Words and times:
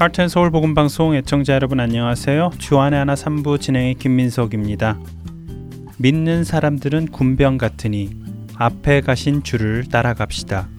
하트앤 0.00 0.30
서울 0.30 0.50
복음 0.50 0.72
방송 0.72 1.14
애청자 1.14 1.52
여러분 1.52 1.78
안녕하세요. 1.78 2.52
주안의 2.56 2.98
하나 2.98 3.12
3부 3.12 3.60
진행의 3.60 3.96
김민석입니다. 3.96 4.98
믿는 5.98 6.42
사람들은 6.42 7.08
군병 7.08 7.58
같으니 7.58 8.08
앞에 8.54 9.02
가신 9.02 9.42
줄을 9.42 9.84
따라갑시다. 9.84 10.70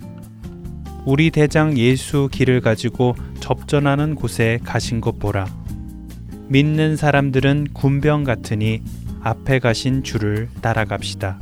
우리 1.06 1.30
대장 1.30 1.78
예수 1.78 2.30
길을 2.32 2.62
가지고 2.62 3.14
접전하는 3.40 4.16
곳에 4.16 4.58
가신 4.64 5.02
것 5.02 5.20
보라. 5.20 5.46
믿는 6.48 6.96
사람들은 6.96 7.68
군병 7.74 8.24
같으니 8.24 8.82
앞에 9.22 9.60
가신 9.60 10.02
줄을 10.02 10.50
따라갑시다. 10.64 11.38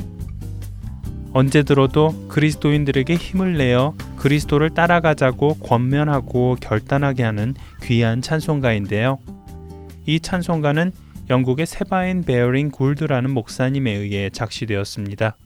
언제 1.32 1.62
들어도 1.62 2.28
그리스도인들에게 2.28 3.14
힘을 3.14 3.58
내어 3.58 3.94
그리스도를 4.18 4.72
따라가자고 4.72 5.56
권면하고 5.60 6.58
결단하게 6.60 7.24
하는 7.24 7.54
귀한 7.84 8.22
찬송가인데요. 8.22 9.20
이 10.08 10.20
찬송가는 10.20 10.92
영국의 11.30 11.68
세바인 11.68 12.24
베어링 12.24 12.72
굴드라는 12.72 13.30
목사님에 13.30 13.92
의해 13.92 14.32
작시되었습니다. 14.32 15.38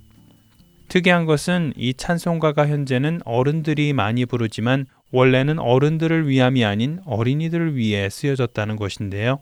특이한 0.88 1.26
것은 1.26 1.74
이 1.76 1.94
찬송가가 1.94 2.68
현재는 2.68 3.20
어른들이 3.26 3.92
많이 3.92 4.26
부르지만 4.26 4.86
원래는 5.12 5.60
어른들을 5.60 6.30
위함이 6.30 6.64
아닌 6.64 7.00
어린이들을 7.06 7.76
위해 7.76 8.10
쓰여졌다는 8.10 8.78
것인데요. 8.78 9.40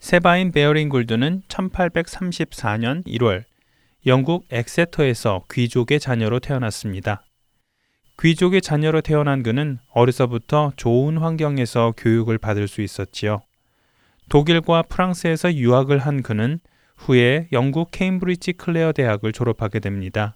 세바인 0.00 0.52
베어링 0.52 0.88
굴드는 0.88 1.42
1834년 1.48 3.06
1월 3.06 3.44
영국 4.04 4.46
엑세터에서 4.50 5.44
귀족의 5.48 6.00
자녀로 6.00 6.40
태어났습니다. 6.40 7.24
귀족의 8.20 8.60
자녀로 8.60 9.00
태어난 9.00 9.44
그는 9.44 9.78
어려서부터 9.90 10.72
좋은 10.76 11.18
환경에서 11.18 11.94
교육을 11.96 12.38
받을 12.38 12.66
수 12.66 12.82
있었지요. 12.82 13.42
독일과 14.28 14.82
프랑스에서 14.82 15.54
유학을 15.54 15.98
한 15.98 16.22
그는 16.22 16.58
후에 16.96 17.46
영국 17.52 17.92
케임브리지 17.92 18.54
클레어 18.54 18.90
대학을 18.90 19.32
졸업하게 19.32 19.78
됩니다. 19.78 20.34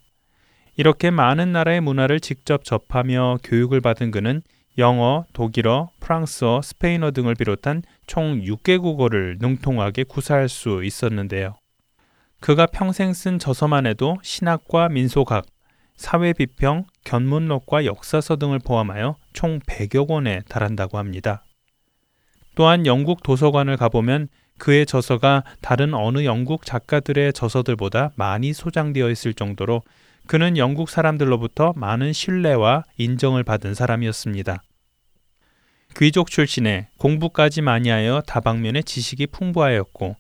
이렇게 0.77 1.11
많은 1.11 1.51
나라의 1.51 1.81
문화를 1.81 2.21
직접 2.21 2.63
접하며 2.63 3.39
교육을 3.43 3.81
받은 3.81 4.13
그는 4.13 4.43
영어, 4.79 5.25
독일어, 5.33 5.91
프랑스어, 5.99 6.61
스페인어 6.63 7.11
등을 7.11 7.35
비롯한 7.35 7.83
총 8.07 8.43
6개 8.43 8.81
국어를 8.81 9.39
능통하게 9.41 10.05
구사할 10.05 10.49
수 10.49 10.85
있었는데요. 10.85 11.57
그가 12.41 12.67
평생 12.67 13.13
쓴 13.13 13.39
저서만 13.39 13.87
해도 13.87 14.19
신학과 14.23 14.89
민속학, 14.89 15.47
사회비평, 15.97 16.85
견문록과 17.05 17.85
역사서 17.85 18.37
등을 18.37 18.59
포함하여 18.59 19.17
총 19.33 19.59
100여 19.61 20.07
권에 20.07 20.43
달한다고 20.49 20.99
합니다. 20.99 21.43
또한 22.55 22.87
영국 22.87 23.23
도서관을 23.23 23.77
가보면 23.77 24.29
그의 24.59 24.87
저서가 24.87 25.45
다른 25.61 25.95
어느 25.95 26.25
영국 26.25 26.65
작가들의 26.65 27.33
저서들보다 27.33 28.13
많이 28.17 28.53
소장되어 28.53 29.11
있을 29.11 29.35
정도로 29.35 29.83
그는 30.27 30.57
영국 30.57 30.89
사람들로부터 30.89 31.75
많은 31.77 32.13
신뢰와 32.13 32.85
인정을 32.97 33.45
받은 33.45 33.75
사람이었습니다. 33.75 34.63
귀족 35.97 36.31
출신에 36.31 36.89
공부까지 36.99 37.63
많이 37.63 37.89
하여 37.89 38.23
다방면의 38.27 38.85
지식이 38.85 39.29
풍부하였고 39.29 40.17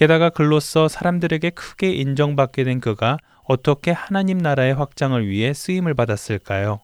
게다가 0.00 0.30
글로써 0.30 0.88
사람들에게 0.88 1.50
크게 1.50 1.92
인정받게 1.92 2.64
된 2.64 2.80
그가 2.80 3.18
어떻게 3.44 3.90
하나님 3.90 4.38
나라의 4.38 4.72
확장을 4.72 5.28
위해 5.28 5.52
쓰임을 5.52 5.92
받았을까요? 5.92 6.80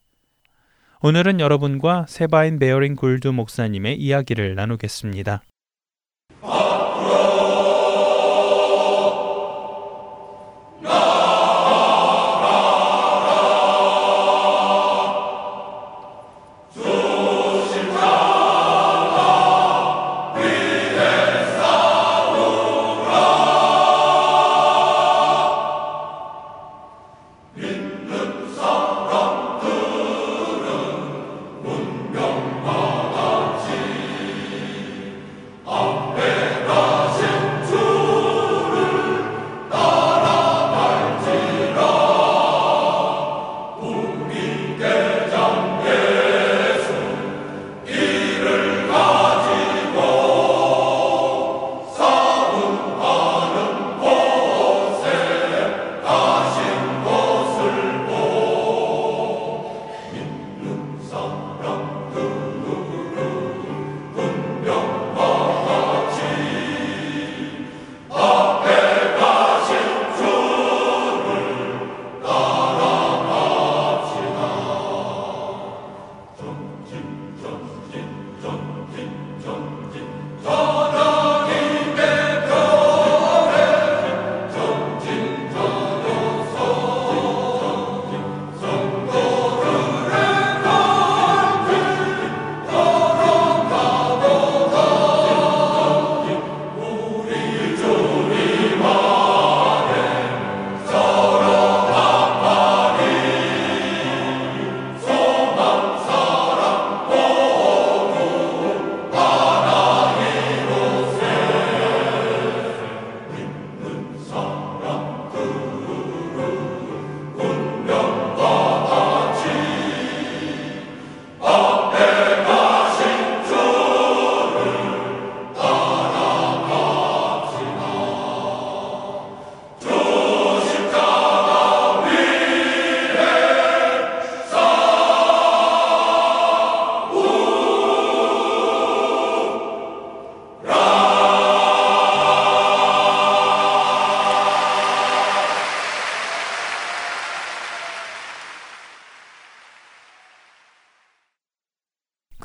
오늘은 1.01 1.39
여러분과 1.39 2.05
세바인 2.07 2.59
베어링 2.59 2.95
굴드 2.95 3.29
목사님의 3.29 3.95
이야기를 3.95 4.53
나누겠습니다. 4.53 5.41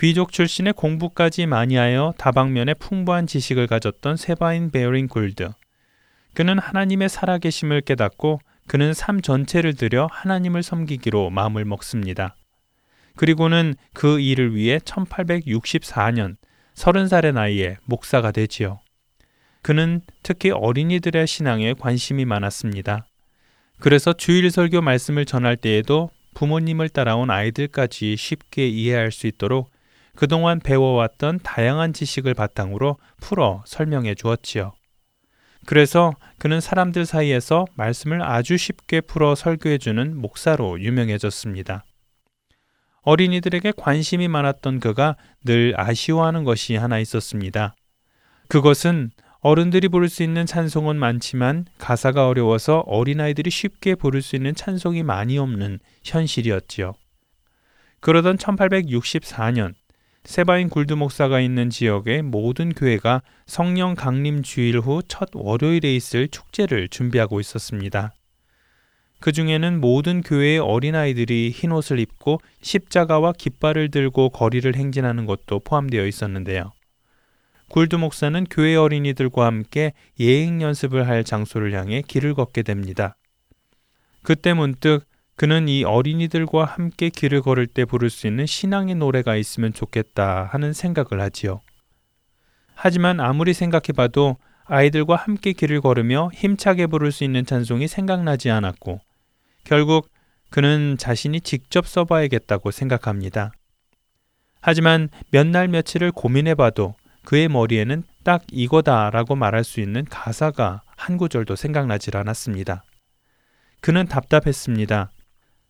귀족 0.02 0.32
출신의 0.32 0.72
공부까지 0.72 1.46
많이 1.46 1.76
하여 1.76 2.12
다방면에 2.18 2.74
풍부한 2.74 3.28
지식을 3.28 3.68
가졌던 3.68 4.16
세바인 4.16 4.72
베어링 4.72 5.06
굴드. 5.06 5.50
그는 6.34 6.58
하나님의 6.58 7.08
살아계심을 7.08 7.82
깨닫고 7.82 8.40
그는 8.66 8.94
삶 8.94 9.20
전체를 9.20 9.74
들여 9.74 10.08
하나님을 10.10 10.64
섬기기로 10.64 11.30
마음을 11.30 11.64
먹습니다. 11.64 12.34
그리고는 13.14 13.76
그 13.92 14.18
일을 14.18 14.56
위해 14.56 14.78
1864년 14.78 16.34
30살의 16.74 17.34
나이에 17.34 17.76
목사가 17.84 18.32
되지요. 18.32 18.80
그는 19.62 20.00
특히 20.24 20.50
어린이들의 20.50 21.28
신앙에 21.28 21.74
관심이 21.74 22.24
많았습니다. 22.24 23.06
그래서 23.78 24.12
주일 24.12 24.50
설교 24.50 24.80
말씀을 24.80 25.26
전할 25.26 25.56
때에도 25.56 26.10
부모님을 26.34 26.88
따라온 26.88 27.30
아이들까지 27.30 28.16
쉽게 28.16 28.66
이해할 28.66 29.12
수 29.12 29.28
있도록 29.28 29.70
그동안 30.14 30.60
배워왔던 30.60 31.40
다양한 31.42 31.92
지식을 31.92 32.34
바탕으로 32.34 32.98
풀어 33.20 33.62
설명해 33.66 34.14
주었지요. 34.14 34.72
그래서 35.64 36.12
그는 36.38 36.60
사람들 36.60 37.06
사이에서 37.06 37.66
말씀을 37.74 38.22
아주 38.22 38.56
쉽게 38.56 39.00
풀어 39.00 39.34
설교해 39.34 39.78
주는 39.78 40.16
목사로 40.16 40.80
유명해졌습니다. 40.80 41.84
어린이들에게 43.02 43.72
관심이 43.76 44.28
많았던 44.28 44.80
그가 44.80 45.16
늘 45.44 45.74
아쉬워하는 45.76 46.44
것이 46.44 46.76
하나 46.76 46.98
있었습니다. 46.98 47.74
그것은 48.48 49.10
어른들이 49.40 49.88
부를 49.88 50.08
수 50.08 50.22
있는 50.22 50.46
찬송은 50.46 50.96
많지만 50.96 51.64
가사가 51.78 52.28
어려워서 52.28 52.78
어린아이들이 52.86 53.50
쉽게 53.50 53.96
부를 53.96 54.22
수 54.22 54.36
있는 54.36 54.54
찬송이 54.54 55.02
많이 55.02 55.36
없는 55.36 55.80
현실이었지요. 56.04 56.94
그러던 58.00 58.36
1864년 58.36 59.74
세바인 60.24 60.68
굴드 60.68 60.92
목사가 60.92 61.40
있는 61.40 61.68
지역의 61.68 62.22
모든 62.22 62.72
교회가 62.72 63.22
성령 63.46 63.94
강림 63.94 64.42
주일 64.42 64.78
후 64.78 65.02
첫 65.08 65.30
월요일에 65.34 65.94
있을 65.96 66.28
축제를 66.28 66.88
준비하고 66.88 67.40
있었습니다. 67.40 68.12
그 69.18 69.32
중에는 69.32 69.80
모든 69.80 70.20
교회의 70.22 70.58
어린아이들이 70.60 71.50
흰 71.50 71.72
옷을 71.72 71.98
입고 71.98 72.40
십자가와 72.60 73.32
깃발을 73.32 73.90
들고 73.90 74.30
거리를 74.30 74.74
행진하는 74.74 75.26
것도 75.26 75.60
포함되어 75.60 76.06
있었는데요. 76.06 76.72
굴드 77.68 77.96
목사는 77.96 78.44
교회 78.50 78.76
어린이들과 78.76 79.46
함께 79.46 79.92
예행 80.20 80.62
연습을 80.62 81.08
할 81.08 81.24
장소를 81.24 81.72
향해 81.72 82.02
길을 82.06 82.34
걷게 82.34 82.62
됩니다. 82.62 83.16
그때 84.22 84.54
문득 84.54 85.04
그는 85.42 85.66
이 85.66 85.82
어린이들과 85.82 86.64
함께 86.64 87.08
길을 87.08 87.42
걸을 87.42 87.66
때 87.66 87.84
부를 87.84 88.10
수 88.10 88.28
있는 88.28 88.46
신앙의 88.46 88.94
노래가 88.94 89.34
있으면 89.34 89.72
좋겠다 89.72 90.44
하는 90.44 90.72
생각을 90.72 91.20
하지요. 91.20 91.62
하지만 92.76 93.18
아무리 93.18 93.52
생각해봐도 93.52 94.36
아이들과 94.66 95.16
함께 95.16 95.52
길을 95.52 95.80
걸으며 95.80 96.30
힘차게 96.32 96.86
부를 96.86 97.10
수 97.10 97.24
있는 97.24 97.44
찬송이 97.44 97.88
생각나지 97.88 98.50
않았고 98.50 99.00
결국 99.64 100.08
그는 100.50 100.96
자신이 100.96 101.40
직접 101.40 101.88
써봐야겠다고 101.88 102.70
생각합니다. 102.70 103.50
하지만 104.60 105.08
몇 105.32 105.48
날 105.48 105.66
며칠을 105.66 106.12
고민해봐도 106.12 106.94
그의 107.24 107.48
머리에는 107.48 108.04
딱 108.22 108.44
이거다라고 108.52 109.34
말할 109.34 109.64
수 109.64 109.80
있는 109.80 110.04
가사가 110.04 110.82
한 110.96 111.16
구절도 111.16 111.56
생각나질 111.56 112.16
않았습니다. 112.16 112.84
그는 113.80 114.06
답답했습니다. 114.06 115.10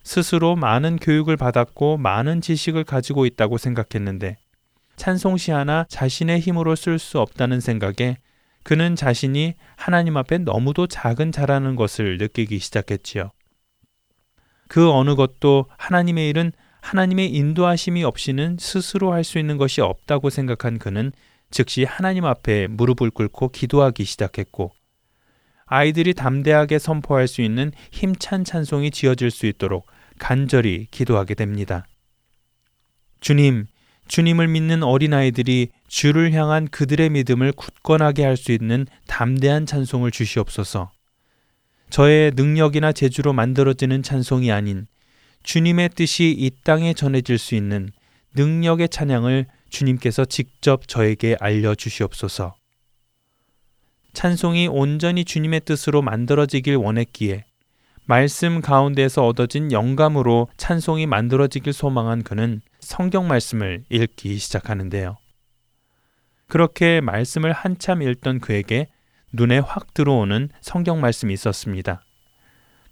스스로 0.05 0.57
많은 0.57 0.97
교육을 0.97 1.37
받았고 1.37 1.97
많은 1.97 2.41
지식을 2.41 2.85
가지고 2.85 3.27
있다고 3.27 3.59
생각했는데 3.59 4.37
찬송시 4.97 5.51
하나 5.51 5.87
자신의 5.89 6.41
힘으로 6.41 6.75
쓸 6.77 6.99
수 6.99 7.21
없다는 7.21 7.61
생각에 7.61 8.19
그는 8.63 8.95
자신이 8.95 9.55
하나님 9.77 10.17
앞에 10.17 10.39
너무도 10.39 10.87
작은 10.87 11.33
자라는 11.33 11.75
것을 11.77 12.19
느끼기 12.19 12.59
시작했지요. 12.59 13.31
그 14.69 14.91
어느 14.91 15.15
것도 15.15 15.67
하나님의 15.77 16.29
일은 16.29 16.53
하나님의 16.81 17.31
인도하심이 17.31 18.05
없이는 18.05 18.57
스스로 18.59 19.13
할 19.13 19.25
수 19.25 19.39
있는 19.39 19.57
것이 19.57 19.81
없다고 19.81 20.31
생각한 20.31 20.79
그는 20.79 21.13
즉시 21.51 21.85
하나님 21.85 22.25
앞에 22.25 22.67
무릎을 22.69 23.11
꿇고 23.11 23.51
기도하기 23.51 24.05
시작했고 24.05 24.73
아이들이 25.67 26.13
담대하게 26.15 26.79
선포할 26.79 27.29
수 27.29 27.41
있는 27.41 27.73
힘찬 27.91 28.45
찬송이 28.45 28.91
지어질 28.91 29.31
수 29.31 29.47
있도록 29.47 29.87
간절히 30.23 30.87
기도하게 30.93 31.35
됩니다. 31.35 31.85
주님, 33.19 33.67
주님을 34.07 34.47
믿는 34.47 34.85
어린아이들이 34.85 35.71
주를 35.89 36.33
향한 36.33 36.69
그들의 36.69 37.11
믿음을 37.11 37.51
굳건하게 37.51 38.23
할 38.25 38.37
수 38.37 38.53
있는 38.53 38.87
담대한 39.09 39.67
찬송을 39.67 40.13
주시옵소서. 40.13 40.93
저의 41.91 42.31
능력이나 42.37 42.93
재주로 42.93 43.33
만들어지는 43.33 44.05
찬송이 44.05 44.53
아닌 44.53 44.87
주님의 45.43 45.89
뜻이 45.97 46.31
이 46.39 46.53
땅에 46.63 46.95
전해질 46.95 47.37
수 47.37 47.57
있는 47.57 47.91
능력의 48.37 48.91
찬양을 48.91 49.47
주님께서 49.71 50.25
직접 50.25 50.87
저에게 50.87 51.37
알려주시옵소서. 51.41 52.55
찬송이 54.13 54.69
온전히 54.69 55.25
주님의 55.25 55.63
뜻으로 55.65 56.01
만들어지길 56.01 56.77
원했기에 56.77 57.45
말씀 58.05 58.61
가운데서 58.61 59.27
얻어진 59.27 59.71
영감으로 59.71 60.49
찬송이 60.57 61.07
만들어지길 61.07 61.73
소망한 61.73 62.23
그는 62.23 62.61
성경 62.81 63.29
말씀을 63.29 63.85
읽기 63.91 64.39
시작하는데요. 64.39 65.17
그렇게 66.49 67.01
말씀을 67.01 67.53
한참 67.53 68.03
읽던 68.03 68.41
그에게 68.41 68.89
눈에 69.33 69.59
확 69.59 69.95
들어오는 69.95 70.51
성경 70.61 71.01
말씀이 71.01 71.33
있었습니다. 71.33 72.03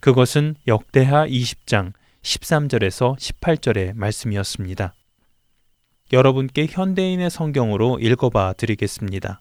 그것은 0.00 0.54
역대하 0.66 1.26
20장 1.26 1.92
13절에서 2.22 3.18
18절의 3.18 3.94
말씀이었습니다. 3.94 4.94
여러분께 6.12 6.66
현대인의 6.70 7.30
성경으로 7.30 7.98
읽어봐 7.98 8.54
드리겠습니다. 8.54 9.40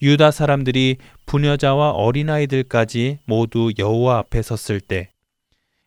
유다 0.00 0.30
사람들이 0.30 0.96
부녀자와 1.26 1.90
어린아이들까지 1.90 3.18
모두 3.24 3.72
여호와 3.78 4.18
앞에 4.18 4.42
섰을 4.42 4.80
때 4.80 5.10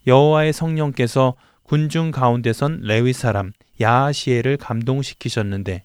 여호와의 0.08 0.54
성령께서 0.54 1.36
군중 1.64 2.12
가운데선 2.12 2.82
레위 2.82 3.14
사람 3.14 3.54
야하시엘을 3.80 4.58
감동시키셨는데 4.58 5.84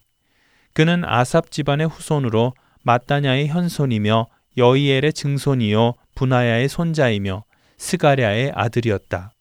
그는 0.73 1.05
아삽 1.05 1.50
집안의 1.50 1.88
후손으로 1.88 2.55
마따냐의 2.82 3.49
현손이며 3.49 4.26
여이엘의 4.58 5.12
증손이요 5.12 5.94
분하야의 6.14 6.69
손자이며 6.69 7.44
스가랴의 7.79 8.52
아들이었다. 8.55 9.32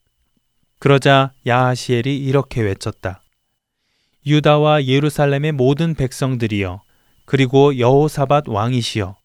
그러자 0.78 1.32
야하시엘이 1.46 2.18
이렇게 2.18 2.60
외쳤다. 2.60 3.22
유다와 4.26 4.84
예루살렘의 4.84 5.52
모든 5.52 5.94
백성들이여 5.94 6.82
그리고 7.26 7.78
여호사밧 7.78 8.48
왕이시여 8.48 9.16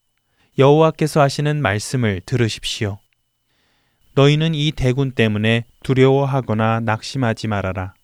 여호와께서 0.58 1.20
하시는 1.20 1.62
말씀을 1.62 2.20
들으십시오. 2.26 2.98
너희는 4.14 4.54
이 4.54 4.72
대군 4.72 5.12
때문에 5.12 5.64
두려워하거나 5.82 6.80
낙심하지 6.80 7.48
말아라. 7.48 7.94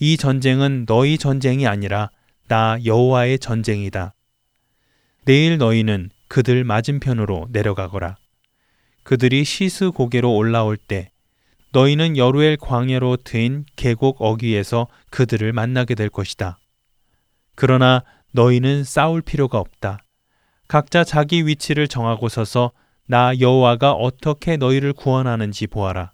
이 0.00 0.16
전쟁은 0.16 0.86
너희 0.86 1.18
전쟁이 1.18 1.66
아니라 1.66 2.10
나 2.46 2.78
여호와의 2.82 3.40
전쟁이다. 3.40 4.14
내일 5.26 5.58
너희는 5.58 6.10
그들 6.28 6.64
맞은편으로 6.64 7.48
내려가거라. 7.50 8.16
그들이 9.02 9.44
시스 9.44 9.90
고개로 9.90 10.34
올라올 10.34 10.76
때 10.76 11.10
너희는 11.72 12.16
여루엘 12.16 12.56
광야로 12.56 13.18
트인 13.24 13.66
계곡 13.76 14.22
어귀에서 14.22 14.86
그들을 15.10 15.52
만나게 15.52 15.94
될 15.94 16.08
것이다. 16.08 16.58
그러나 17.54 18.04
너희는 18.38 18.84
싸울 18.84 19.20
필요가 19.20 19.58
없다. 19.58 19.98
각자 20.68 21.02
자기 21.02 21.44
위치를 21.44 21.88
정하고 21.88 22.28
서서 22.28 22.70
나 23.04 23.32
여호와가 23.40 23.94
어떻게 23.94 24.56
너희를 24.56 24.92
구원하는지 24.92 25.66
보아라. 25.66 26.12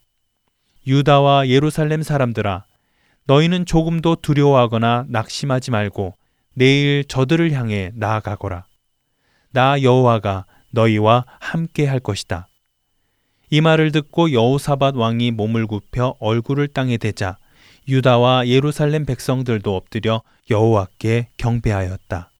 유다와 0.86 1.48
예루살렘 1.48 2.02
사람들아, 2.02 2.64
너희는 3.26 3.66
조금도 3.66 4.16
두려워하거나 4.22 5.04
낙심하지 5.08 5.70
말고 5.70 6.14
내일 6.54 7.04
저들을 7.04 7.52
향해 7.52 7.90
나아가거라. 7.94 8.64
나 9.52 9.82
여호와가 9.82 10.46
너희와 10.70 11.26
함께 11.40 11.84
할 11.84 12.00
것이다. 12.00 12.48
이 13.50 13.60
말을 13.60 13.92
듣고 13.92 14.32
여호사밧 14.32 14.96
왕이 14.96 15.32
몸을 15.32 15.66
굽혀 15.66 16.16
얼굴을 16.20 16.68
땅에 16.68 16.96
대자 16.96 17.36
유다와 17.88 18.46
예루살렘 18.48 19.04
백성들도 19.04 19.74
엎드려 19.76 20.22
여호와께 20.50 21.28
경배하였다. 21.36 22.30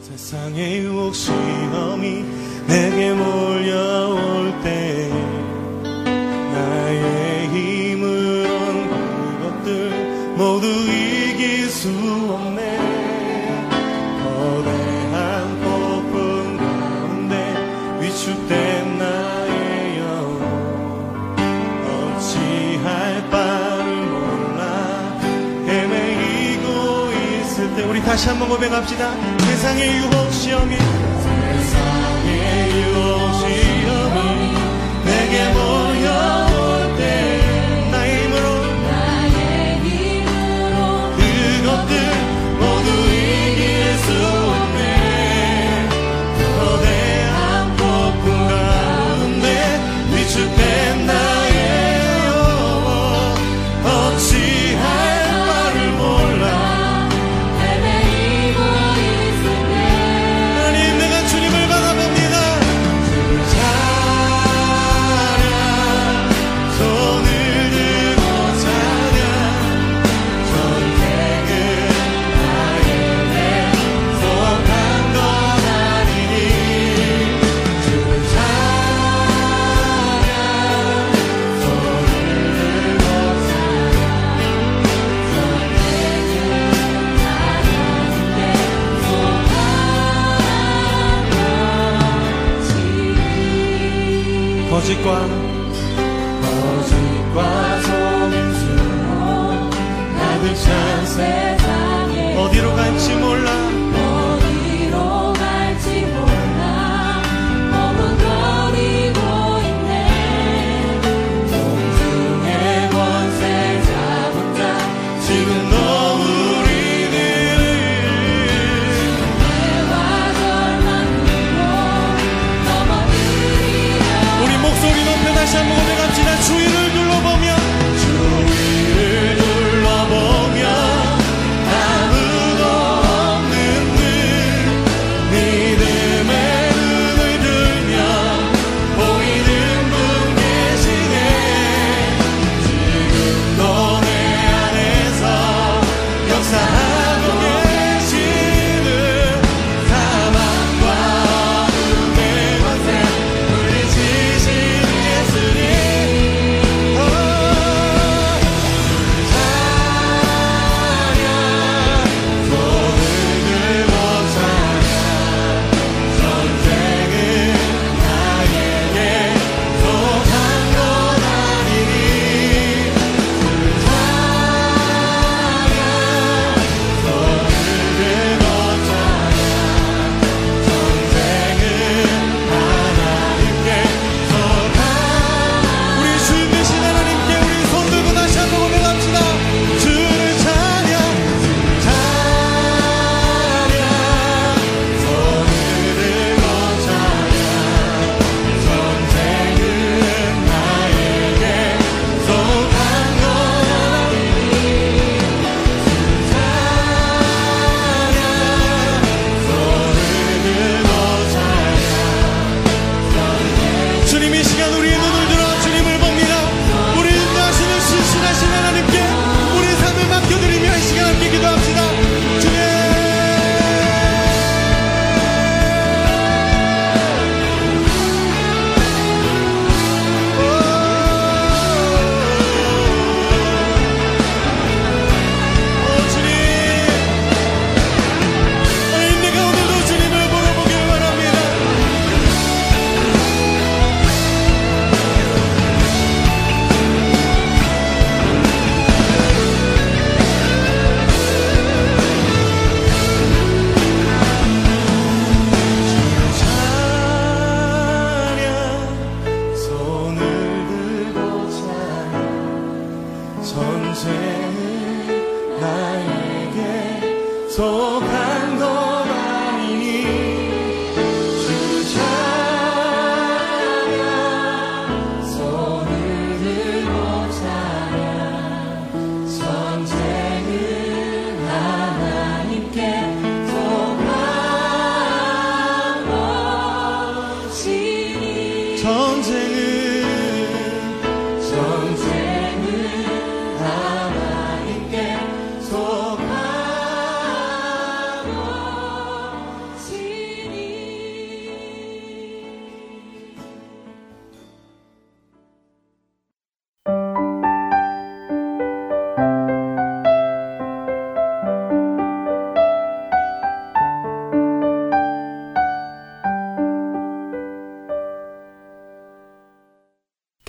세상의 0.00 0.78
유혹 0.80 1.14
시험이 1.14 2.24
내게 2.66 3.12
몰려올 3.14 4.52
때 4.62 5.08
나의 6.52 7.48
힘으론 7.48 8.88
그것들 8.90 10.34
모두 10.36 10.66
이길 10.66 11.68
수 11.68 11.88
없 12.30 12.41
다시 28.12 28.28
한번 28.28 28.46
고백합시다. 28.50 29.10
세상의 29.38 29.96
유혹 29.96 30.30
시험이 30.34 30.76
세상의 30.76 32.70
유혹 32.84 33.32
시험이 33.40 34.52
내게 35.02 35.48
몰 35.54 35.71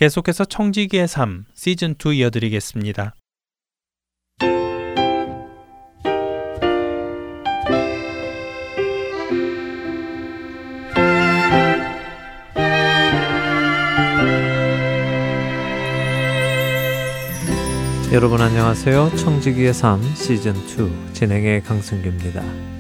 계속해서 0.04 0.44
청지기의 0.44 1.08
삶 1.08 1.46
시즌 1.54 1.96
2 1.96 2.18
이어드리겠습니다. 2.18 3.16
여러분 18.12 18.42
안녕하세요. 18.42 19.16
청지기의 19.16 19.74
삶 19.74 20.04
시즌 20.16 20.54
2 20.58 21.14
진행의 21.14 21.64
강승규입니다. 21.64 22.73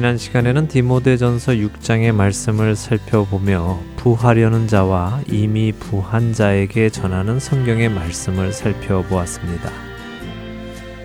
지난 0.00 0.16
시간에는 0.16 0.68
디모데전서 0.68 1.52
6장의 1.52 2.12
말씀을 2.12 2.74
살펴보며 2.74 3.78
부하려는 3.98 4.66
자와 4.66 5.20
이미 5.28 5.72
부한 5.72 6.32
자에게 6.32 6.88
전하는 6.88 7.38
성경의 7.38 7.90
말씀을 7.90 8.54
살펴보았습니다. 8.54 9.70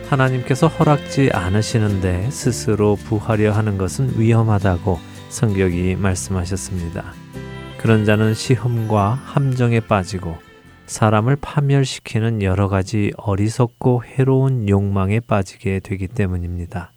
하나님께서 0.08 0.70
허락지 0.70 1.30
않으시는데 1.34 2.30
스스로 2.32 2.96
부하려 2.96 3.52
하는 3.52 3.78
것은 3.78 4.18
위험하다고 4.18 4.98
성경이 5.28 5.98
말씀하셨습니다. 5.98 7.04
그런 7.78 8.06
자는 8.06 8.34
시험과 8.34 9.20
함정에 9.26 9.82
빠지고 9.82 10.38
사람을 10.86 11.36
파멸시키는 11.42 12.42
여러 12.44 12.70
가지 12.70 13.12
어리석고 13.18 14.06
해로운 14.06 14.70
욕망에 14.70 15.20
빠지게 15.20 15.82
되기 15.82 16.08
때문입니다. 16.08 16.95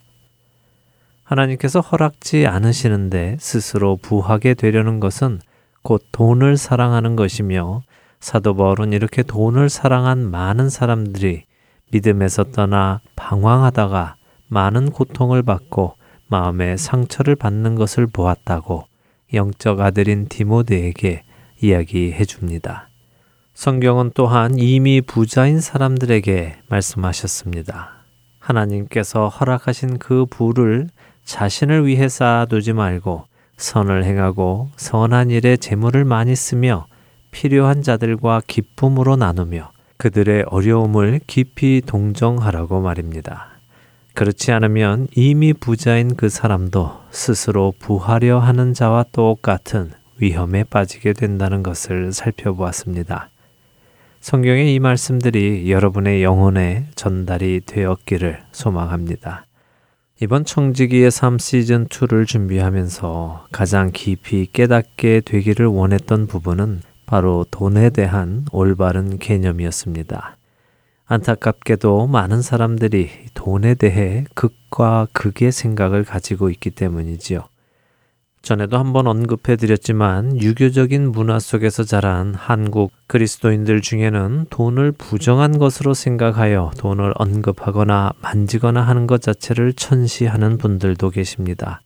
하나님께서 1.29 1.79
허락지 1.79 2.47
않으시는데 2.47 3.37
스스로 3.39 3.97
부하게 3.97 4.55
되려는 4.55 4.99
것은 4.99 5.39
곧 5.83 6.03
돈을 6.11 6.57
사랑하는 6.57 7.15
것이며 7.15 7.83
사도 8.19 8.55
바울은 8.55 8.93
이렇게 8.93 9.21
돈을 9.21 9.69
사랑한 9.69 10.29
많은 10.29 10.69
사람들이 10.69 11.43
믿음에서 11.91 12.45
떠나 12.45 12.99
방황하다가 13.15 14.15
많은 14.47 14.89
고통을 14.89 15.43
받고 15.43 15.93
마음의 16.27 16.79
상처를 16.79 17.35
받는 17.35 17.75
것을 17.75 18.07
보았다고 18.07 18.85
영적 19.33 19.81
아들인 19.81 20.27
디모데에게 20.27 21.23
이야기해 21.61 22.25
줍니다. 22.25 22.89
성경은 23.53 24.11
또한 24.15 24.57
이미 24.57 25.01
부자인 25.01 25.61
사람들에게 25.61 26.61
말씀하셨습니다. 26.69 27.91
하나님께서 28.39 29.27
허락하신 29.27 29.99
그 29.99 30.25
부를 30.25 30.89
자신을 31.29 31.85
위해 31.85 32.09
쌓아두지 32.09 32.73
말고 32.73 33.25
선을 33.55 34.03
행하고 34.03 34.71
선한 34.77 35.29
일에 35.29 35.57
재물을 35.57 36.03
많이 36.03 36.35
쓰며 36.35 36.87
필요한 37.29 37.83
자들과 37.83 38.41
기쁨으로 38.47 39.15
나누며 39.15 39.69
그들의 39.97 40.45
어려움을 40.47 41.19
깊이 41.27 41.83
동정하라고 41.85 42.81
말입니다. 42.81 43.45
그렇지 44.15 44.51
않으면 44.51 45.07
이미 45.15 45.53
부자인 45.53 46.15
그 46.15 46.29
사람도 46.29 46.93
스스로 47.11 47.75
부하려 47.77 48.39
하는 48.39 48.73
자와 48.73 49.05
똑같은 49.11 49.91
위험에 50.17 50.63
빠지게 50.63 51.13
된다는 51.13 51.61
것을 51.61 52.11
살펴보았습니다. 52.11 53.29
성경의 54.19 54.73
이 54.73 54.79
말씀들이 54.79 55.69
여러분의 55.71 56.23
영혼에 56.23 56.87
전달이 56.95 57.61
되었기를 57.67 58.41
소망합니다. 58.51 59.45
이번 60.21 60.43
청지기의 60.43 61.11
삶 61.11 61.37
시즌 61.37 61.87
2를 61.87 62.27
준비하면서 62.27 63.45
가장 63.53 63.91
깊이 63.93 64.49
깨닫게 64.51 65.21
되기를 65.21 65.65
원했던 65.65 66.27
부분은 66.27 66.81
바로 67.05 67.45
돈에 67.49 67.89
대한 67.89 68.45
올바른 68.51 69.17
개념이었습니다. 69.17 70.35
안타깝게도 71.05 72.07
많은 72.07 72.41
사람들이 72.41 73.09
돈에 73.33 73.75
대해 73.75 74.25
극과 74.35 75.07
극의 75.13 75.53
생각을 75.53 76.03
가지고 76.03 76.49
있기 76.49 76.71
때문이지요. 76.71 77.48
전에도 78.41 78.77
한번 78.77 79.05
언급해 79.07 79.57
드렸지만 79.57 80.41
유교적인 80.41 81.11
문화 81.11 81.39
속에서 81.39 81.83
자란 81.83 82.33
한국 82.33 82.91
그리스도인들 83.07 83.81
중에는 83.81 84.45
돈을 84.49 84.93
부정한 84.93 85.57
것으로 85.59 85.93
생각하여 85.93 86.71
돈을 86.77 87.13
언급하거나 87.15 88.13
만지거나 88.21 88.81
하는 88.81 89.07
것 89.07 89.21
자체를 89.21 89.73
천시하는 89.73 90.57
분들도 90.57 91.09
계십니다. 91.09 91.81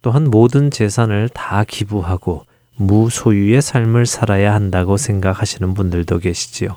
또한 0.00 0.30
모든 0.30 0.70
재산을 0.70 1.28
다 1.28 1.64
기부하고 1.64 2.44
무소유의 2.76 3.60
삶을 3.60 4.06
살아야 4.06 4.54
한다고 4.54 4.96
생각하시는 4.96 5.74
분들도 5.74 6.18
계시지요. 6.20 6.76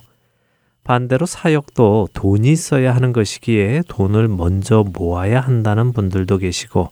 반대로 0.84 1.28
사역도 1.28 2.10
돈이 2.14 2.52
있어야 2.52 2.96
하는 2.96 3.14
것이기에 3.14 3.84
돈을 3.88 4.28
먼저 4.28 4.84
모아야 4.84 5.40
한다는 5.40 5.94
분들도 5.94 6.40
계시고 6.40 6.90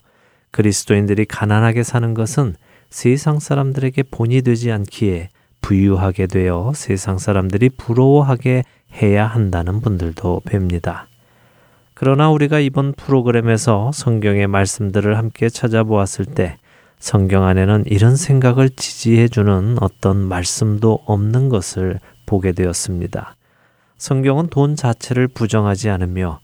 그리스도인들이 0.50 1.24
가난하게 1.26 1.82
사는 1.82 2.14
것은 2.14 2.54
세상 2.90 3.38
사람들에게 3.38 4.04
본이 4.10 4.42
되지 4.42 4.72
않기에 4.72 5.30
부유하게 5.60 6.26
되어 6.26 6.72
세상 6.74 7.18
사람들이 7.18 7.70
부러워하게 7.70 8.64
해야 9.00 9.26
한다는 9.26 9.80
분들도 9.80 10.42
뵙니다. 10.44 11.06
그러나 11.94 12.30
우리가 12.30 12.60
이번 12.60 12.92
프로그램에서 12.94 13.90
성경의 13.92 14.46
말씀들을 14.46 15.18
함께 15.18 15.48
찾아보았을 15.48 16.24
때 16.24 16.56
성경 16.98 17.44
안에는 17.44 17.84
이런 17.86 18.16
생각을 18.16 18.70
지지해 18.70 19.28
주는 19.28 19.76
어떤 19.80 20.16
말씀도 20.16 21.00
없는 21.06 21.48
것을 21.48 22.00
보게 22.26 22.52
되었습니다. 22.52 23.36
성경은 23.98 24.48
돈 24.48 24.76
자체를 24.76 25.28
부정하지 25.28 25.90
않으며 25.90 26.40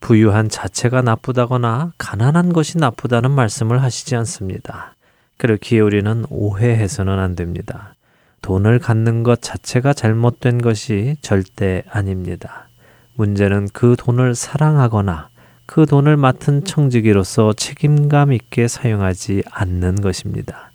부유한 0.00 0.48
자체가 0.48 1.02
나쁘다거나 1.02 1.92
가난한 1.98 2.52
것이 2.52 2.78
나쁘다는 2.78 3.30
말씀을 3.30 3.82
하시지 3.82 4.14
않습니다. 4.16 4.94
그렇기에 5.38 5.80
우리는 5.80 6.24
오해해서는 6.30 7.18
안 7.18 7.34
됩니다. 7.34 7.94
돈을 8.42 8.78
갖는 8.78 9.22
것 9.22 9.42
자체가 9.42 9.92
잘못된 9.92 10.58
것이 10.62 11.16
절대 11.20 11.82
아닙니다. 11.90 12.68
문제는 13.16 13.68
그 13.72 13.96
돈을 13.98 14.34
사랑하거나 14.34 15.28
그 15.66 15.86
돈을 15.86 16.16
맡은 16.16 16.64
청지기로서 16.64 17.52
책임감 17.52 18.32
있게 18.32 18.68
사용하지 18.68 19.42
않는 19.50 19.96
것입니다. 19.96 20.72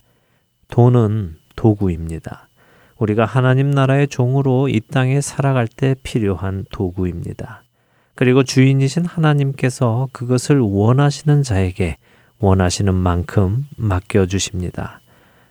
돈은 0.69 1.37
도구입니다. 1.55 2.47
우리가 2.97 3.25
하나님 3.25 3.71
나라의 3.71 4.07
종으로 4.07 4.69
이 4.69 4.81
땅에 4.81 5.19
살아갈 5.19 5.67
때 5.67 5.95
필요한 6.03 6.65
도구입니다. 6.71 7.62
그리고 8.15 8.43
주인이신 8.43 9.05
하나님께서 9.05 10.07
그것을 10.11 10.59
원하시는 10.59 11.43
자에게 11.43 11.97
원하시는 12.39 12.93
만큼 12.93 13.65
맡겨주십니다. 13.77 14.99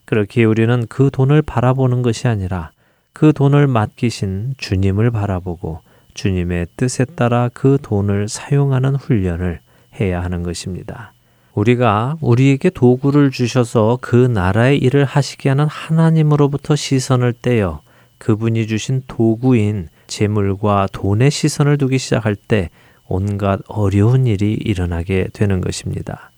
그렇기에 0.04 0.44
우리는 0.44 0.86
그 0.88 1.10
돈을 1.10 1.42
바라보는 1.42 2.02
것이 2.02 2.28
아니라 2.28 2.70
그 3.12 3.32
돈을 3.32 3.66
맡기신 3.66 4.54
주님을 4.58 5.10
바라보고 5.10 5.80
주님의 6.14 6.66
뜻에 6.76 7.04
따라 7.04 7.48
그 7.52 7.78
돈을 7.80 8.28
사용하는 8.28 8.96
훈련을 8.96 9.60
해야 10.00 10.22
하는 10.22 10.42
것입니다. 10.42 11.12
우리가 11.54 12.16
우리에게 12.20 12.70
도구를 12.70 13.30
주셔서 13.30 13.98
그 14.00 14.16
나라의 14.16 14.78
일을 14.78 15.04
하시게 15.04 15.48
하는 15.50 15.66
하나님으로부터 15.66 16.76
시선을 16.76 17.34
떼어 17.34 17.80
그분이 18.18 18.66
주신 18.66 19.02
도구인 19.06 19.88
재물과 20.12 20.88
돈의 20.92 21.30
시선을 21.30 21.78
두기 21.78 21.96
시작할 21.96 22.36
때 22.36 22.68
온갖 23.08 23.60
어려운 23.66 24.26
일이 24.26 24.52
일어나게 24.52 25.28
되는 25.32 25.62
것입니다. 25.62 26.30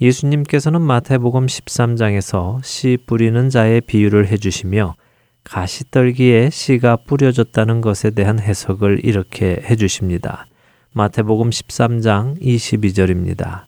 예수님께서는 0.00 0.80
마태복음 0.80 1.46
13장에서 1.46 2.62
씨 2.62 2.98
뿌리는 3.04 3.50
자의 3.50 3.80
비유를 3.80 4.28
해주시며 4.28 4.94
가시떨기에 5.42 6.50
씨가 6.50 6.96
뿌려졌다는 7.06 7.80
것에 7.80 8.10
대한 8.10 8.38
해석을 8.38 9.00
이렇게 9.04 9.60
해주십니다. 9.68 10.46
마태복음 10.92 11.50
13장 11.50 12.40
22절입니다. 12.40 13.64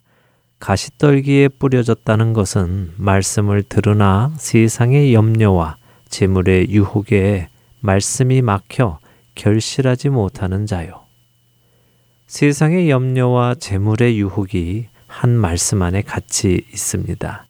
가시떨기에 0.61 1.49
뿌려졌다는 1.49 2.33
것은 2.33 2.93
말씀을 2.97 3.65
들으나 3.65 4.33
세상의 4.39 5.13
염려와 5.13 5.77
재물의 6.09 6.71
유혹에 6.71 7.49
말씀이 7.81 8.41
막혀 8.41 8.99
결실하지 9.35 10.11
못하는 10.11 10.67
자요. 10.67 11.05
세상의 12.27 12.91
염려와 12.91 13.57
재물의 13.57 14.19
유혹이 14.19 14.89
한 15.07 15.31
말씀 15.31 15.83
안에 15.83 16.03
같이 16.03 16.63
있습니다. 16.73 17.47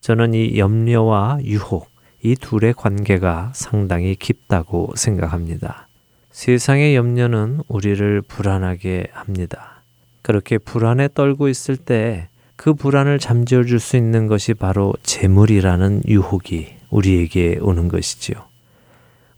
저는 0.00 0.34
이 0.34 0.58
염려와 0.58 1.38
유혹, 1.44 1.90
이 2.22 2.34
둘의 2.34 2.74
관계가 2.74 3.52
상당히 3.54 4.14
깊다고 4.14 4.92
생각합니다. 4.96 5.88
세상의 6.32 6.94
염려는 6.94 7.60
우리를 7.68 8.22
불안하게 8.22 9.08
합니다. 9.12 9.82
그렇게 10.22 10.58
불안에 10.58 11.08
떨고 11.14 11.48
있을 11.48 11.76
때 11.76 12.28
그 12.56 12.72
불안을 12.74 13.18
잠재워 13.18 13.64
줄 13.64 13.78
수 13.78 13.96
있는 13.96 14.26
것이 14.26 14.54
바로 14.54 14.94
재물이라는 15.02 16.02
유혹이 16.08 16.74
우리에게 16.90 17.58
오는 17.60 17.88
것이지요. 17.88 18.36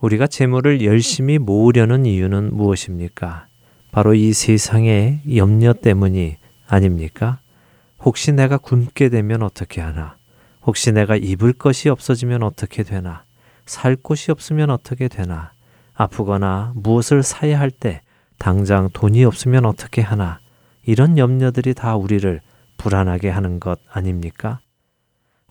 우리가 0.00 0.28
재물을 0.28 0.84
열심히 0.84 1.38
모으려는 1.38 2.06
이유는 2.06 2.56
무엇입니까? 2.56 3.46
바로 3.90 4.14
이 4.14 4.32
세상의 4.32 5.20
염려 5.36 5.72
때문이 5.72 6.36
아닙니까? 6.68 7.40
혹시 8.00 8.32
내가 8.32 8.58
굶게 8.58 9.08
되면 9.08 9.42
어떻게 9.42 9.80
하나? 9.80 10.16
혹시 10.64 10.92
내가 10.92 11.16
입을 11.16 11.52
것이 11.52 11.88
없어지면 11.88 12.42
어떻게 12.44 12.84
되나? 12.84 13.24
살 13.66 13.96
곳이 13.96 14.30
없으면 14.30 14.70
어떻게 14.70 15.08
되나? 15.08 15.52
아프거나 15.94 16.72
무엇을 16.76 17.24
사야 17.24 17.58
할 17.58 17.70
때 17.70 18.02
당장 18.38 18.88
돈이 18.92 19.24
없으면 19.24 19.64
어떻게 19.64 20.00
하나? 20.00 20.38
이런 20.86 21.18
염려들이 21.18 21.74
다 21.74 21.96
우리를 21.96 22.40
불안하게 22.76 23.30
하는 23.30 23.58
것 23.58 23.80
아닙니까? 23.90 24.60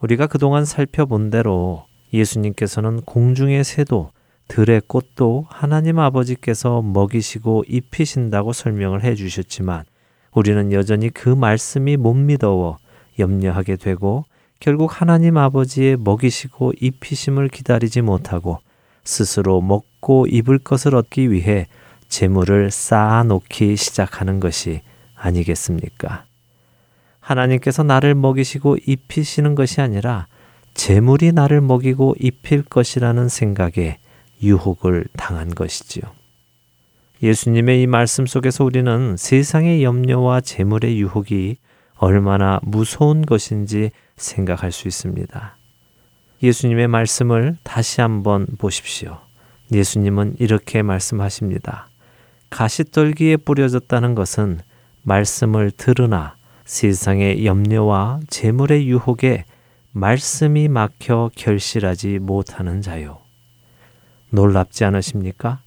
우리가 0.00 0.26
그동안 0.26 0.64
살펴본 0.64 1.28
대로 1.28 1.84
예수님께서는 2.14 3.02
공중의 3.02 3.62
새도 3.64 4.10
들의 4.48 4.80
꽃도 4.86 5.46
하나님 5.48 5.98
아버지께서 5.98 6.82
먹이시고 6.82 7.64
입히신다고 7.68 8.52
설명을 8.52 9.04
해 9.04 9.14
주셨지만 9.14 9.84
우리는 10.32 10.72
여전히 10.72 11.10
그 11.10 11.28
말씀이 11.28 11.96
못 11.96 12.14
믿어워 12.14 12.78
염려하게 13.18 13.76
되고 13.76 14.24
결국 14.60 15.00
하나님 15.00 15.36
아버지의 15.36 15.96
먹이시고 15.98 16.72
입히심을 16.80 17.48
기다리지 17.48 18.00
못하고 18.00 18.58
스스로 19.04 19.60
먹고 19.60 20.26
입을 20.26 20.58
것을 20.58 20.94
얻기 20.94 21.30
위해 21.30 21.66
재물을 22.08 22.70
쌓아 22.70 23.22
놓기 23.22 23.76
시작하는 23.76 24.40
것이 24.40 24.80
아니겠습니까? 25.14 26.24
하나님께서 27.20 27.82
나를 27.82 28.14
먹이시고 28.14 28.78
입히시는 28.86 29.54
것이 29.54 29.80
아니라 29.80 30.26
재물이 30.74 31.32
나를 31.32 31.60
먹이고 31.60 32.14
입힐 32.18 32.62
것이라는 32.62 33.28
생각에 33.28 33.98
유혹을 34.42 35.06
당한 35.16 35.54
것이지요. 35.54 36.02
예수님의 37.22 37.82
이 37.82 37.86
말씀 37.86 38.26
속에서 38.26 38.64
우리는 38.64 39.16
세상의 39.16 39.82
염려와 39.82 40.40
재물의 40.40 40.98
유혹이 41.00 41.56
얼마나 41.96 42.60
무서운 42.62 43.26
것인지 43.26 43.90
생각할 44.16 44.70
수 44.70 44.86
있습니다. 44.86 45.56
예수님의 46.42 46.86
말씀을 46.86 47.56
다시 47.64 48.00
한번 48.00 48.46
보십시오. 48.58 49.18
예수님은 49.72 50.36
이렇게 50.38 50.82
말씀하십니다. 50.82 51.88
가시떨기에 52.50 53.38
뿌려졌다는 53.38 54.14
것은 54.14 54.60
말씀을 55.02 55.72
들으나 55.72 56.36
세상의 56.64 57.44
염려와 57.44 58.20
재물의 58.28 58.88
유혹에 58.88 59.44
말씀이 59.92 60.68
막혀 60.68 61.30
결실하지 61.34 62.18
못하는 62.20 62.80
자요. 62.80 63.18
놀랍지 64.30 64.84
않으십니까? 64.84 65.60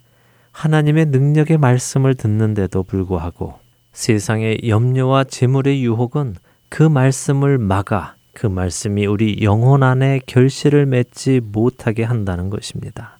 하나님의 0.51 1.07
능력의 1.07 1.57
말씀을 1.57 2.15
듣는데도 2.15 2.83
불구하고 2.83 3.59
세상의 3.93 4.61
염려와 4.67 5.25
재물의 5.25 5.83
유혹은 5.83 6.35
그 6.69 6.83
말씀을 6.83 7.57
막아 7.57 8.15
그 8.33 8.47
말씀이 8.47 9.05
우리 9.05 9.41
영혼 9.41 9.83
안에 9.83 10.21
결실을 10.25 10.85
맺지 10.85 11.41
못하게 11.43 12.03
한다는 12.03 12.49
것입니다. 12.49 13.19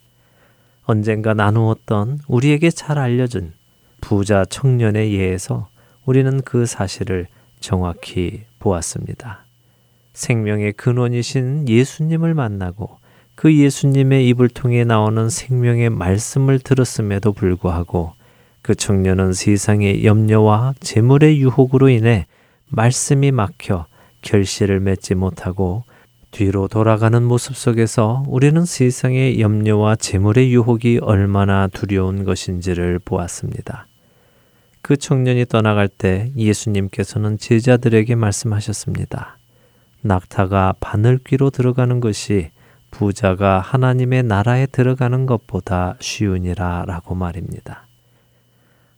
언젠가 0.86 1.34
나누었던 1.34 2.20
우리에게 2.28 2.70
잘 2.70 2.98
알려진 2.98 3.54
부자 4.00 4.46
청년의 4.46 5.14
예에서 5.14 5.70
우리는 6.06 6.42
그 6.42 6.66
사실을 6.66 7.28
정확히 7.60 8.44
보았습니다. 8.60 9.46
생명의 10.14 10.74
근원이신 10.74 11.70
예수님을 11.70 12.34
만나고 12.34 12.98
그 13.42 13.58
예수님의 13.58 14.28
입을 14.30 14.50
통해 14.50 14.84
나오는 14.84 15.28
생명의 15.28 15.90
말씀을 15.90 16.60
들었음에도 16.60 17.34
불구하고 17.34 18.14
그 18.62 18.76
청년은 18.76 19.34
세상의 19.34 20.06
염려와 20.06 20.76
재물의 20.80 21.42
유혹으로 21.42 21.90
인해 21.90 22.28
말씀이 22.70 23.32
막혀 23.32 23.88
결실을 24.22 24.80
맺지 24.82 25.16
못하고 25.16 25.86
뒤로 26.30 26.68
돌아가는 26.68 27.24
모습 27.24 27.56
속에서 27.56 28.24
우리는 28.28 28.64
세상의 28.64 29.42
염려와 29.42 29.96
재물의 29.96 30.54
유혹이 30.54 31.00
얼마나 31.02 31.66
두려운 31.66 32.24
것인지를 32.24 33.00
보았습니다. 33.00 33.88
그 34.84 34.98
청년이 34.98 35.48
떠나갈 35.48 35.88
때 35.88 36.32
예수님께서는 36.38 37.40
제자들에게 37.40 38.14
말씀하셨습니다. 38.14 39.40
낙타가 40.04 40.76
바늘귀로 40.80 41.50
들어가는 41.50 42.02
것이 42.02 42.52
부자가 42.92 43.60
하나님의 43.60 44.24
나라에 44.24 44.68
들어가는 44.68 45.26
것보다 45.26 45.96
쉬우니라 46.00 46.86
라고 46.86 47.16
말입니다. 47.16 47.88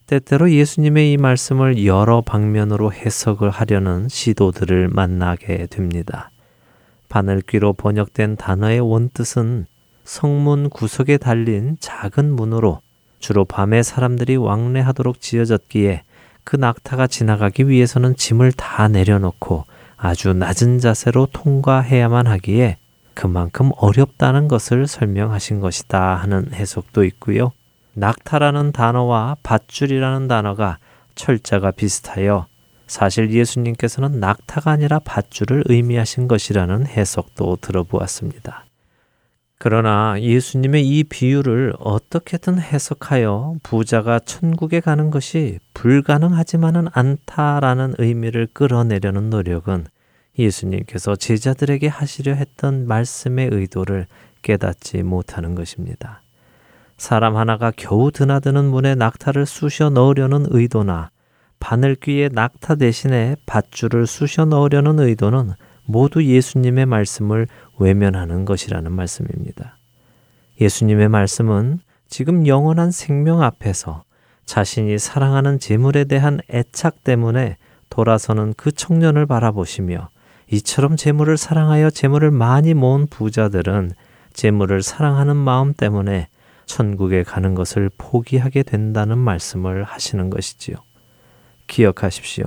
때때로 0.08 0.52
예수님의 0.52 1.14
이 1.14 1.18
말씀을 1.18 1.86
여러 1.86 2.22
방면으로 2.22 2.92
해석을 2.92 3.50
하려는 3.50 4.10
시도들을 4.10 4.90
만나게 4.90 5.68
됩니다. 5.68 6.30
바늘귀로 7.08 7.74
번역된 7.74 8.36
단어의 8.36 8.82
원뜻은 8.82 9.66
성문 10.04 10.70
구석에 10.70 11.18
달린 11.18 11.78
작은 11.80 12.36
문으로 12.36 12.82
주로 13.20 13.46
밤에 13.46 13.84
사람들이 13.84 14.36
왕래하도록 14.36 15.22
지어졌기에 15.22 16.04
그 16.44 16.58
낙타가 16.58 17.08
지나가기 17.08 17.70
위해서는 17.70 18.18
짐을 18.18 18.52
다 18.52 18.90
내려놓고 18.90 19.64
아주 19.96 20.34
낮은 20.34 20.80
자세로 20.80 21.28
통과해야만 21.32 22.28
하기에 22.28 22.78
그만큼 23.14 23.72
어렵다는 23.78 24.48
것을 24.48 24.88
설명하신 24.88 25.60
것이다 25.60 26.16
하는 26.16 26.54
해석도 26.54 27.04
있고요. 27.06 27.52
낙타라는 27.94 28.72
단어와 28.72 29.38
밧줄이라는 29.44 30.28
단어가 30.28 30.78
철자가 31.16 31.72
비슷하여 31.72 32.48
사실 32.88 33.32
예수님께서는 33.32 34.20
낙타가 34.20 34.72
아니라 34.72 35.00
밧줄을 35.00 35.64
의미하신 35.68 36.28
것이라는 36.28 36.88
해석도 36.88 37.58
들어보았습니다. 37.62 38.66
그러나 39.58 40.20
예수님의 40.20 40.86
이 40.86 41.04
비유를 41.06 41.74
어떻게든 41.80 42.60
해석하여 42.60 43.56
부자가 43.64 44.20
천국에 44.20 44.82
가는 44.82 45.10
것이 45.10 45.60
불가능하지만은 45.74 46.88
않다라는 46.92 47.94
의미를 47.98 48.48
끌어내려는 48.52 49.30
노력은 49.30 49.86
예수님께서 50.38 51.16
제자들에게 51.16 51.88
하시려 51.88 52.34
했던 52.34 52.88
말씀의 52.88 53.50
의도를 53.52 54.08
깨닫지 54.42 55.04
못하는 55.04 55.56
것입니다. 55.56 56.22
사람 56.98 57.38
하나가 57.38 57.72
겨우 57.76 58.12
드나드는 58.12 58.66
문에 58.66 58.96
낙타를 58.96 59.46
쑤셔 59.46 59.90
넣으려는 59.90 60.46
의도나 60.50 61.10
바늘귀에 61.60 62.30
낙타 62.32 62.76
대신에 62.76 63.36
밧줄을 63.46 64.06
쑤셔 64.08 64.46
넣으려는 64.46 65.00
의도는 65.00 65.54
모두 65.86 66.24
예수님의 66.24 66.86
말씀을 66.86 67.48
외면하는 67.80 68.46
것이라는 68.46 68.92
말씀입니다. 68.92 69.78
예수님의 70.60 71.10
말씀은 71.10 71.80
지금 72.08 72.48
영원한 72.48 72.92
생명 72.92 73.42
앞에서 73.42 74.04
자신이 74.46 75.00
사랑하는 75.00 75.60
재물에 75.60 76.04
대한 76.04 76.40
애착 76.54 77.04
때문에 77.04 77.58
돌아서는 77.90 78.54
그 78.56 78.72
청년을 78.72 79.26
바라보시며 79.26 80.10
이처럼 80.54 80.98
재물을 80.98 81.36
사랑하여 81.36 81.90
재물을 81.90 82.30
많이 82.30 82.76
모은 82.76 83.08
부자들은 83.08 83.94
재물을 84.34 84.84
사랑하는 84.84 85.36
마음 85.36 85.74
때문에 85.74 86.28
천국에 86.68 87.24
가는 87.24 87.56
것을 87.56 87.90
포기하게 87.98 88.62
된다는 88.62 89.18
말씀을 89.18 89.84
하시는 89.84 90.30
것이지요. 90.30 90.76
기억하십시오. 91.66 92.46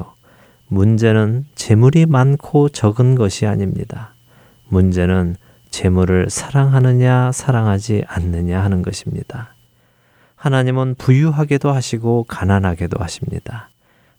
문제는 0.69 1.47
재물이 1.57 2.07
많고 2.07 2.69
적은 2.69 3.16
것이 3.16 3.45
아닙니다. 3.45 4.14
문제는 4.69 5.35
재물을 5.71 6.31
사랑하느냐 6.31 7.33
사랑하지 7.33 8.05
않느냐 8.07 8.62
하는 8.62 8.83
것입니다. 8.83 9.53
하나님은 10.37 10.95
부유하게도 10.97 11.73
하시고 11.73 12.25
가난하게도 12.29 13.03
하십니다. 13.03 13.69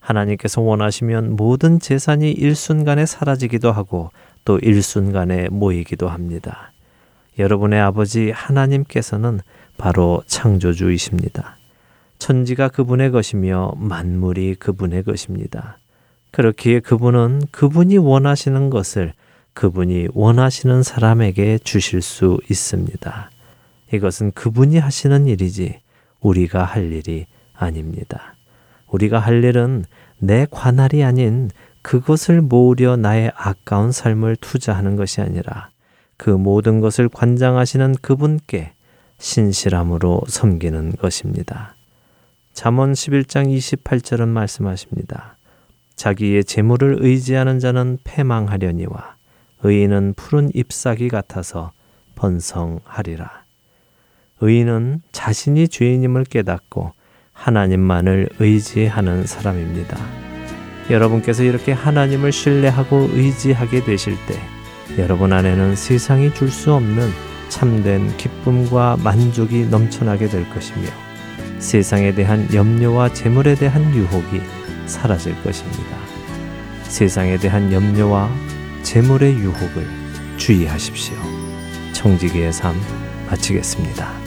하나님께서 0.08 0.62
원하시면 0.62 1.36
모든 1.36 1.80
재산이 1.80 2.32
일순간에 2.32 3.06
사라지기도 3.06 3.74
하고 3.74 4.12
또 4.46 4.58
일순간에 4.60 5.50
모이기도 5.50 6.08
합니다. 6.08 6.72
여러분의 7.38 7.82
아버지 7.82 8.32
하나님께서는 8.32 9.42
바로 9.78 10.24
창조주이십니다. 10.26 11.58
천지가 12.20 12.70
그분의 12.70 13.12
것이며 13.12 13.74
만물이 13.76 14.56
그분의 14.56 15.04
것입니다. 15.04 15.78
그렇기에 16.32 16.80
그분은 16.80 17.42
그분이 17.52 17.98
원하시는 17.98 18.70
것을 18.70 19.14
그분이 19.54 20.08
원하시는 20.14 20.84
사람에게 20.84 21.60
주실 21.60 22.02
수 22.02 22.40
있습니다. 22.50 23.30
이것은 23.94 24.32
그분이 24.32 24.78
하시는 24.78 25.28
일이지 25.28 25.80
우리가 26.22 26.64
할 26.64 26.94
일이 26.94 27.26
아닙니다. 27.54 28.37
우리가 28.88 29.20
할 29.20 29.44
일은 29.44 29.86
내 30.20 30.48
관할이 30.50 31.04
아닌 31.04 31.50
그것을 31.82 32.42
모으려 32.42 32.98
나의 32.98 33.32
아까운 33.36 33.92
삶을 33.92 34.38
투자하는 34.38 34.96
것이 34.96 35.22
아니라 35.22 35.70
그 36.18 36.30
모든 36.30 36.82
것을 36.82 37.08
관장하시는 37.10 37.96
그분께 38.02 38.74
신실함으로 39.20 40.24
섬기는 40.28 40.94
것입니다. 40.98 41.76
잠언 42.54 42.94
11장 42.94 43.56
28절은 43.56 44.28
말씀하십니다. 44.28 45.38
자기의 45.96 46.44
재물을 46.44 46.98
의지하는 47.00 47.60
자는 47.60 47.98
패망하려니와 48.04 49.16
의인은 49.64 50.14
푸른 50.16 50.50
잎사귀 50.54 51.10
같아서 51.10 51.72
번성하리라. 52.16 53.44
의인은 54.42 55.02
자신이 55.12 55.68
죄인임을 55.68 56.26
깨닫고 56.26 56.94
하나님만을 57.38 58.30
의지하는 58.40 59.26
사람입니다. 59.26 59.98
여러분께서 60.90 61.44
이렇게 61.44 61.72
하나님을 61.72 62.32
신뢰하고 62.32 63.10
의지하게 63.14 63.84
되실 63.84 64.16
때 64.26 64.40
여러분 64.98 65.34
안에는 65.34 65.76
세상이 65.76 66.34
줄 66.34 66.50
수 66.50 66.74
없는 66.74 67.10
참된 67.50 68.16
기쁨과 68.18 68.98
만족이 69.04 69.68
넘쳐나게 69.68 70.28
될 70.28 70.50
것이며 70.50 70.88
세상에 71.60 72.14
대한 72.14 72.48
염려와 72.54 73.14
재물에 73.14 73.56
대한 73.56 73.94
유혹이 73.96 74.42
사라질 74.86 75.34
것입니다. 75.44 75.98
세상에 76.84 77.38
대한 77.38 77.72
염려와 77.72 78.30
재물의 78.84 79.36
유혹을 79.36 79.88
주의하십시오. 80.38 81.16
청지기의 81.94 82.54
삶 82.54 82.76
마치겠습니다. 83.30 84.27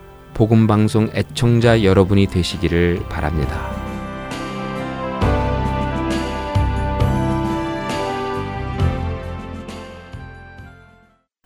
복음 0.33 0.67
방송 0.67 1.09
애청자 1.13 1.83
여러분이 1.83 2.27
되시기를 2.27 3.03
바랍니다. 3.09 3.71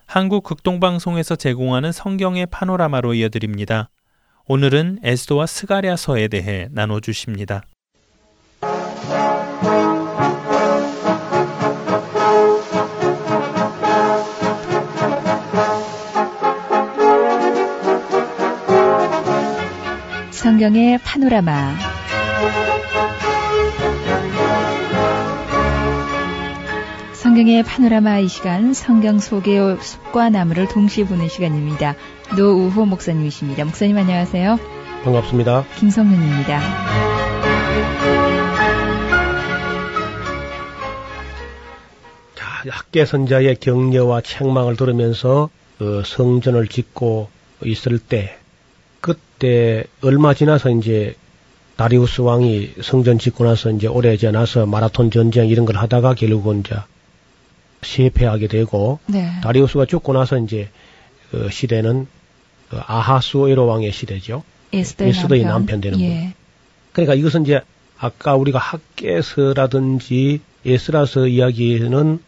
한국 0.07 0.43
극동방송에서 0.43 1.35
제공하는 1.35 1.91
성경의 1.91 2.45
파노라마로 2.45 3.15
이어드립니다. 3.15 3.89
오늘은 4.47 4.99
에스도와 5.03 5.45
스가랴서에 5.45 6.29
대해 6.29 6.69
나눠 6.71 7.01
주십니다. 7.01 7.63
성경의 20.55 20.99
파노라마. 20.99 21.75
성경의 27.11 27.63
파노라마 27.63 28.19
이 28.19 28.29
시간 28.29 28.73
성경 28.73 29.19
소개의 29.19 29.75
숲과 29.81 30.29
나무를 30.29 30.69
동시에 30.69 31.03
보는 31.03 31.27
시간입니다. 31.27 31.95
노우호 32.37 32.85
목사님이십니다. 32.85 33.65
목사님 33.65 33.97
안녕하세요. 33.97 34.57
반갑습니다. 35.03 35.65
김성윤입니다. 35.77 36.59
자, 42.33 42.45
학계 42.69 43.03
선자의 43.03 43.57
격려와 43.59 44.21
책망을 44.21 44.77
들으면서 44.77 45.49
그 45.79 46.01
성전을 46.05 46.69
짓고 46.69 47.27
있을 47.65 47.99
때 47.99 48.37
그때 49.35 49.83
얼마 50.01 50.33
지나서 50.33 50.69
이제 50.71 51.15
다리우스 51.75 52.21
왕이 52.21 52.75
성전 52.81 53.19
짓고 53.19 53.43
나서 53.43 53.69
이제 53.69 53.87
오래 53.87 54.15
지나서 54.15 54.65
마라톤 54.65 55.11
전쟁 55.11 55.49
이런 55.49 55.65
걸 55.65 55.75
하다가 55.75 56.13
결국은 56.13 56.61
이제 56.61 56.75
실패하게 57.83 58.47
되고 58.47 58.99
네. 59.07 59.29
다리우스가 59.43 59.85
죽고 59.85 60.13
나서 60.13 60.37
이제 60.37 60.69
그 61.31 61.49
시대는 61.51 62.07
그 62.69 62.79
아하수에로 62.85 63.65
왕의 63.65 63.91
시대죠. 63.91 64.43
에스더의, 64.73 65.13
남편. 65.13 65.47
남편 65.47 65.81
되는 65.81 65.99
예. 66.01 66.33
그러니까 66.93 67.13
이것은 67.13 67.43
이제 67.43 67.61
아까 67.97 68.35
우리가 68.35 68.57
학계서라든지 68.57 70.41
에스라서 70.65 71.27
이야기는 71.27 72.19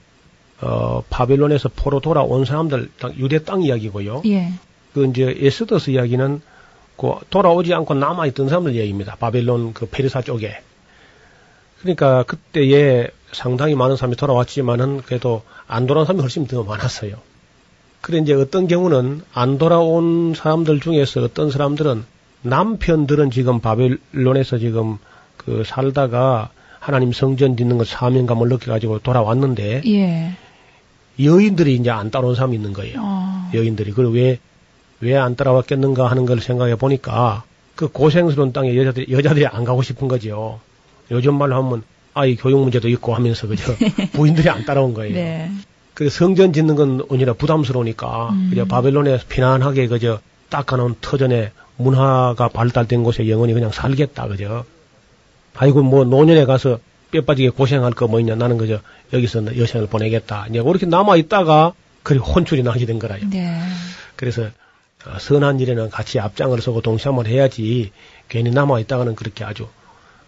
어 0.62 1.04
바벨론에서 1.10 1.70
포로 1.76 2.00
돌아온 2.00 2.46
사람들 2.46 2.90
땅, 3.00 3.16
유대 3.16 3.44
땅 3.44 3.64
이야기고요. 3.64 4.24
예. 4.26 4.54
그 4.94 5.06
이제 5.06 5.36
에스더스 5.40 5.92
이야기는 5.92 6.42
그 6.98 7.14
돌아오지 7.30 7.74
않고 7.74 7.94
남아 7.94 8.28
있던 8.28 8.50
사람들 8.50 8.76
얘기입니다. 8.76 9.16
바벨론 9.16 9.74
그 9.74 9.86
페르사 9.86 10.22
쪽에. 10.22 10.60
그러니까 11.80 12.24
그때에 12.24 13.10
상당히 13.32 13.76
많은 13.76 13.96
사람이 13.96 14.16
돌아왔지만은 14.16 15.02
그래도 15.04 15.44
안 15.68 15.86
돌아온 15.86 16.06
사람이 16.06 16.22
훨씬 16.22 16.48
더 16.48 16.64
많았어요. 16.64 17.16
그래 18.02 18.20
이제 18.20 18.34
어떤 18.34 18.68
경우는 18.68 19.22
안 19.34 19.58
돌아온 19.58 20.34
사람들 20.36 20.80
중에서 20.80 21.22
어떤 21.24 21.52
사람들은 21.52 22.04
남편들은 22.42 23.32
지금 23.32 23.60
바벨론에서 23.60 24.58
지금 24.58 24.98
그 25.36 25.64
살다가 25.66 26.50
하나님 26.80 27.12
성전 27.12 27.58
짓는 27.58 27.78
것 27.78 27.88
사명감을 27.88 28.50
느껴가지고 28.50 29.00
돌아왔는데 29.00 29.82
예. 29.86 30.32
여인들이 31.22 31.76
이제 31.76 31.90
안 31.90 32.12
따라온 32.12 32.36
사람이 32.36 32.56
있는 32.56 32.74
거예요. 32.74 33.00
어. 33.02 33.50
여인들이. 33.54 33.92
그리고 33.92 34.12
왜, 34.12 34.40
왜 35.02 35.16
안 35.16 35.36
따라왔겠는가 35.36 36.10
하는 36.10 36.26
걸 36.26 36.40
생각해 36.42 36.76
보니까 36.76 37.44
그 37.76 37.88
고생스러운 37.88 38.54
땅에 38.54 38.76
여자들이, 38.76 39.12
여자들이 39.14 39.46
안 39.46 39.64
가고 39.64 39.82
싶은 39.84 40.08
거죠. 40.08 40.60
요즘 41.12 41.36
말로 41.36 41.56
하면 41.64 41.84
아이 42.14 42.36
교육 42.36 42.60
문제도 42.62 42.88
있고 42.90 43.14
하면서 43.14 43.48
그죠. 43.48 43.76
부인들이 44.14 44.50
안 44.50 44.66
따라온 44.66 44.94
거예요. 44.94 45.14
네. 45.14 45.52
그 45.94 46.10
성전 46.10 46.54
짓는 46.54 46.76
건 46.76 47.04
언제나 47.10 47.34
부담스러우니까 47.34 48.30
음. 48.30 48.48
그저 48.50 48.66
바벨론에 48.66 49.20
편안하게 49.30 49.88
그저 49.88 50.20
닦아놓은 50.50 50.96
터전에 51.02 51.52
문화가 51.78 52.48
발달된 52.48 53.04
곳에 53.04 53.30
영원히 53.30 53.54
그냥 53.54 53.72
살겠다 53.72 54.28
그죠. 54.28 54.66
아이고 55.56 55.82
뭐 55.84 56.04
노년에 56.04 56.46
가서 56.46 56.80
뼈 57.12 57.22
빠지게 57.22 57.50
고생할 57.50 57.94
거 57.94 58.08
뭐 58.08 58.20
있냐 58.20 58.36
나는 58.36 58.58
그저 58.58 58.80
여기서 59.14 59.56
여생을 59.58 59.88
보내겠다. 59.88 60.48
이제 60.50 60.62
그렇게 60.62 60.86
남아 60.88 61.16
있다가 61.18 61.74
그리 62.04 62.18
혼쭐이 62.20 62.64
나게 62.64 62.86
된 62.86 62.98
거라요. 63.00 63.22
네. 63.30 63.60
그래서 64.16 64.44
어, 64.44 64.50
선한 65.20 65.60
일에는 65.60 65.90
같이 65.90 66.20
앞장을 66.20 66.60
서고 66.62 66.82
동참을 66.82 67.28
해야지 67.28 67.92
괜히 68.30 68.50
남아 68.52 68.80
있다가는 68.82 69.16
그렇게 69.16 69.44
아주 69.44 69.68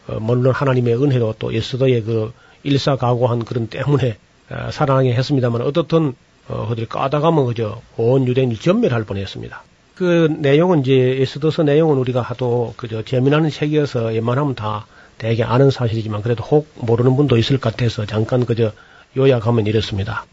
어, 0.08 0.20
물론 0.20 0.54
하나님의 0.54 1.02
은혜로 1.02 1.36
또 1.40 1.54
예수도의 1.54 2.04
그 2.04 2.34
일사각오한 2.64 3.46
그런 3.46 3.68
때문에 3.68 4.18
어, 4.50 4.70
살아나게 4.72 5.14
했습니다만 5.14 5.62
어떻든 5.62 6.14
어, 6.48 6.68
어딜 6.72 6.88
까다가면 6.88 7.46
그저 7.48 7.82
온 7.98 8.28
유대인이 8.28 8.56
전멸할 8.58 9.04
뻔했습니다. 9.04 9.64
그 9.96 10.34
내용은 10.40 10.82
이제 10.82 10.94
에스더서 10.94 11.64
내용은 11.64 11.98
우리가 11.98 12.22
하도 12.22 12.74
그저 12.78 13.04
재미나는 13.04 13.50
책이어서 13.50 14.06
웬만하면 14.06 14.56
다 14.56 14.88
대개 15.18 15.44
아는 15.44 15.72
사실이지만 15.72 16.22
그래도 16.22 16.44
혹 16.44 16.68
모르는 16.76 17.16
분도 17.18 17.38
있을 17.38 17.60
것 17.60 17.72
같아서 17.72 18.06
잠깐 18.06 18.46
그저 18.46 18.72
요약하면 19.18 19.68
이렇습니다. 19.68 20.26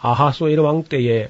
아하수에르 0.00 0.62
왕 0.62 0.84
때에 0.84 1.28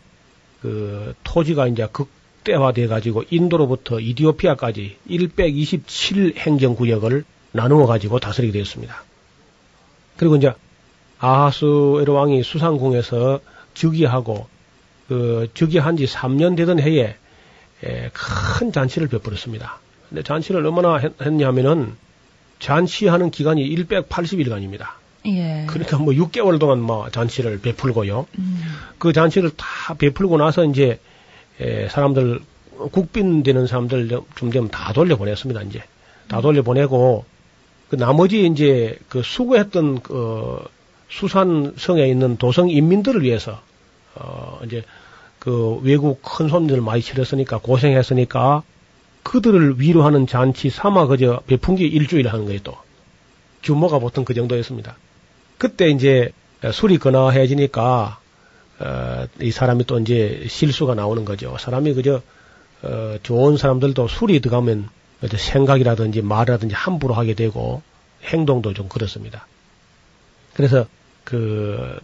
그 0.60 1.14
토지가 1.24 1.68
이제 1.68 1.88
극 1.90 2.08
대화돼 2.44 2.86
가지고 2.86 3.24
인도로부터 3.30 4.00
이디오피아까지 4.00 4.96
127 5.36 6.34
행정구역을 6.36 7.24
나누어 7.52 7.86
가지고 7.86 8.18
다스리게 8.18 8.52
되었습니다. 8.52 9.02
그리고 10.16 10.36
이제 10.36 10.52
아하수에르 11.18 12.12
왕이 12.12 12.42
수상궁에서 12.42 13.40
즉위하고 13.74 14.46
그 15.08 15.48
즉위한 15.54 15.96
지 15.96 16.06
3년 16.06 16.56
되던 16.56 16.80
해에 16.80 17.16
에, 17.82 18.10
큰 18.12 18.72
잔치를 18.72 19.08
베풀었습니다. 19.08 19.78
근데 20.08 20.22
잔치를 20.22 20.64
얼마나 20.64 20.96
했, 20.96 21.12
했냐면은 21.20 21.96
잔치하는 22.58 23.30
기간이 23.30 23.62
180일간입니다. 23.86 24.86
예. 25.26 25.64
그러니까 25.68 25.98
뭐 25.98 26.12
6개월 26.14 26.58
동안 26.58 26.80
뭐 26.80 27.10
잔치를 27.10 27.60
베풀고요. 27.60 28.26
음. 28.38 28.60
그 28.98 29.12
잔치를 29.12 29.50
다 29.56 29.94
베풀고 29.94 30.36
나서 30.36 30.64
이제 30.64 30.98
에, 31.60 31.88
사람들 31.88 32.40
국빈 32.92 33.42
되는 33.42 33.66
사람들 33.66 34.08
좀 34.34 34.50
되면 34.50 34.70
다 34.70 34.92
돌려보냈습니다. 34.92 35.62
이제 35.62 35.82
다 36.28 36.40
돌려보내고 36.40 37.24
그 37.90 37.96
나머지 37.96 38.46
이제 38.46 38.98
그 39.08 39.22
수고했던 39.22 40.00
그 40.02 40.64
수산성에 41.08 42.06
있는 42.06 42.36
도성 42.36 42.70
인민들을 42.70 43.22
위해서 43.22 43.60
어 44.14 44.60
이제 44.64 44.84
그 45.38 45.80
외국 45.82 46.22
큰 46.22 46.48
손님들 46.48 46.80
많이 46.80 47.02
치렀으니까 47.02 47.58
고생했으니까 47.58 48.62
그들을 49.22 49.80
위로하는 49.80 50.26
잔치 50.26 50.70
삼아 50.70 51.06
그저 51.06 51.40
게 51.76 51.84
일주일 51.84 52.28
하는 52.28 52.44
거예요 52.44 52.60
또 52.62 52.76
규모가 53.62 53.98
보통 53.98 54.24
그 54.24 54.34
정도였습니다. 54.34 54.96
그때 55.58 55.90
이제 55.90 56.30
술이 56.72 56.98
건화해지니까 56.98 58.19
어, 58.80 59.26
이 59.40 59.50
사람이 59.50 59.84
또 59.84 59.98
이제 59.98 60.46
실수가 60.48 60.94
나오는 60.94 61.24
거죠. 61.24 61.56
사람이 61.58 61.94
그저 61.94 62.22
어, 62.82 63.16
좋은 63.22 63.56
사람들도 63.56 64.08
술이 64.08 64.40
들어가면 64.40 64.88
생각이라든지 65.28 66.22
말이라든지 66.22 66.74
함부로 66.74 67.14
하게 67.14 67.34
되고 67.34 67.82
행동도 68.24 68.72
좀 68.72 68.88
그렇습니다. 68.88 69.46
그래서 70.54 70.86
그 71.24 71.98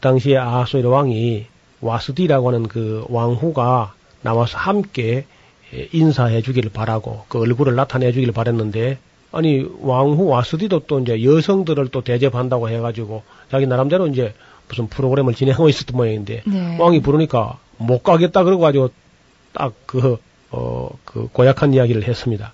당시에 0.00 0.36
아하수에르 0.36 0.88
왕이 0.88 1.46
와스디라고 1.80 2.48
하는 2.48 2.68
그 2.68 3.04
왕후가 3.08 3.94
나와서 4.22 4.58
함께 4.58 5.26
인사해 5.92 6.42
주기를 6.42 6.70
바라고 6.70 7.24
그 7.28 7.40
얼굴을 7.40 7.74
나타내 7.74 8.12
주기를 8.12 8.32
바랬는데 8.32 8.98
아니 9.32 9.66
왕후 9.80 10.26
와스디도 10.26 10.80
또 10.86 11.00
이제 11.00 11.24
여성들을 11.24 11.88
또 11.88 12.02
대접한다고 12.02 12.68
해가지고 12.68 13.22
자기 13.50 13.66
나름대로 13.66 14.06
이제 14.06 14.34
무슨 14.68 14.86
프로그램을 14.88 15.34
진행하고 15.34 15.68
있었던 15.68 15.96
모양인데 15.96 16.42
네. 16.46 16.76
왕이 16.78 17.00
부르니까 17.02 17.58
못 17.76 18.02
가겠다 18.02 18.44
그러고 18.44 18.62
가지고 18.62 18.90
딱그 19.52 20.18
어 20.50 20.90
그 21.14 21.28
고약한 21.32 21.72
이야기를 21.72 22.08
했습니다. 22.08 22.52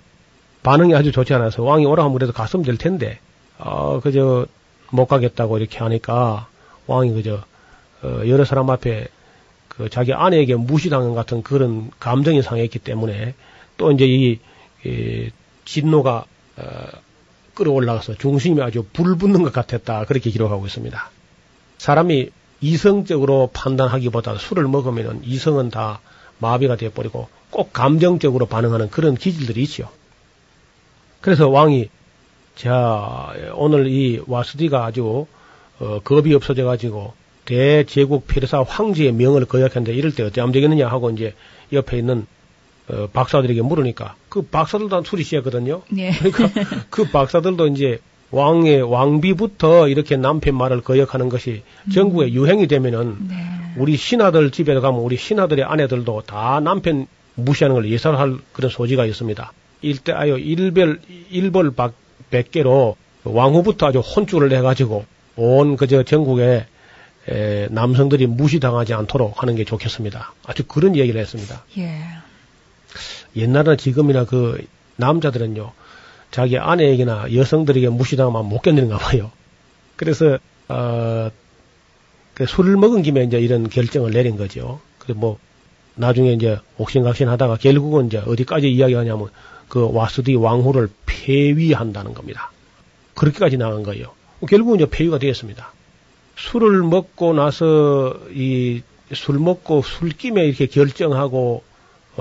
반응이 0.61 0.93
아주 0.93 1.11
좋지 1.11 1.33
않아서 1.33 1.63
왕이 1.63 1.83
오라고 1.87 2.13
그래도 2.13 2.31
갔으면 2.31 2.63
될 2.63 2.77
텐데 2.77 3.19
어 3.57 3.99
그저 3.99 4.45
못 4.91 5.07
가겠다고 5.07 5.57
이렇게 5.57 5.79
하니까 5.79 6.47
왕이 6.85 7.11
그저 7.13 7.43
어, 8.03 8.21
여러 8.27 8.45
사람 8.45 8.69
앞에 8.69 9.07
그 9.67 9.89
자기 9.89 10.13
아내에게 10.13 10.55
무시당한 10.55 11.15
같은 11.15 11.41
그런 11.41 11.89
감정이 11.99 12.43
상했기 12.43 12.77
때문에 12.77 13.33
또 13.77 13.91
이제 13.91 14.05
이, 14.05 14.39
이 14.85 15.31
진노가 15.65 16.25
어, 16.57 16.63
끌어올라가서 17.55 18.15
중심이 18.15 18.61
아주 18.61 18.85
불붙는 18.93 19.41
것 19.41 19.51
같았다 19.51 20.05
그렇게 20.05 20.29
기록하고 20.29 20.67
있습니다. 20.67 21.09
사람이 21.81 22.29
이성적으로 22.61 23.49
판단하기보다 23.53 24.37
술을 24.37 24.67
먹으면 24.67 25.21
이성은 25.23 25.71
다 25.71 25.99
마비가 26.37 26.75
되어버리고 26.75 27.27
꼭 27.49 27.73
감정적으로 27.73 28.45
반응하는 28.45 28.91
그런 28.91 29.15
기질들이 29.15 29.63
있죠. 29.63 29.89
그래서 31.21 31.49
왕이 31.49 31.89
자 32.55 33.33
오늘 33.55 33.87
이 33.87 34.21
와스디가 34.27 34.85
아주 34.85 35.25
어, 35.79 35.99
겁이 36.03 36.35
없어져 36.35 36.65
가지고 36.65 37.13
대제국 37.45 38.27
페르사 38.27 38.61
황제의 38.61 39.13
명을 39.13 39.45
거역했는데 39.45 39.91
이럴 39.95 40.13
때 40.13 40.21
어찌 40.21 40.39
하면 40.39 40.53
되겠느냐 40.53 40.87
하고 40.87 41.09
이제 41.09 41.33
옆에 41.73 41.97
있는 41.97 42.27
어, 42.89 43.07
박사들에게 43.11 43.59
물으니까 43.63 44.13
그 44.29 44.43
박사들도 44.43 45.03
술이 45.03 45.23
취했거든요. 45.23 45.81
네. 45.89 46.11
그러니까 46.11 46.83
그 46.91 47.09
박사들도 47.09 47.65
이제 47.69 47.99
왕의 48.31 48.81
왕비부터 48.81 49.89
이렇게 49.89 50.15
남편 50.15 50.55
말을 50.55 50.81
거역하는 50.81 51.29
것이 51.29 51.63
전국에 51.93 52.31
유행이 52.31 52.67
되면은 52.67 53.17
네. 53.27 53.35
우리 53.77 53.97
신하들 53.97 54.51
집에 54.51 54.73
가면 54.73 55.01
우리 55.01 55.17
신하들의 55.17 55.65
아내들도 55.65 56.23
다 56.25 56.59
남편 56.61 57.07
무시하는 57.35 57.75
걸 57.75 57.89
예사할 57.89 58.37
그런 58.53 58.71
소지가 58.71 59.05
있습니다. 59.05 59.51
일대하여 59.81 60.37
일별 60.37 60.99
일벌 61.29 61.71
박 61.71 61.93
백개로 62.29 62.95
왕후부터 63.23 63.87
아주 63.87 63.99
혼쭐을 63.99 64.49
내가지고 64.49 65.05
온 65.35 65.75
그저 65.75 66.03
전국에 66.03 66.65
에, 67.29 67.67
남성들이 67.69 68.27
무시당하지 68.27 68.93
않도록 68.93 69.41
하는 69.41 69.55
게 69.55 69.63
좋겠습니다. 69.63 70.33
아주 70.45 70.63
그런 70.63 70.95
얘기를 70.95 71.19
했습니다. 71.21 71.63
예. 71.77 71.99
옛날이나 73.35 73.75
지금이나 73.75 74.25
그 74.25 74.65
남자들은요 74.95 75.71
자기 76.31 76.57
아내에게나 76.57 77.33
여성들에게 77.33 77.89
무시당하면 77.89 78.47
못 78.47 78.61
견디는가 78.61 78.97
봐요. 78.97 79.31
그래서 79.95 80.37
어, 80.67 81.29
그 82.33 82.45
술을 82.45 82.77
먹은 82.77 83.01
김에 83.01 83.23
이제 83.23 83.39
이런 83.39 83.69
결정을 83.69 84.11
내린 84.11 84.37
거죠. 84.37 84.79
그래 84.97 85.13
뭐 85.15 85.37
나중에 85.95 86.33
이제 86.33 86.57
옥신각신 86.77 87.27
하다가 87.27 87.57
결국은 87.57 88.07
이제 88.07 88.17
어디까지 88.17 88.71
이야기하냐면 88.71 89.29
그 89.67 89.91
와스디 89.91 90.35
왕후를 90.35 90.89
폐위한다는 91.05 92.13
겁니다. 92.13 92.51
그렇게까지 93.15 93.57
나간 93.57 93.83
거예요. 93.83 94.13
결국은 94.47 94.77
이제 94.77 94.89
폐위가 94.89 95.19
되었습니다. 95.19 95.71
술을 96.37 96.83
먹고 96.83 97.33
나서 97.33 98.17
이 98.33 98.81
술 99.13 99.39
먹고 99.39 99.81
술김에 99.81 100.45
이렇게 100.45 100.67
결정하고 100.67 101.63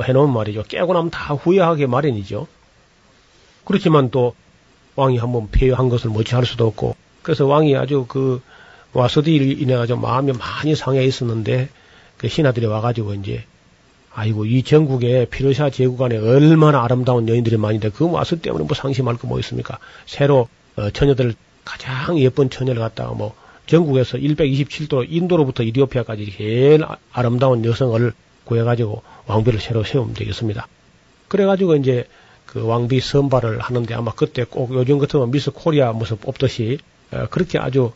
해놓은 0.01 0.33
말이죠. 0.33 0.63
깨고 0.65 0.93
나면 0.93 1.11
다 1.11 1.35
후회하게 1.35 1.87
마련이죠. 1.87 2.47
그렇지만 3.65 4.11
또 4.11 4.35
왕이 4.97 5.19
한번 5.19 5.49
폐위한 5.51 5.89
것을 5.89 6.11
못지할 6.11 6.45
수도 6.45 6.67
없고 6.67 6.97
그래서 7.23 7.47
왕이 7.47 7.77
아주 7.77 8.07
그 8.09 8.41
와서디를 8.93 9.61
인해 9.61 9.77
가지고 9.77 10.01
마음이 10.01 10.33
많이 10.33 10.75
상해 10.75 11.05
있었는데 11.05 11.69
그 12.17 12.29
신하들이 12.29 12.67
와가지고 12.67 13.15
이제 13.15 13.45
아이고 14.13 14.45
이 14.45 14.63
전국에 14.65 15.27
피르샤 15.31 15.71
제국 15.71 16.03
안에 16.03 16.17
얼마나 16.19 16.83
아름다운 16.83 17.29
여인들이 17.29 17.55
있는데 17.57 17.91
그 17.91 18.11
와서 18.11 18.37
때문에 18.37 18.65
뭐 18.65 18.75
상심할 18.75 19.17
거 19.17 19.29
뭐 19.29 19.39
있습니까? 19.39 19.79
새로 20.07 20.49
어, 20.77 20.91
처녀들 20.91 21.35
가장 21.65 22.19
예쁜 22.19 22.51
처녀를 22.51 22.81
갖다가 22.81 23.13
뭐 23.15 23.35
전국에서 23.67 24.19
127도 24.19 25.07
인도로부터 25.09 25.63
이디오피아까지 25.63 26.35
제일 26.37 26.83
아- 26.85 26.97
아름다운 27.13 27.65
여성을 27.65 28.13
구해가지고 28.45 29.03
왕비를 29.27 29.61
새로 29.61 29.85
세우면 29.85 30.15
되겠습니다. 30.15 30.67
그래가지고 31.29 31.77
이제 31.77 32.07
그 32.51 32.67
왕비 32.67 32.99
선발을 32.99 33.61
하는데 33.61 33.95
아마 33.95 34.13
그때 34.13 34.43
꼭 34.43 34.75
요즘 34.75 34.99
같으면 34.99 35.31
미스 35.31 35.53
코리아 35.53 35.93
모습 35.93 36.21
뽑듯이 36.21 36.79
어, 37.13 37.27
그렇게 37.31 37.61
아주 37.61 37.93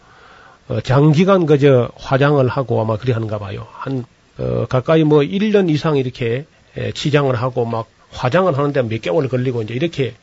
어, 0.69 0.81
장기간 0.81 1.45
그저 1.45 1.91
화장을 1.97 2.47
하고 2.47 2.81
아마 2.81 2.97
그리 2.97 3.11
하는가 3.11 3.39
봐요. 3.39 3.67
한 3.73 4.05
어, 4.39 4.67
가까이 4.69 5.03
뭐 5.03 5.21
1년 5.21 5.69
이상 5.71 5.97
이렇게 5.97 6.47
에, 6.77 6.93
치장을 6.93 7.35
하고 7.35 7.65
막 7.65 7.89
화장을 8.11 8.57
하는데 8.57 8.83
몇 8.83 9.03
개월 9.03 9.29
걸리고 9.29 9.63
이제 9.63 9.75
이렇게 9.75 10.15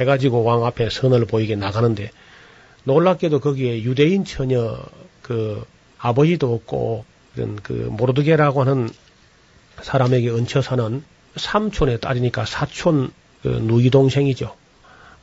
해가지고 0.00 0.44
왕 0.44 0.64
앞에 0.64 0.88
선을 0.88 1.24
보이게 1.24 1.56
나가는데 1.56 2.12
놀랍게도 2.84 3.40
거기에 3.40 3.82
유대인 3.82 4.24
처녀 4.24 4.78
그 5.22 5.64
아버지도 5.98 6.54
없고 6.54 7.04
그런 7.34 7.56
그 7.56 7.72
모르드게라고 7.72 8.60
하는 8.60 8.88
사람에게 9.82 10.30
얹혀 10.30 10.62
사는 10.62 11.02
삼촌의 11.34 12.00
딸이니까 12.00 12.44
사촌 12.44 13.10
그 13.42 13.48
누이 13.48 13.90
동생이죠. 13.90 14.54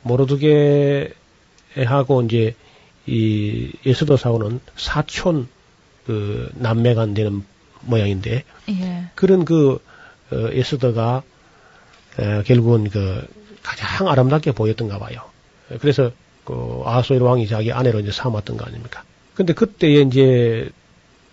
모르드게하고 0.02 1.12
이제 2.24 2.54
이 3.06 3.72
예수도 3.86 4.16
사고는 4.16 4.60
사촌 4.76 5.48
그 6.06 6.50
남매가 6.54 7.14
되는 7.14 7.44
모양인데 7.82 8.44
예. 8.70 9.04
그런 9.14 9.44
그 9.44 9.78
어, 10.30 10.36
에스더가 10.50 11.22
에, 12.18 12.42
결국은 12.42 12.90
그 12.90 13.26
가장 13.62 14.08
아름답게 14.08 14.52
보였던가 14.52 14.98
봐요. 14.98 15.22
그래서 15.80 16.10
그 16.44 16.82
아하소일 16.84 17.22
왕이 17.22 17.46
자기 17.46 17.72
아내로 17.72 18.00
이제 18.00 18.10
삼았던 18.10 18.56
거 18.56 18.64
아닙니까? 18.64 19.04
근데 19.34 19.52
그때에 19.52 20.00
이제 20.00 20.70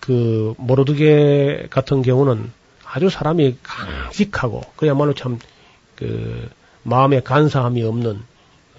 그 0.00 0.54
모르드게 0.58 1.66
같은 1.70 2.02
경우는 2.02 2.52
아주 2.84 3.10
사람이 3.10 3.56
강직하고 3.62 4.60
그야말로 4.76 5.14
참그 5.14 6.48
마음에 6.86 7.20
간사함이 7.20 7.82
없는 7.82 8.20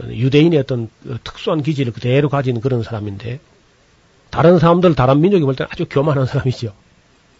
유대인의 0.02 0.60
어떤 0.60 0.90
특수한 1.24 1.62
기질을 1.62 1.92
그대로 1.92 2.30
가진 2.30 2.62
그런 2.62 2.82
사람인데 2.82 3.40
다른 4.30 4.60
사람들 4.60 4.96
다른 4.96 5.20
민족이 5.20 5.44
볼 5.44 5.56
때는 5.56 5.70
아주 5.72 5.86
교만한 5.90 6.26
사람이죠. 6.26 6.74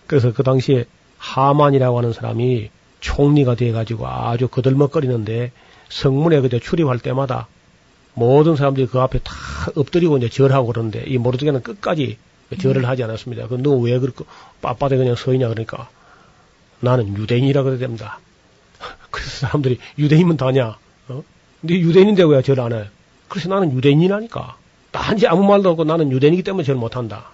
그래서 0.08 0.34
그 0.34 0.44
당시에 0.44 0.86
하만이라고 1.18 1.98
하는 1.98 2.12
사람이 2.12 2.70
총리가 3.00 3.56
돼가지고 3.56 4.08
아주 4.08 4.48
거들먹거리는데 4.50 5.52
성문에 5.90 6.42
그저 6.42 6.60
출입할 6.60 7.00
때마다 7.00 7.48
모든 8.14 8.56
사람들이 8.56 8.88
그 8.88 9.00
앞에 9.00 9.20
다 9.20 9.34
엎드리고 9.76 10.18
이제 10.18 10.28
절하고 10.28 10.68
그러는데 10.68 11.04
이 11.08 11.18
모르드게는 11.18 11.62
끝까지 11.62 12.18
절을 12.60 12.88
하지 12.88 13.04
않았습니다. 13.04 13.48
그너 13.48 13.72
왜 13.76 14.00
그렇게 14.00 14.26
빳빳하게 14.62 14.98
그냥 14.98 15.16
서 15.16 15.34
있냐 15.34 15.48
그러니까 15.48 15.88
나는 16.82 17.16
유대인이라 17.16 17.64
그래야 17.64 17.78
됩니다. 17.78 18.20
그래서 19.18 19.48
사람들이 19.48 19.80
유대인은 19.98 20.38
다냐? 20.38 20.78
어? 21.10 21.24
근데 21.62 21.80
유대인인데 21.80 22.24
왜절안 22.24 22.74
해? 22.74 22.86
그래서 23.28 23.50
나는 23.50 23.74
유대인이라니까. 23.74 24.56
단지 24.92 25.28
아무 25.28 25.44
말도 25.44 25.72
없고 25.72 25.84
나는 25.84 26.12
유대인이기 26.12 26.44
때문에 26.44 26.64
절 26.64 26.76
못한다. 26.76 27.32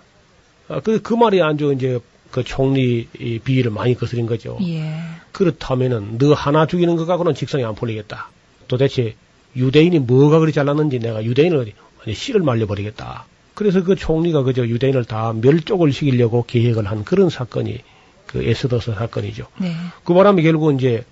아, 0.69 0.79
그, 0.79 1.01
그 1.01 1.13
말이 1.13 1.41
아주 1.41 1.73
이제 1.73 1.99
그 2.31 2.43
총리 2.43 3.07
이 3.19 3.39
비위를 3.39 3.69
많이 3.71 3.95
거스린 3.95 4.25
거죠. 4.25 4.57
예. 4.61 4.93
그렇다면은 5.33 6.17
너 6.17 6.33
하나 6.33 6.65
죽이는 6.65 6.95
것 6.95 7.05
갖고는 7.05 7.35
직성이 7.35 7.63
안 7.63 7.75
풀리겠다. 7.75 8.29
도대체 8.67 9.15
유대인이 9.55 9.99
뭐가 9.99 10.39
그리 10.39 10.51
잘났는지 10.51 10.99
내가 10.99 11.23
유대인을 11.23 11.73
씨를 12.11 12.41
말려버리겠다. 12.41 13.25
그래서 13.53 13.83
그 13.83 13.95
총리가 13.95 14.43
그저 14.43 14.65
유대인을 14.65 15.05
다 15.05 15.33
멸족을 15.33 15.93
시키려고 15.93 16.43
계획을 16.47 16.87
한 16.87 17.03
그런 17.03 17.29
사건이 17.29 17.81
그 18.25 18.43
에스더스 18.43 18.95
사건이죠. 18.95 19.45
네. 19.59 19.75
그 20.03 20.13
바람에 20.13 20.41
결국 20.41 20.73
이제 20.73 21.03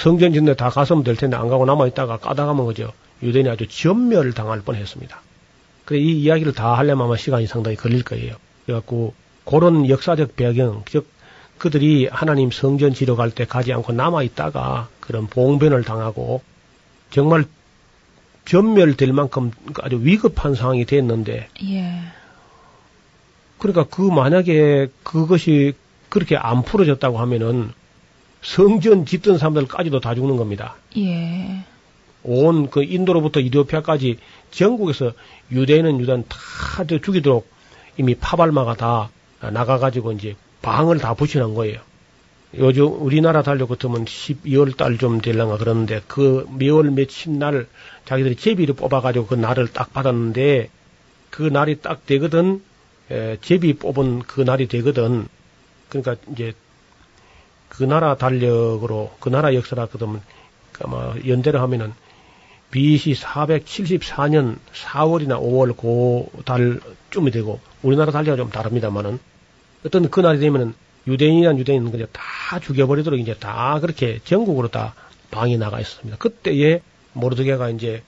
성전 0.00 0.32
짓는데 0.32 0.56
다 0.56 0.70
갔으면 0.70 1.04
될 1.04 1.14
텐데 1.14 1.36
안 1.36 1.48
가고 1.48 1.66
남아있다가 1.66 2.16
까다가면 2.18 2.66
그저 2.66 2.92
유대인이 3.22 3.50
아주 3.50 3.66
전멸을 3.68 4.32
당할 4.32 4.62
뻔 4.62 4.74
했습니다. 4.74 5.20
그래, 5.84 5.98
이 5.98 6.22
이야기를 6.22 6.54
다 6.54 6.78
하려면 6.78 7.04
아마 7.04 7.16
시간이 7.16 7.46
상당히 7.46 7.76
걸릴 7.76 8.02
거예요. 8.02 8.34
그래갖고, 8.64 9.12
그런 9.44 9.88
역사적 9.88 10.36
배경, 10.36 10.84
즉, 10.86 11.06
그들이 11.58 12.08
하나님 12.10 12.50
성전 12.50 12.94
지러 12.94 13.14
갈 13.14 13.30
때 13.30 13.44
가지 13.44 13.74
않고 13.74 13.92
남아있다가 13.92 14.88
그런 15.00 15.26
봉변을 15.26 15.84
당하고 15.84 16.40
정말 17.10 17.44
전멸될 18.46 19.12
만큼 19.12 19.50
아주 19.82 20.00
위급한 20.02 20.54
상황이 20.54 20.86
됐는데 20.86 21.48
예. 21.64 22.00
그러니까 23.58 23.84
그 23.94 24.00
만약에 24.00 24.88
그것이 25.02 25.74
그렇게 26.08 26.38
안 26.38 26.62
풀어졌다고 26.62 27.18
하면은 27.18 27.72
성전 28.42 29.04
짓던 29.06 29.38
사람들까지도 29.38 30.00
다 30.00 30.14
죽는 30.14 30.36
겁니다. 30.36 30.76
예. 30.96 31.64
온 32.22 32.68
그 32.70 32.82
인도로부터 32.82 33.40
이디오피아까지 33.40 34.18
전국에서 34.50 35.12
유대인은 35.50 36.00
유대인 36.00 36.24
다 36.28 36.84
죽이도록 36.84 37.48
이미 37.96 38.14
파발마가 38.14 38.76
다 38.76 39.10
나가가지고 39.40 40.12
이제 40.12 40.36
방을 40.62 40.98
다 40.98 41.14
붙여놓은 41.14 41.54
거예요. 41.54 41.80
요즘 42.58 42.86
우리나라 43.00 43.42
달력 43.42 43.68
같으면 43.68 44.04
12월 44.04 44.76
달 44.76 44.98
좀 44.98 45.20
될랑가 45.20 45.56
그러는데 45.56 46.02
그 46.08 46.46
매월 46.58 46.90
며칠 46.90 47.38
날 47.38 47.66
자기들이 48.06 48.36
제비를 48.36 48.74
뽑아가지고 48.74 49.26
그 49.26 49.34
날을 49.34 49.68
딱 49.68 49.92
받았는데 49.92 50.68
그 51.30 51.42
날이 51.44 51.80
딱 51.80 52.04
되거든 52.06 52.60
에, 53.10 53.36
제비 53.40 53.74
뽑은 53.74 54.20
그 54.20 54.40
날이 54.40 54.66
되거든 54.66 55.28
그러니까 55.88 56.16
이제 56.32 56.52
그 57.70 57.84
나라 57.84 58.16
달력으로 58.16 59.10
그 59.20 59.30
나라 59.30 59.54
역사라 59.54 59.86
그러면 59.86 60.20
아마 60.82 61.14
연대로 61.26 61.60
하면은 61.60 61.94
BC 62.70 63.14
474년 63.14 64.58
4월이나 64.72 65.40
5월 65.40 65.76
그 65.76 66.42
달쯤이 66.44 67.30
되고 67.30 67.58
우리나라 67.82 68.12
달력은 68.12 68.36
좀 68.36 68.50
다릅니다만은 68.50 69.18
어떤 69.86 70.10
그날이 70.10 70.38
되면은 70.38 70.74
유대인이란 71.06 71.58
유대인은 71.58 71.90
그냥 71.90 72.06
다 72.12 72.60
죽여버리도록 72.60 73.18
이제 73.18 73.34
다 73.34 73.78
그렇게 73.80 74.20
전국으로 74.24 74.68
다 74.68 74.94
방이 75.30 75.56
나가 75.56 75.80
있었습니다. 75.80 76.18
그때에 76.18 76.82
모르드게가 77.14 77.70
이제 77.70 78.02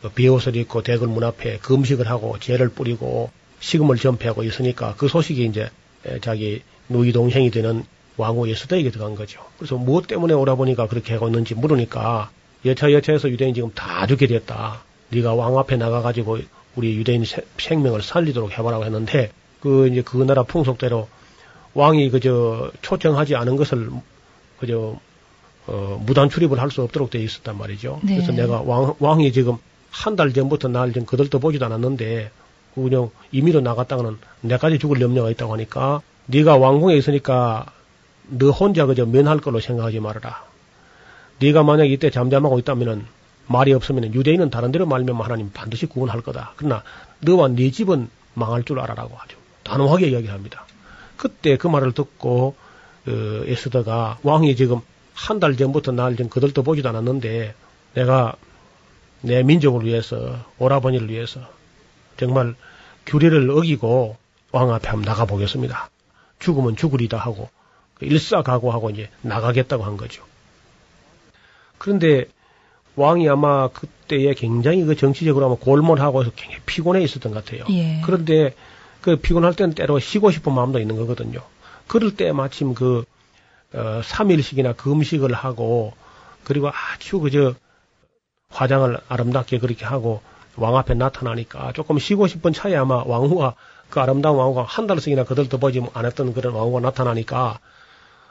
그 0.00 0.10
비옷을 0.10 0.54
입고 0.56 0.82
대궐 0.82 1.08
문 1.08 1.24
앞에 1.24 1.58
금식을 1.58 2.08
하고 2.08 2.38
죄를 2.38 2.68
뿌리고 2.68 3.30
식음을 3.60 3.96
전폐하고 3.96 4.44
있으니까 4.44 4.94
그 4.96 5.08
소식이 5.08 5.44
이제 5.44 5.70
자기 6.20 6.62
누이 6.88 7.12
동생이 7.12 7.50
되는 7.50 7.84
왕후 8.18 8.48
예수다에게 8.50 8.90
들어간 8.90 9.14
거죠. 9.14 9.40
그래서 9.58 9.76
무엇 9.76 10.06
때문에 10.06 10.34
오라 10.34 10.56
보니까 10.56 10.86
그렇게 10.88 11.14
하고 11.14 11.28
있는지 11.28 11.54
물으니까 11.54 12.30
여차 12.66 12.92
여차해서 12.92 13.30
유대인 13.30 13.54
지금 13.54 13.70
다 13.74 14.06
죽게 14.06 14.26
됐다. 14.26 14.82
네가 15.10 15.34
왕 15.34 15.56
앞에 15.58 15.76
나가가지고 15.76 16.38
우리 16.76 16.96
유대인 16.96 17.24
생명을 17.56 18.02
살리도록 18.02 18.52
해보라고 18.58 18.84
했는데 18.84 19.30
그 19.60 19.88
이제 19.88 20.02
그 20.02 20.16
나라 20.18 20.42
풍속대로 20.42 21.08
왕이 21.74 22.10
그저 22.10 22.70
초청하지 22.82 23.36
않은 23.36 23.56
것을 23.56 23.88
그저 24.60 24.98
어, 25.66 26.02
무단 26.04 26.28
출입을 26.30 26.60
할 26.60 26.70
수 26.70 26.82
없도록 26.82 27.10
돼 27.10 27.18
있었단 27.20 27.56
말이죠. 27.56 28.00
네. 28.02 28.16
그래서 28.16 28.32
내가 28.32 28.60
왕, 28.62 28.94
왕이 28.98 29.32
지금 29.32 29.56
한 29.90 30.16
달 30.16 30.32
전부터 30.32 30.68
날좀 30.68 31.06
거들떠 31.06 31.38
보지도 31.38 31.64
않았는데 31.66 32.30
그냥 32.74 33.10
임의로 33.32 33.60
나갔다가는 33.60 34.18
내까지 34.42 34.78
죽을 34.78 35.00
염려가 35.00 35.30
있다고 35.30 35.52
하니까 35.54 36.02
네가 36.26 36.56
왕궁에 36.56 36.96
있으니까 36.96 37.66
너 38.28 38.50
혼자 38.50 38.86
그저 38.86 39.06
면할 39.06 39.38
걸로 39.38 39.60
생각하지 39.60 40.00
말아라. 40.00 40.44
네가 41.40 41.62
만약 41.62 41.84
이때 41.84 42.10
잠잠하고 42.10 42.58
있다면은 42.58 43.06
말이 43.46 43.72
없으면 43.72 44.12
유대인은 44.14 44.50
다른 44.50 44.72
데로 44.72 44.86
말면 44.86 45.16
하나님 45.20 45.50
반드시 45.52 45.86
구원할 45.86 46.20
거다. 46.20 46.52
그러나 46.56 46.82
너와 47.20 47.48
네 47.48 47.70
집은 47.70 48.10
망할 48.34 48.64
줄 48.64 48.78
알아라고 48.80 49.16
하죠. 49.16 49.38
단호하게 49.64 50.08
이야기합니다. 50.08 50.66
그때 51.16 51.56
그 51.56 51.66
말을 51.66 51.92
듣고 51.92 52.54
그 53.04 53.44
에스더가 53.48 54.18
왕이 54.22 54.54
지금 54.56 54.80
한 55.14 55.40
달 55.40 55.56
전부터 55.56 55.92
날좀 55.92 56.28
거들떠 56.28 56.62
보지도 56.62 56.88
않았는데 56.90 57.54
내가 57.94 58.34
내 59.20 59.42
민족을 59.42 59.84
위해서 59.84 60.38
오라버니를 60.58 61.08
위해서 61.10 61.40
정말 62.16 62.54
규례를 63.06 63.50
어기고 63.50 64.16
왕 64.52 64.72
앞에 64.72 64.88
한번 64.88 65.04
나가 65.04 65.24
보겠습니다. 65.24 65.90
죽으면 66.38 66.76
죽으리다 66.76 67.16
하고 67.16 67.48
그 67.48 67.57
일사각오하고 68.00 68.90
이제 68.90 69.08
나가겠다고 69.22 69.84
한 69.84 69.96
거죠. 69.96 70.24
그런데 71.78 72.26
왕이 72.96 73.28
아마 73.28 73.68
그때에 73.68 74.34
굉장히 74.34 74.84
그 74.84 74.96
정치적으로 74.96 75.46
아마 75.46 75.54
골몰하고 75.54 76.22
해서 76.22 76.32
굉장히 76.34 76.62
피곤해 76.66 77.02
있었던 77.02 77.32
것 77.32 77.44
같아요. 77.44 77.64
예. 77.70 78.00
그런데 78.04 78.54
그 79.00 79.16
피곤할 79.16 79.54
때는 79.54 79.74
때로 79.74 80.00
쉬고 80.00 80.30
싶은 80.30 80.52
마음도 80.52 80.80
있는 80.80 80.96
거거든요. 80.96 81.40
그럴 81.86 82.16
때 82.16 82.32
마침 82.32 82.74
그, 82.74 83.04
어, 83.72 84.00
3일씩이나 84.02 84.76
금식을 84.76 85.32
하고, 85.32 85.94
그리고 86.44 86.68
아주 86.68 87.20
그저 87.20 87.54
화장을 88.50 88.98
아름답게 89.08 89.58
그렇게 89.58 89.84
하고 89.84 90.20
왕 90.56 90.76
앞에 90.76 90.94
나타나니까 90.94 91.72
조금 91.72 91.98
쉬고 91.98 92.26
싶은 92.26 92.52
차에 92.52 92.74
아마 92.74 93.02
왕후가 93.04 93.54
그 93.90 94.00
아름다운 94.00 94.38
왕후가 94.38 94.64
한 94.64 94.86
달씩이나 94.86 95.24
그들떠보지 95.24 95.82
안 95.94 96.04
했던 96.04 96.34
그런 96.34 96.54
왕후가 96.54 96.80
나타나니까 96.80 97.60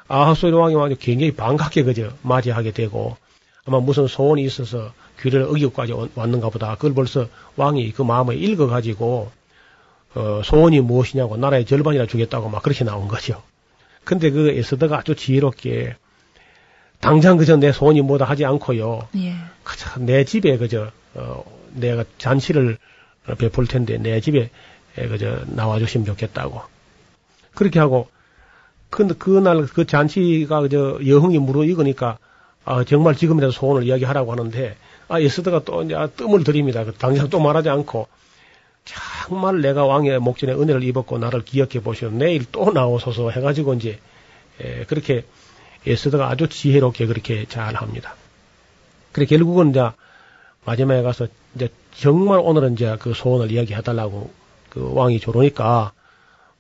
아하수의 0.08 0.54
왕이 0.54 0.76
와서 0.76 0.96
굉장히 1.00 1.32
반갑게 1.32 1.84
그저 1.84 2.10
맞이하게 2.22 2.72
되고 2.72 3.18
아마 3.66 3.80
무슨 3.80 4.08
소원이 4.08 4.44
있어서 4.44 4.94
귀를 5.22 5.44
어기고까지 5.44 5.94
왔는가 6.16 6.50
보다. 6.50 6.76
그걸 6.76 6.94
벌써 6.94 7.28
왕이 7.58 7.92
그 7.92 8.02
마음을 8.02 8.42
읽어가지고 8.42 9.32
어, 10.16 10.42
소원이 10.44 10.80
무엇이냐고 10.82 11.38
나라의 11.38 11.66
절반이나 11.66 12.06
주겠다고 12.06 12.50
막 12.50 12.64
그렇게 12.64 12.84
나온 12.84 13.08
거죠. 13.08 13.44
근데 14.04 14.30
그 14.32 14.50
에스더가 14.52 15.00
아주 15.00 15.16
지혜롭게 15.16 15.96
당장 17.02 17.38
그저 17.38 17.58
내 17.58 17.72
소원이 17.72 18.02
뭐다 18.02 18.26
하지 18.26 18.46
않고요. 18.46 19.08
예. 19.18 19.36
그저 19.64 20.00
내 20.00 20.24
집에 20.24 20.58
그저 20.58 20.90
어, 21.14 21.44
내가 21.74 22.06
잔치를 22.18 22.78
베풀 23.38 23.68
텐데 23.68 23.98
내 23.98 24.22
집에 24.22 24.50
그저 24.96 25.42
나와주시면 25.48 26.06
좋겠다고. 26.06 26.62
그렇게 27.54 27.80
하고 27.80 28.10
근데 28.90 29.14
그날 29.16 29.66
그 29.66 29.86
잔치가 29.86 30.62
그저 30.62 31.00
여흥이 31.06 31.40
무르익으니까 31.40 32.18
아, 32.66 32.84
정말 32.84 33.16
지금이라도 33.16 33.52
소원을 33.52 33.84
이야기하라고 33.84 34.32
하는데 34.32 34.76
아, 35.08 35.20
에스더가 35.20 35.64
또 35.64 35.84
이제 35.84 35.96
뜸을 36.16 36.44
들입니다. 36.44 36.84
그 36.84 36.94
당장 36.94 37.30
또 37.30 37.40
말하지 37.40 37.70
않고 37.70 38.08
정말 38.86 39.62
내가 39.62 39.86
왕의 39.86 40.20
목전에 40.20 40.54
은혜를 40.54 40.84
입었고 40.84 41.18
나를 41.18 41.44
기억해 41.44 41.82
보시오. 41.82 42.10
내일 42.10 42.46
또 42.52 42.72
나오소서 42.72 43.32
해가지고 43.32 43.74
이제 43.76 44.00
에, 44.62 44.86
그렇게 44.86 45.26
에스더가 45.86 46.30
아주 46.30 46.48
지혜롭게 46.48 47.06
그렇게 47.06 47.46
잘 47.48 47.76
합니다. 47.76 48.16
그래 49.12 49.26
결국은 49.26 49.72
이제 49.72 49.90
마지막에 50.66 51.02
가서 51.02 51.28
이제 51.56 51.70
정말 51.96 52.40
오늘은 52.40 52.74
이제 52.74 52.98
그 53.00 53.14
소원을 53.14 53.52
이야기해달라고 53.52 54.32
그 54.70 54.92
왕이 54.94 55.20
조르니까 55.20 55.92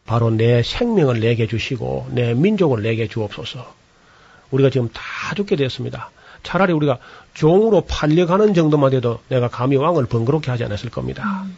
바로 0.07 0.31
내 0.31 0.63
생명을 0.63 1.19
내게 1.19 1.45
주시고 1.45 2.07
내 2.11 2.33
민족을 2.33 2.81
내게 2.81 3.07
주옵소서. 3.07 3.75
우리가 4.49 4.71
지금 4.71 4.89
다 4.89 5.01
죽게 5.35 5.55
됐습니다. 5.55 6.09
차라리 6.41 6.73
우리가 6.73 6.97
종으로 7.35 7.81
팔려가는 7.81 8.55
정도만 8.55 8.91
돼도 8.91 9.19
내가 9.27 9.49
감히 9.49 9.75
왕을 9.75 10.07
번거롭게 10.07 10.49
하지 10.49 10.63
않았을 10.63 10.89
겁니다. 10.89 11.43
음. 11.43 11.55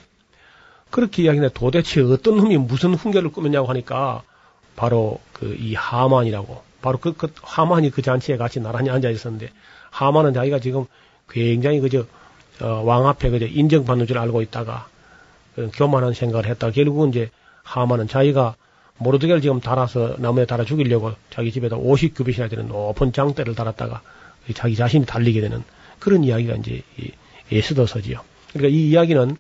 그렇게 0.89 1.23
이야기하는데 1.23 1.53
도대체 1.53 2.01
어떤 2.01 2.37
놈이 2.37 2.57
무슨 2.57 2.95
훈계를 2.95 3.31
꾸몄냐고 3.31 3.67
하니까 3.67 4.23
바로 4.75 5.21
그 5.33 5.55
이 5.59 5.75
하만이라고 5.75 6.63
바로 6.81 6.97
그, 6.97 7.13
그 7.13 7.31
하만이 7.41 7.91
그 7.91 8.01
잔치에 8.01 8.37
같이 8.37 8.59
나란히 8.59 8.89
앉아 8.89 9.09
있었는데 9.09 9.49
하만은 9.91 10.33
자기가 10.33 10.59
지금 10.59 10.85
굉장히 11.29 11.79
그저 11.79 12.05
어, 12.61 12.81
왕 12.83 13.07
앞에 13.07 13.29
그저 13.29 13.45
인정받는 13.45 14.07
줄 14.07 14.17
알고 14.17 14.41
있다가 14.41 14.87
그 15.55 15.69
교만한 15.73 16.13
생각을 16.13 16.45
했다. 16.47 16.71
결국은 16.71 17.09
이제 17.09 17.29
하만은 17.69 18.07
자기가 18.07 18.55
모르드게를 18.97 19.41
지금 19.41 19.61
달아서 19.61 20.15
나무에 20.17 20.45
달아 20.45 20.65
죽이려고 20.65 21.13
자기 21.29 21.51
집에다 21.51 21.77
50규빗이나 21.77 22.49
되는 22.49 22.67
높은 22.67 23.13
장대를 23.13 23.55
달았다가 23.55 24.01
자기 24.55 24.75
자신이 24.75 25.05
달리게 25.05 25.39
되는 25.41 25.63
그런 25.99 26.23
이야기가 26.23 26.55
이제 26.55 26.81
이 26.97 27.11
에스더서지요. 27.51 28.21
그러니까 28.53 28.75
이 28.75 28.89
이야기는 28.89 29.37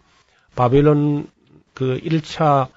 바벨론 0.55 1.27
그 1.73 1.99
1차 2.03 2.67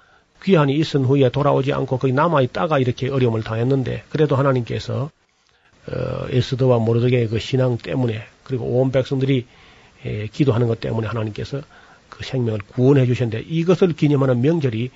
귀환이 0.42 0.74
있은 0.74 1.04
후에 1.04 1.28
돌아오지 1.28 1.72
않고 1.72 1.98
거기 1.98 2.12
남아있다가 2.12 2.78
이렇게 2.78 3.08
어려움을 3.08 3.42
당했는데 3.42 4.04
그래도 4.08 4.36
하나님께서 4.36 5.10
어, 5.88 6.26
에스더와 6.30 6.78
모르드게의 6.78 7.28
그 7.28 7.38
신앙 7.38 7.76
때문에 7.76 8.22
그리고 8.44 8.64
온 8.64 8.90
백성들이 8.90 9.46
에, 10.04 10.26
기도하는 10.28 10.66
것 10.66 10.80
때문에 10.80 11.06
하나님께서 11.08 11.60
그 12.08 12.24
생명을 12.24 12.60
구원해 12.60 13.06
주셨는데 13.06 13.44
이것을 13.48 13.92
기념하는 13.94 14.40
명절이 14.40 14.90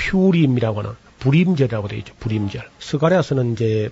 퓨림이라고 0.00 0.80
하는 0.80 0.92
불임절이라고 1.18 1.88
되어 1.88 1.98
있죠. 1.98 2.14
불임절. 2.18 2.66
스가랴서는 2.78 3.52
이제 3.52 3.90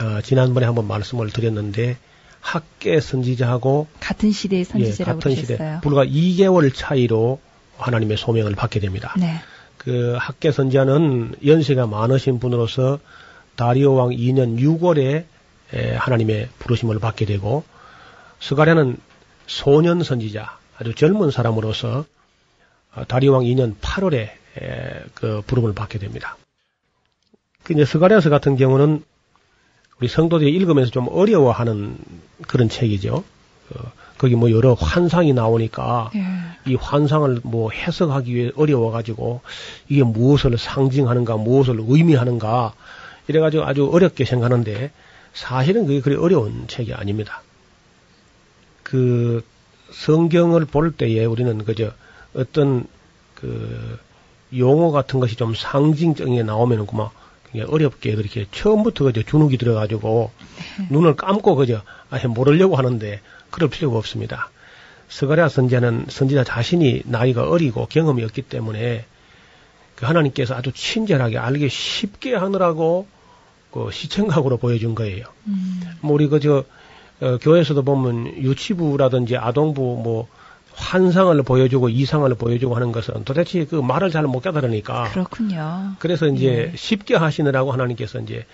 어, 0.00 0.20
지난번에 0.22 0.66
한번 0.66 0.86
말씀을 0.88 1.30
드렸는데 1.30 1.96
학계 2.40 3.00
선지자하고 3.00 3.86
같은 4.00 4.32
시대의 4.32 4.64
선지자라고 4.64 5.18
예, 5.18 5.20
같은 5.20 5.36
시대 5.36 5.78
불과 5.82 6.04
2개월 6.04 6.74
차이로 6.74 7.40
하나님의 7.76 8.16
소명을 8.16 8.54
받게 8.54 8.80
됩니다. 8.80 9.14
네. 9.18 9.40
그 9.76 10.16
학계 10.18 10.50
선지자는 10.50 11.36
연세가 11.44 11.86
많으신 11.86 12.38
분으로서 12.38 12.98
다리오 13.56 13.94
왕 13.94 14.10
2년 14.10 14.58
6월에 14.58 15.24
하나님의 15.98 16.48
부르심을 16.58 16.98
받게 16.98 17.26
되고 17.26 17.64
스가랴는 18.40 18.96
소년 19.46 20.02
선지자 20.02 20.58
아주 20.78 20.94
젊은 20.94 21.30
사람으로서 21.30 22.04
어, 22.94 23.04
다리오 23.06 23.32
왕 23.32 23.44
2년 23.44 23.76
8월에 23.80 24.39
그 25.14 25.42
부름을 25.46 25.74
받게 25.74 25.98
됩니다. 25.98 26.36
그 27.62 27.72
이제 27.72 27.84
스가랴서 27.84 28.30
같은 28.30 28.56
경우는 28.56 29.02
우리 30.00 30.08
성도들이 30.08 30.50
읽으면서 30.52 30.90
좀 30.90 31.08
어려워하는 31.08 31.98
그런 32.48 32.68
책이죠. 32.68 33.16
어, 33.16 33.92
거기 34.18 34.34
뭐 34.34 34.50
여러 34.50 34.74
환상이 34.74 35.32
나오니까 35.32 36.10
예. 36.14 36.70
이 36.70 36.74
환상을 36.74 37.40
뭐 37.44 37.70
해석하기 37.70 38.34
위해 38.34 38.50
어려워 38.56 38.90
가지고 38.90 39.40
이게 39.88 40.02
무엇을 40.02 40.56
상징하는가, 40.58 41.36
무엇을 41.36 41.76
의미하는가 41.86 42.74
이래 43.28 43.40
가지고 43.40 43.64
아주 43.64 43.88
어렵게 43.90 44.24
생각하는데 44.24 44.90
사실은 45.32 45.86
그게 45.86 46.00
그리 46.00 46.16
어려운 46.16 46.66
책이 46.66 46.92
아닙니다. 46.92 47.42
그 48.82 49.44
성경을 49.92 50.64
볼 50.64 50.92
때에 50.92 51.24
우리는 51.24 51.64
그저 51.64 51.92
어떤 52.34 52.86
그 53.34 53.98
용어 54.56 54.90
같은 54.90 55.20
것이 55.20 55.36
좀 55.36 55.54
상징적인 55.54 56.44
나오면은 56.46 56.86
그만 56.86 57.08
어렵게 57.66 58.14
그렇게 58.14 58.46
처음부터 58.50 59.04
그저 59.04 59.22
주눅이 59.22 59.58
들어가지고 59.58 60.30
네. 60.78 60.86
눈을 60.90 61.16
감고 61.16 61.56
그저 61.56 61.82
아예 62.10 62.24
모르려고 62.24 62.76
하는데 62.76 63.20
그럴 63.50 63.68
필요가 63.70 63.98
없습니다. 63.98 64.50
스가랴 65.08 65.48
선지자는 65.48 66.06
선지자 66.08 66.44
자신이 66.44 67.02
나이가 67.06 67.48
어리고 67.48 67.86
경험이 67.86 68.22
없기 68.24 68.42
때문에 68.42 69.04
그 69.96 70.06
하나님께서 70.06 70.54
아주 70.54 70.72
친절하게 70.72 71.38
알기 71.38 71.68
쉽게 71.68 72.34
하느라고 72.34 73.06
그 73.72 73.90
시청각으로 73.92 74.56
보여준 74.56 74.94
거예요. 74.94 75.24
음. 75.46 75.80
뭐 76.00 76.14
우리 76.14 76.28
그저 76.28 76.64
어, 77.20 77.38
교회에서도 77.38 77.82
보면 77.82 78.42
유치부라든지 78.42 79.36
아동부 79.36 80.00
뭐 80.02 80.26
환상을 80.80 81.40
보여주고 81.42 81.88
이상을 81.90 82.32
보여주고 82.34 82.74
하는 82.74 82.90
것은 82.90 83.24
도대체 83.24 83.64
그 83.66 83.76
말을 83.76 84.10
잘 84.10 84.24
못 84.24 84.40
깨달으니까. 84.40 85.10
그렇군요. 85.10 85.92
그래서 85.98 86.26
이제 86.26 86.72
예. 86.72 86.76
쉽게 86.76 87.16
하시느라고 87.16 87.72
하나님께서 87.72 88.20
이제 88.20 88.44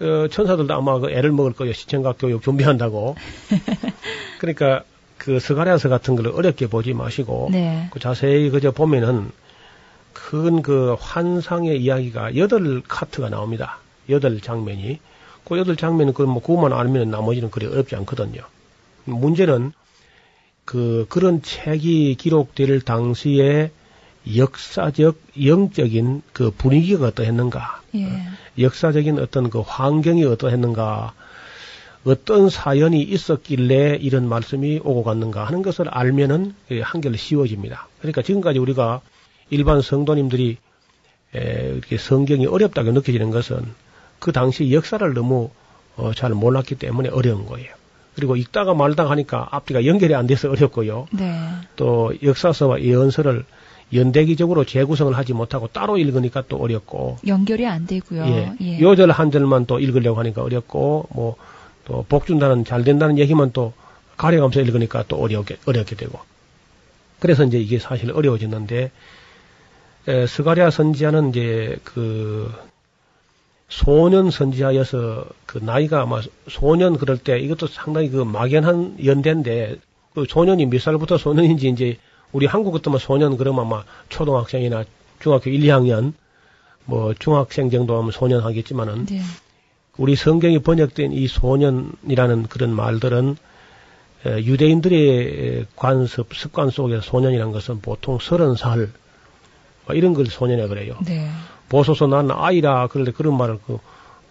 어, 0.00 0.28
천사들도 0.28 0.74
아마 0.74 0.98
그 0.98 1.10
애를 1.10 1.32
먹을 1.32 1.52
거예요. 1.52 1.72
시청각 1.72 2.16
교육 2.18 2.42
준비한다고. 2.42 3.16
그러니까 4.40 4.82
그 5.18 5.40
스가랴서 5.40 5.88
같은 5.88 6.16
걸 6.16 6.28
어렵게 6.28 6.66
보지 6.66 6.92
마시고 6.92 7.48
네. 7.52 7.88
그 7.90 7.98
자세히 8.00 8.50
그저 8.50 8.70
보면은 8.72 9.30
큰 10.12 10.62
그 10.62 10.96
환상의 10.98 11.80
이야기가 11.80 12.36
여덟 12.36 12.82
카트가 12.86 13.28
나옵니다. 13.30 13.78
여덟 14.10 14.40
장면이. 14.40 14.98
그 15.44 15.58
여덟 15.58 15.76
장면은 15.76 16.12
그뭐 16.12 16.40
그것만 16.40 16.72
알면 16.72 17.10
나머지는 17.10 17.50
그리 17.50 17.66
어렵지 17.66 17.94
않거든요. 17.96 18.42
문제는 19.04 19.72
그 20.66 21.06
그런 21.08 21.40
책이 21.40 22.16
기록될 22.16 22.80
당시에 22.82 23.70
역사적 24.36 25.16
영적인 25.42 26.22
그 26.32 26.50
분위기가 26.50 27.06
어떠했는가, 27.06 27.82
예. 27.94 28.08
역사적인 28.58 29.20
어떤 29.20 29.48
그 29.48 29.60
환경이 29.60 30.24
어떠했는가, 30.24 31.14
어떤 32.04 32.50
사연이 32.50 33.00
있었길래 33.02 33.98
이런 34.00 34.28
말씀이 34.28 34.80
오고 34.82 35.04
갔는가 35.04 35.44
하는 35.44 35.62
것을 35.62 35.88
알면은 35.88 36.54
한결 36.82 37.16
쉬워집니다. 37.16 37.88
그러니까 38.00 38.22
지금까지 38.22 38.58
우리가 38.58 39.00
일반 39.50 39.80
성도님들이 39.80 40.56
에, 41.36 41.70
이렇게 41.72 41.96
성경이 41.96 42.46
어렵다고 42.46 42.90
느껴지는 42.90 43.30
것은 43.30 43.64
그 44.18 44.32
당시 44.32 44.72
역사를 44.72 45.14
너무 45.14 45.50
어, 45.96 46.12
잘 46.12 46.30
몰랐기 46.32 46.74
때문에 46.74 47.08
어려운 47.10 47.46
거예요. 47.46 47.72
그리고 48.16 48.34
읽다가 48.34 48.74
말다가 48.74 49.10
하니까 49.10 49.48
앞뒤가 49.52 49.86
연결이 49.86 50.14
안 50.14 50.26
돼서 50.26 50.50
어렵고요. 50.50 51.06
네. 51.12 51.38
또 51.76 52.12
역사서와 52.22 52.80
예언서를 52.80 53.44
연대기적으로 53.92 54.64
재구성을 54.64 55.16
하지 55.16 55.32
못하고 55.32 55.68
따로 55.68 55.96
읽으니까 55.96 56.42
또 56.48 56.56
어렵고 56.56 57.18
연결이 57.26 57.66
안 57.66 57.86
되고요. 57.86 58.26
예. 58.26 58.52
예. 58.60 58.80
요절 58.80 59.12
한 59.12 59.30
절만 59.30 59.66
또 59.66 59.78
읽으려고 59.78 60.18
하니까 60.18 60.42
어렵고 60.42 61.06
뭐 61.10 61.36
또 61.86 62.04
복준다는 62.08 62.64
잘 62.64 62.84
된다는 62.84 63.16
얘기만 63.16 63.52
또 63.52 63.72
가려가면서 64.16 64.60
읽으니까 64.60 65.04
또 65.08 65.16
어렵게 65.16 65.58
어렵게 65.64 65.96
되고 65.96 66.18
그래서 67.20 67.44
이제 67.44 67.58
이게 67.58 67.78
사실 67.78 68.10
어려워졌는데 68.10 68.90
에, 70.08 70.26
스가랴 70.26 70.70
선지자는 70.70 71.30
이제 71.30 71.78
그 71.84 72.52
소년 73.68 74.30
선지하여서 74.30 75.26
그 75.44 75.58
나이가 75.58 76.02
아마 76.02 76.20
소년 76.48 76.96
그럴 76.96 77.18
때 77.18 77.38
이것도 77.38 77.66
상당히 77.66 78.10
그 78.10 78.18
막연한 78.18 79.04
연대인데 79.04 79.76
그 80.14 80.24
소년이 80.28 80.66
몇 80.66 80.80
살부터 80.80 81.18
소년인지 81.18 81.68
이제 81.68 81.98
우리 82.32 82.46
한국 82.46 82.72
같으면 82.72 82.98
소년 82.98 83.36
그러면 83.36 83.66
아마 83.66 83.84
초등학생이나 84.08 84.84
중학교 85.18 85.50
1, 85.50 85.60
2학년 85.60 86.12
뭐 86.84 87.14
중학생 87.14 87.70
정도 87.70 87.98
하면 87.98 88.12
소년 88.12 88.42
하겠지만은 88.42 89.06
네. 89.06 89.20
우리 89.96 90.14
성경이 90.14 90.60
번역된 90.60 91.12
이 91.12 91.26
소년이라는 91.26 92.44
그런 92.44 92.70
말들은 92.70 93.36
유대인들의 94.24 95.66
관습 95.74 96.34
습관 96.34 96.70
속에서 96.70 97.00
소년이라는 97.02 97.52
것은 97.52 97.80
보통 97.80 98.18
서른 98.20 98.54
살뭐 98.54 98.88
이런 99.94 100.14
걸 100.14 100.26
소년이라 100.26 100.68
그래요. 100.68 100.96
네. 101.04 101.28
보소서 101.68 102.06
나는 102.06 102.30
아이라 102.36 102.86
그럴 102.88 103.06
때 103.06 103.12
그런 103.12 103.36
말을 103.36 103.58
그, 103.66 103.78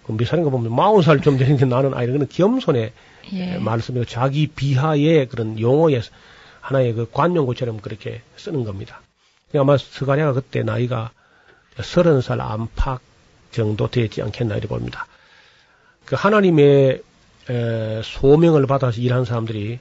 그몇 0.06 0.28
살인가 0.28 0.50
보면 0.50 0.74
마흔 0.74 1.02
살 1.02 1.20
좀 1.22 1.38
되는데 1.38 1.66
나는 1.66 1.94
아이라 1.94 2.14
그런 2.14 2.28
겸손의 2.30 2.92
예. 3.34 3.58
말씀이고 3.58 4.06
자기 4.06 4.48
비하의 4.48 5.28
그런 5.28 5.60
용어의 5.60 6.02
하나의 6.62 6.94
그 6.94 7.10
관용구처럼 7.12 7.80
그렇게 7.82 8.22
쓰는 8.38 8.64
겁니다. 8.64 9.02
그러니까 9.50 9.72
아마 9.72 9.78
스가랴가 9.78 10.34
그때 10.34 10.64
나이가 10.64 11.12
서른 11.82 12.22
살 12.22 12.42
안팎 12.42 13.02
정도 13.52 13.90
되지 13.90 14.22
않겠나 14.22 14.56
이렇게 14.56 14.68
봅니다. 14.68 15.08
그 16.06 16.16
하나님의 16.16 17.02
에, 17.50 18.02
소명을 18.04 18.66
받아서 18.68 19.02
일하는 19.02 19.26
사람들이 19.26 19.80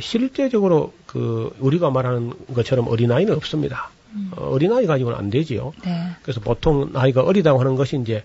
실제적으로 0.00 0.92
그 1.06 1.54
우리가 1.58 1.90
말하는 1.90 2.32
것처럼 2.54 2.88
어린아이는 2.88 3.34
없습니다. 3.34 3.90
음. 4.12 4.30
어, 4.36 4.50
어린아이 4.50 4.86
가지고는 4.86 5.18
안 5.18 5.30
되지요. 5.30 5.72
네. 5.84 6.10
그래서 6.22 6.40
보통 6.40 6.90
나이가 6.92 7.22
어리다고 7.22 7.60
하는 7.60 7.76
것이 7.76 7.98
이제 8.00 8.24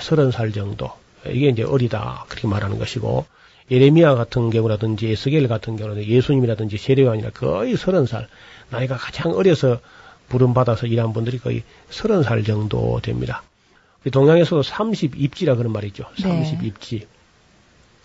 서른 0.00 0.30
살 0.30 0.52
정도. 0.52 0.90
이게 1.26 1.48
이제 1.48 1.62
어리다. 1.62 2.24
그렇게 2.28 2.48
말하는 2.48 2.78
것이고, 2.78 3.26
예레미야 3.70 4.14
같은 4.14 4.50
경우라든지 4.50 5.08
에스겔 5.08 5.46
같은 5.48 5.76
경우는 5.76 6.04
예수님이라든지 6.04 6.76
세례요한이나 6.76 7.30
거의 7.30 7.76
서른 7.76 8.06
살. 8.06 8.28
나이가 8.70 8.96
가장 8.96 9.32
어려서 9.32 9.80
부름받아서 10.28 10.86
일한 10.86 11.12
분들이 11.12 11.38
거의 11.38 11.62
서른 11.90 12.22
살 12.22 12.42
정도 12.44 13.00
됩니다. 13.02 13.42
동양에서도 14.10 14.62
30입지라 14.62 15.56
그런 15.56 15.72
말이죠. 15.72 16.04
30입지. 16.16 17.00
네. 17.00 17.06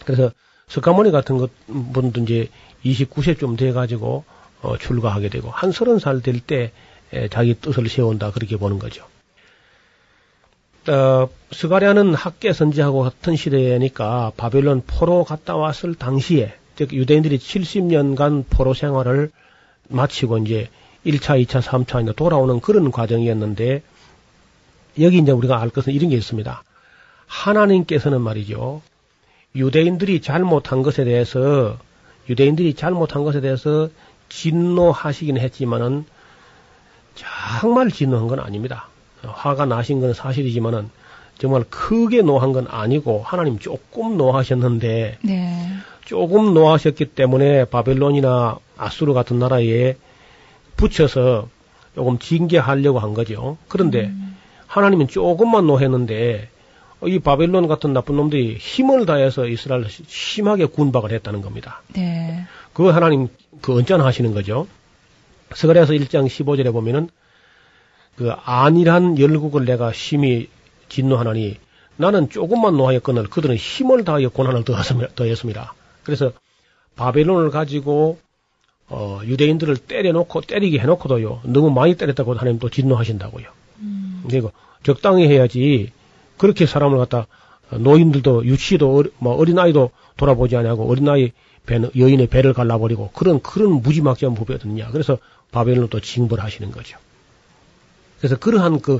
그래서 0.03 0.31
석가모니 0.67 1.11
같은 1.11 1.37
것 1.37 1.51
분도 1.67 2.21
이제 2.21 2.49
29세쯤 2.83 3.57
돼가지고 3.57 4.25
어, 4.61 4.77
출가하게 4.77 5.29
되고 5.29 5.49
한 5.49 5.71
서른 5.71 5.99
살 5.99 6.21
될때 6.21 6.55
예, 6.55 6.71
자기 7.31 7.53
뜻을 7.53 7.87
세운다 7.87 8.31
그렇게 8.31 8.57
보는 8.57 8.79
거죠. 8.79 9.05
어, 10.87 11.27
스가랴는 11.51 12.13
학계 12.13 12.53
선지하고 12.53 13.01
같은 13.01 13.35
시대니까 13.35 14.33
바벨론 14.37 14.83
포로 14.85 15.23
갔다 15.23 15.55
왔을 15.55 15.95
당시에 15.95 16.53
즉 16.75 16.93
유대인들이 16.93 17.39
70년간 17.39 18.45
포로 18.49 18.73
생활을 18.73 19.31
마치고 19.87 20.39
이제 20.39 20.69
1차, 21.05 21.43
2차, 21.43 21.61
3차 21.61 22.03
이제 22.03 22.13
돌아오는 22.15 22.59
그런 22.59 22.91
과정이었는데 22.91 23.81
여기 24.99 25.17
이제 25.17 25.31
우리가 25.31 25.59
알 25.59 25.69
것은 25.69 25.93
이런 25.93 26.09
게 26.09 26.17
있습니다. 26.17 26.63
하나님께서는 27.27 28.21
말이죠. 28.21 28.81
유대인들이 29.55 30.21
잘못한 30.21 30.83
것에 30.83 31.03
대해서 31.03 31.77
유대인들이 32.29 32.73
잘못한 32.73 33.23
것에 33.23 33.41
대해서 33.41 33.89
진노하시긴 34.29 35.37
했지만은 35.37 36.05
정말 37.15 37.89
진노한 37.89 38.27
건 38.27 38.39
아닙니다. 38.39 38.87
화가 39.23 39.65
나신 39.65 40.01
건 40.01 40.13
사실이지만은 40.13 40.89
정말 41.37 41.63
크게 41.69 42.21
노한 42.21 42.53
건 42.53 42.67
아니고 42.69 43.21
하나님 43.25 43.59
조금 43.59 44.17
노하셨는데 44.17 45.17
네. 45.21 45.69
조금 46.05 46.53
노하셨기 46.53 47.05
때문에 47.05 47.65
바벨론이나 47.65 48.57
아수르 48.77 49.13
같은 49.13 49.39
나라에 49.39 49.95
붙여서 50.77 51.49
조금 51.95 52.19
징계하려고 52.19 52.99
한 52.99 53.13
거죠. 53.13 53.57
그런데 53.67 54.05
음. 54.05 54.37
하나님은 54.67 55.07
조금만 55.07 55.67
노했는데 55.67 56.49
이 57.05 57.19
바벨론 57.19 57.67
같은 57.67 57.93
나쁜 57.93 58.15
놈들이 58.15 58.57
힘을 58.57 59.05
다해서 59.05 59.47
이스라엘을 59.47 59.87
심하게 59.89 60.65
구박을 60.65 61.11
했다는 61.11 61.41
겁니다. 61.41 61.81
네. 61.93 62.45
그 62.73 62.89
하나님 62.89 63.27
그 63.61 63.77
언짢아 63.77 64.05
하시는 64.05 64.33
거죠. 64.33 64.67
스가랴서 65.53 65.93
1장 65.93 66.27
15절에 66.27 66.71
보면은 66.71 67.09
그 68.15 68.31
안일한 68.31 69.19
열국을 69.19 69.65
내가 69.65 69.91
심히 69.91 70.49
진노하나니 70.89 71.57
나는 71.97 72.29
조금만 72.29 72.75
노하였거늘 72.77 73.27
그들은 73.27 73.55
힘을 73.55 74.03
다하여 74.03 74.29
고난을 74.29 74.63
더했습니다. 75.15 75.73
그래서 76.03 76.31
바벨론을 76.95 77.51
가지고 77.51 78.19
어, 78.87 79.19
유대인들을 79.23 79.77
때려놓고 79.77 80.41
때리게 80.41 80.79
해놓고도요 80.79 81.41
너무 81.45 81.71
많이 81.71 81.95
때렸다고 81.95 82.35
하나님 82.35 82.59
또 82.59 82.69
진노하신다고요. 82.69 83.47
음. 83.79 84.23
그리고 84.27 84.51
적당히 84.83 85.27
해야지 85.27 85.91
그렇게 86.37 86.65
사람을 86.65 86.97
갖다 86.99 87.27
노인들도 87.71 88.45
유치도 88.45 89.05
뭐 89.17 89.35
어린 89.35 89.57
아이도 89.57 89.91
돌아보지 90.17 90.55
않냐고 90.55 90.87
어린 90.89 91.09
아이 91.09 91.31
배, 91.65 91.81
여인의 91.97 92.27
배를 92.27 92.53
갈라버리고 92.53 93.09
그런 93.13 93.41
그런 93.41 93.81
무지막지한 93.81 94.35
부배였느냐 94.35 94.89
그래서 94.91 95.17
또 95.89 95.99
징벌하시는 95.99 96.71
거죠. 96.71 96.97
그래서 98.17 98.37
그러한 98.37 98.81
그 98.81 98.99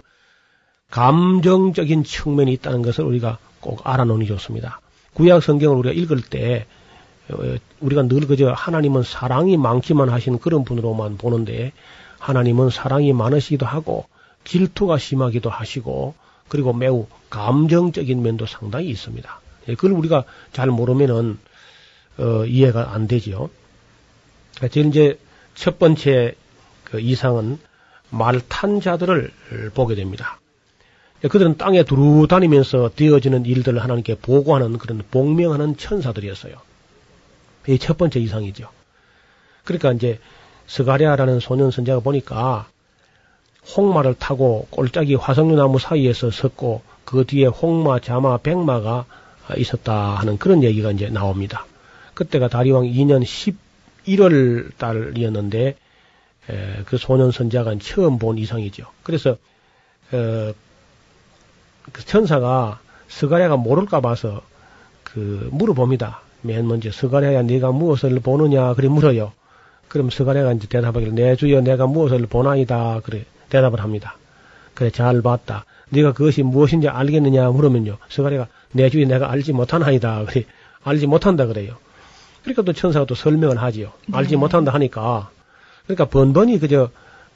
감정적인 0.92 2.04
측면이 2.04 2.54
있다는 2.54 2.82
것을 2.82 3.04
우리가 3.04 3.38
꼭 3.60 3.82
알아놓으니 3.84 4.28
좋습니다. 4.28 4.80
구약 5.14 5.44
성경을 5.44 5.78
우리가 5.78 5.94
읽을 5.94 6.22
때 6.22 6.66
어, 7.30 7.38
우리가 7.80 8.04
늘 8.04 8.28
그저 8.28 8.52
하나님은 8.52 9.04
사랑이 9.04 9.58
많기만 9.58 10.10
하신 10.10 10.40
그런 10.40 10.64
분으로만 10.64 11.18
보는데 11.18 11.72
하나님은 12.20 12.70
사랑이 12.70 13.14
많으시기도 13.14 13.66
하고 13.66 14.06
질투가 14.44 14.98
심하기도 15.00 15.50
하시고 15.50 16.14
그리고 16.48 16.74
매우 16.74 17.08
감정적인 17.30 18.22
면도 18.22 18.46
상당히 18.46 18.90
있습니다. 18.90 19.42
예, 19.68 19.76
그걸 19.76 19.94
우리가 19.94 20.24
잘 20.54 20.68
모르면은 20.68 21.40
어, 22.18 22.46
이해가 22.46 22.94
안 22.94 23.08
되지요. 23.08 23.50
제일 24.72 24.88
이제 24.88 25.20
첫 25.56 25.80
번째 25.80 26.36
그 26.36 26.45
이상은 27.00 27.60
말 28.10 28.40
탄 28.48 28.80
자들을 28.82 29.32
보게 29.74 29.96
됩니다. 29.96 30.40
예, 31.24 31.28
그들은 31.28 31.58
땅에 31.58 31.84
두루 31.84 32.28
다니면서 32.28 32.92
되어지는 32.96 33.46
일들을 33.46 33.82
하나님께 33.82 34.16
보고하는 34.16 34.78
그런 34.78 35.02
복명하는 35.12 35.78
천사들이었어요. 35.78 36.56
이 37.68 37.78
첫 37.80 37.98
번째 37.98 38.20
이상이죠. 38.20 38.70
그러니까 39.64 39.92
이제 39.94 40.20
스가랴라는 40.68 41.40
소년 41.40 41.72
선자가 41.72 42.02
보니까 42.02 42.68
홍마를 43.76 44.14
타고 44.14 44.68
꼴짝이 44.70 45.16
화석류나무 45.16 45.80
사이에서 45.80 46.30
섰고 46.30 46.84
그 47.06 47.26
뒤에 47.26 47.48
홍마, 47.48 48.00
자마, 48.00 48.38
백마가 48.38 49.06
있었다 49.58 50.16
하는 50.16 50.38
그런 50.38 50.64
얘기가 50.64 50.92
이제 50.92 51.10
나옵니다. 51.10 51.66
그때가 52.14 52.48
다리왕 52.48 52.84
2년 52.84 53.24
11월 54.06 54.76
달이었는데 54.78 55.76
에, 56.50 56.84
그 56.86 56.98
소년 56.98 57.32
선자가 57.32 57.76
처음 57.80 58.20
본 58.20 58.38
이상이죠. 58.38 58.86
그래서 59.04 59.38
어, 60.12 60.54
그 61.92 62.06
천사가 62.06 62.80
스가랴가 63.08 63.58
모를까 63.58 64.02
봐서 64.02 64.42
그 65.04 65.50
물어봅니다. 65.52 66.22
맨 66.42 66.68
먼저 66.68 66.92
스가랴야 66.92 67.44
네가 67.44 67.72
무엇을 67.72 68.20
보느냐 68.20 68.74
그래 68.74 68.88
물어요. 68.88 69.34
그럼 69.88 70.10
스가랴가 70.10 70.54
이제 70.54 70.68
대답하기를 70.68 71.16
내 71.16 71.36
주여 71.36 71.62
내가 71.62 71.88
무엇을 71.88 72.28
보나이다 72.28 73.02
그래 73.04 73.26
대답을 73.50 73.82
합니다. 73.82 74.18
그래 74.74 74.90
잘 74.90 75.22
봤다. 75.22 75.66
네가 75.90 76.14
그것이 76.14 76.44
무엇인지 76.44 76.90
알겠느냐 76.90 77.50
물으면요. 77.50 77.98
스가랴가 78.10 78.48
내 78.74 78.90
주여 78.90 79.08
내가 79.08 79.32
알지 79.32 79.54
못하나이다 79.54 80.26
그래 80.26 80.46
알지 80.84 81.08
못한다 81.08 81.46
그래요. 81.46 81.78
그러니까 82.44 82.62
또 82.62 82.74
천사가 82.74 83.06
또 83.06 83.16
설명을 83.16 83.62
하지요. 83.62 83.92
알지 84.12 84.32
네. 84.32 84.36
못한다 84.38 84.72
하니까 84.74 85.30
그러니까 85.86 86.06
번번이 86.06 86.60
그저 86.60 86.90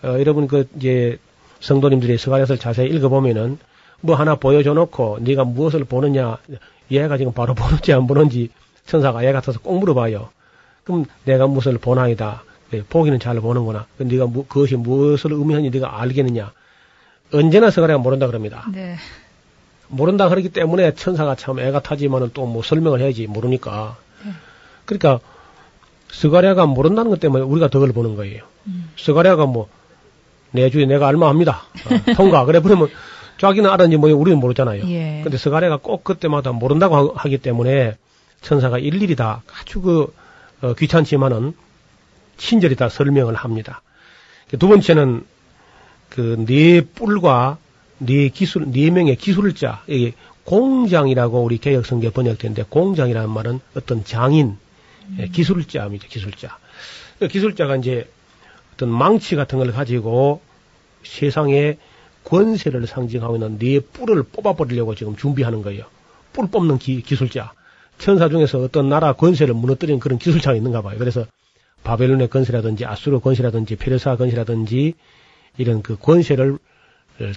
어, 0.03 0.07
여러분 0.19 0.47
그 0.47 0.67
이제 0.77 1.19
성도님들이 1.59 2.17
스가랴서를 2.17 2.59
자세히 2.59 2.89
읽어보면은 2.89 3.59
뭐 4.01 4.15
하나 4.15 4.35
보여줘 4.35 4.73
놓고 4.73 5.19
네가 5.21 5.43
무엇을 5.43 5.83
보느냐 5.83 6.37
얘가 6.91 7.17
지금 7.17 7.33
바로 7.33 7.53
보는지 7.55 7.93
안 7.93 8.07
보는지 8.07 8.49
천사가 8.85 9.25
얘 9.25 9.31
같아서 9.31 9.59
꼭 9.59 9.79
물어봐요. 9.79 10.29
그럼 10.83 11.05
내가 11.25 11.47
무엇을 11.47 11.77
보나이다. 11.77 12.43
네, 12.71 12.83
보기는 12.87 13.19
잘 13.19 13.39
보는구나. 13.41 13.85
그 13.97 14.03
네가 14.03 14.27
무, 14.27 14.45
그것이 14.45 14.75
무엇을 14.75 15.33
의미하는지 15.33 15.77
네가 15.77 16.01
알겠느냐. 16.01 16.51
언제나 17.33 17.69
스가랴가 17.69 17.99
모른다 17.99 18.27
그럽니다. 18.27 18.65
네. 18.73 18.95
모른다 19.87 20.29
그러기 20.29 20.49
때문에 20.49 20.93
천사가 20.93 21.35
참 21.35 21.59
애가 21.59 21.81
타지만은 21.81 22.31
또 22.33 22.45
뭐 22.45 22.63
설명을 22.63 23.01
해야지 23.01 23.27
모르니까. 23.27 23.97
네. 24.25 24.31
그러니까 24.85 25.19
스가랴가 26.11 26.65
모른다는 26.65 27.09
것 27.11 27.19
때문에 27.19 27.43
우리가 27.43 27.67
덕을 27.69 27.91
보는 27.93 28.15
거예요. 28.15 28.43
음. 28.67 28.91
스가랴가 28.97 29.45
뭐 29.45 29.67
내 30.51 30.71
주여 30.71 30.87
내가 30.87 31.07
알마합니다. 31.07 31.61
어, 31.85 32.13
통과. 32.17 32.43
그래 32.45 32.59
그러면 32.59 32.87
자기는 33.37 33.69
알았는지 33.69 33.97
뭐 33.97 34.11
우리는 34.11 34.39
모르잖아요. 34.39 34.81
예. 34.89 35.21
근데 35.23 35.37
스가랴가 35.37 35.77
꼭 35.77 36.03
그때마다 36.03 36.51
모른다고 36.53 36.95
하- 36.95 37.11
하기 37.15 37.37
때문에 37.37 37.95
천사가 38.41 38.79
일일이 38.79 39.15
다 39.15 39.43
아주 39.61 39.79
그 39.81 40.11
어, 40.61 40.73
귀찮지만은 40.73 41.53
친절히 42.37 42.75
다 42.75 42.89
설명을 42.89 43.35
합니다. 43.35 43.83
두 44.57 44.67
번째는 44.67 45.23
그 46.09 46.35
네 46.47 46.81
뿔과 46.81 47.57
네 47.99 48.29
기술 48.29 48.71
네 48.71 48.89
명의 48.89 49.15
기술자 49.17 49.83
이게 49.85 50.13
공장이라고 50.45 51.43
우리 51.43 51.59
개혁 51.59 51.85
성경 51.85 52.11
번역되는데 52.11 52.63
공장이라는 52.69 53.29
말은 53.29 53.59
어떤 53.77 54.03
장인 54.03 54.57
예, 55.17 55.27
기술자입니다. 55.27 56.07
기술자. 56.07 56.57
그 57.19 57.27
기술자가 57.27 57.75
이제 57.77 58.09
어떤 58.73 58.89
망치 58.89 59.35
같은 59.35 59.57
걸 59.57 59.71
가지고 59.71 60.41
세상에 61.03 61.77
권세를 62.23 62.85
상징하고 62.87 63.35
있는 63.35 63.57
네 63.57 63.79
뿔을 63.79 64.23
뽑아버리려고 64.23 64.95
지금 64.95 65.15
준비하는 65.15 65.61
거예요. 65.61 65.85
뿔 66.33 66.47
뽑는 66.47 66.77
기, 66.77 67.01
기술자. 67.01 67.53
천사 67.97 68.29
중에서 68.29 68.59
어떤 68.59 68.87
나라 68.87 69.13
권세를 69.13 69.53
무너뜨리는 69.53 69.99
그런 69.99 70.19
기술자가 70.19 70.55
있는가 70.55 70.81
봐요. 70.81 70.97
그래서 70.97 71.25
바벨론의 71.83 72.29
권세라든지 72.29 72.85
아수르 72.85 73.19
권세라든지 73.19 73.75
페르사 73.75 74.15
권세라든지 74.15 74.93
이런 75.57 75.81
그 75.81 75.97
권세를 75.97 76.57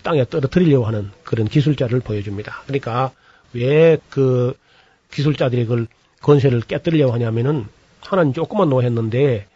땅에 0.02 0.24
떨어뜨리려고 0.24 0.84
하는 0.86 1.10
그런 1.24 1.48
기술자를 1.48 2.00
보여줍니다. 2.00 2.62
그러니까 2.66 3.12
왜 3.52 3.98
그 4.10 4.54
기술자들이 5.10 5.64
그걸 5.64 5.86
권세를 6.22 6.62
깨뜨리려고 6.62 7.12
하냐면은 7.12 7.66
하나는 8.00 8.32
조그만 8.32 8.68
노했는데 8.70 9.46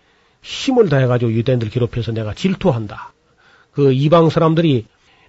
힘을 0.43 0.89
다해가지고 0.89 1.33
유대인들 1.33 1.71
괴롭혀서 1.71 2.13
내가 2.13 2.35
질투한다. 2.35 3.13
그 3.73 3.93
이방 3.93 4.31
사람들이 4.31 4.87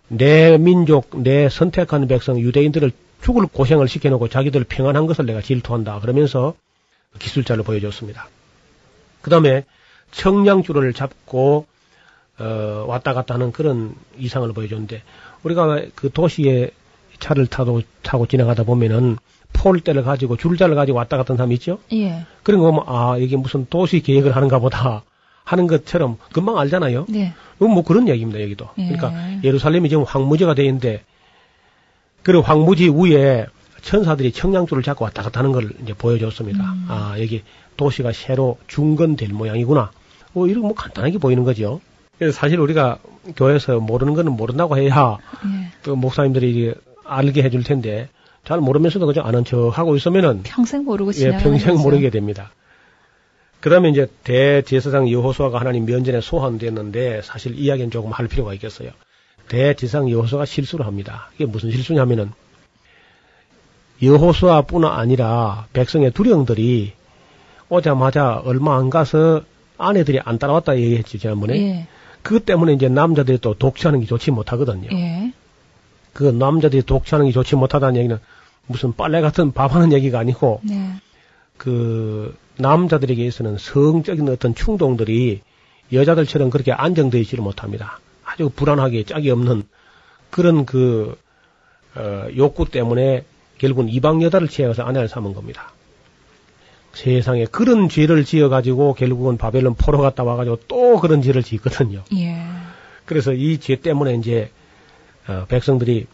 내 0.10 0.58
민족, 0.58 1.10
내 1.22 1.50
선택한 1.50 2.08
백성 2.08 2.40
유대인들을 2.40 2.92
죽을 3.22 3.48
고생을 3.48 3.88
시켜놓고 3.88 4.30
자기들 4.30 4.64
평안한 4.64 5.06
것을 5.08 5.26
내가 5.26 5.42
질투한다. 5.42 6.00
그러면서 6.00 6.54
기술자를 7.20 7.64
보여줬습니다. 7.64 8.30
그 9.22 9.30
다음에 9.30 9.66
청량줄을 10.12 10.94
잡고 10.94 11.66
어, 12.40 12.86
왔다 12.88 13.14
갔다 13.14 13.34
하는 13.34 13.52
그런 13.52 13.96
이상을 14.18 14.52
보여줬는데 14.54 15.02
우리가 15.44 15.82
그 15.96 16.12
도시에 16.12 16.70
차를 17.20 17.48
타고 17.48 17.82
타고 18.04 18.28
지나가다 18.28 18.64
보면은 18.64 19.18
폴대를 19.58 20.04
가지고 20.04 20.38
줄자를 20.38 20.76
가지고 20.76 20.98
왔다 21.00 21.18
갔다 21.18 21.32
하는 21.32 21.38
사람 21.38 21.52
있죠? 21.54 21.80
예. 21.92 22.26
그런 22.44 22.62
거 22.62 22.72
보면 22.72 22.84
아 22.88 23.18
이게 23.18 23.36
무슨 23.36 23.66
도시 23.70 24.02
계획을 24.02 24.36
하는가 24.36 24.60
보다 24.60 25.04
하는 25.44 25.68
것처럼 25.68 26.18
금방 26.34 26.58
알잖아요. 26.58 27.06
네. 27.10 27.34
이건 27.56 27.72
뭐 27.72 27.84
그런 27.84 28.08
얘기입니다, 28.10 28.42
여기도. 28.42 28.68
예. 28.78 28.88
그러니까 28.88 29.14
예루살렘이 29.44 29.88
지금 29.88 30.04
황무지가 30.04 30.54
돼 30.54 30.66
있는데, 30.66 31.04
그 32.22 32.38
황무지 32.40 32.90
위에 32.90 33.46
천사들이 33.82 34.34
청량줄을 34.34 34.84
잡고 34.84 35.06
왔다 35.06 35.24
갔다 35.24 35.40
하는 35.40 35.54
걸 35.54 35.72
이제 35.82 35.94
보여줬습니다. 35.94 36.60
음. 36.60 36.86
아, 36.90 37.16
여기 37.20 37.44
도시가 37.78 38.12
새로 38.12 38.58
중건될 38.68 39.30
모양이구나. 39.30 39.92
뭐, 40.34 40.48
이런 40.48 40.64
뭐 40.64 40.74
간단하게 40.74 41.18
보이는 41.20 41.46
거죠. 41.46 41.80
사실 42.34 42.60
우리가 42.60 42.98
교회에서 43.38 43.80
모르는 43.80 44.16
거는 44.16 44.34
모른다고 44.34 44.78
해야 44.78 45.18
예. 45.46 45.72
또 45.84 45.96
목사님들이 45.96 46.74
알게 47.06 47.44
해줄 47.44 47.64
텐데, 47.64 48.10
잘 48.48 48.62
모르면서도 48.62 49.06
그저 49.08 49.20
아는 49.20 49.44
척 49.44 49.78
하고 49.78 49.98
있으면은 49.98 50.42
평생 50.44 50.86
모르고 50.86 51.12
예, 51.18 51.32
평생 51.32 51.74
거죠. 51.74 51.84
모르게 51.84 52.10
됩니다. 52.10 52.52
그 53.60 53.70
다음에 53.70 53.90
이제 53.90 54.08
대제사장 54.24 55.12
여호수아가 55.12 55.60
하나님 55.60 55.86
면전에 55.86 56.22
소환됐는데 56.22 57.24
사실 57.24 57.60
이야기는 57.60 57.92
조금 57.92 58.12
할 58.12 58.30
필요가 58.30 58.54
있겠어요. 58.54 58.92
대제사장 59.50 60.10
여호수아가 60.10 60.46
실수를 60.46 60.86
합니다. 60.86 61.30
이게 61.36 61.46
무슨 61.46 61.72
실수냐면은 61.72 62.32
여호수아뿐 64.02 64.86
아니라 64.86 65.68
백성의 65.74 66.12
두령들이 66.12 66.94
오자마자 67.68 68.42
얼마 68.46 68.78
안 68.78 68.90
가서 68.90 69.42
아내들이 69.78 70.22
안 70.24 70.40
따라왔다 70.40 70.78
얘기했지 70.78 71.20
지난번에. 71.20 71.58
예. 71.58 71.88
그것 72.22 72.46
때문에 72.46 72.72
이제 72.72 72.88
남자들이 72.88 73.40
또 73.40 73.56
독취하는 73.56 74.00
게 74.00 74.06
좋지 74.06 74.32
못하거든요. 74.32 74.88
예. 74.94 75.34
그 76.14 76.24
남자들이 76.24 76.84
독취하는 76.84 77.26
게 77.26 77.34
좋지 77.34 77.58
못하다는 77.58 77.98
얘기는 77.98 78.18
무슨 78.68 78.94
빨래 78.94 79.22
같은 79.22 79.52
밥하는 79.52 79.92
얘기가 79.94 80.20
아니고 80.20 80.62
네. 80.64 80.94
그 81.58 82.36
남자들에게 82.58 83.26
있어서는 83.26 83.58
성적인 83.58 84.28
어떤 84.30 84.54
충동들이 84.56 85.42
여자들처럼 85.92 86.50
그렇게 86.50 86.72
안정되어 86.72 87.22
있지를 87.22 87.44
못합니다. 87.44 88.00
아주 88.26 88.50
불안하게 88.50 89.04
짝이 89.04 89.30
없는 89.32 89.64
그런 90.30 90.66
그 90.66 91.18
어, 91.96 92.28
욕구 92.36 92.70
때문에 92.70 93.24
결국은 93.58 93.90
이방 93.90 94.22
여자를 94.22 94.48
취해서 94.50 94.84
아내를 94.84 95.08
삼은 95.08 95.34
겁니다. 95.34 95.72
세상에 96.94 97.46
그런 97.46 97.90
죄를 97.90 98.26
지어가지고 98.26 98.96
결국은 98.96 99.38
바벨론 99.38 99.76
포로 99.76 100.00
갔다 100.00 100.24
와가지고 100.24 100.60
또 100.68 101.00
그런 101.00 101.22
죄를 101.22 101.44
짓거든요. 101.44 102.04
예. 102.16 102.44
그래서 103.06 103.34
이 103.34 103.58
죄 103.60 103.76
때문에 103.78 104.16
이제 104.16 104.52
어, 105.28 105.46
백성들이 105.48 106.08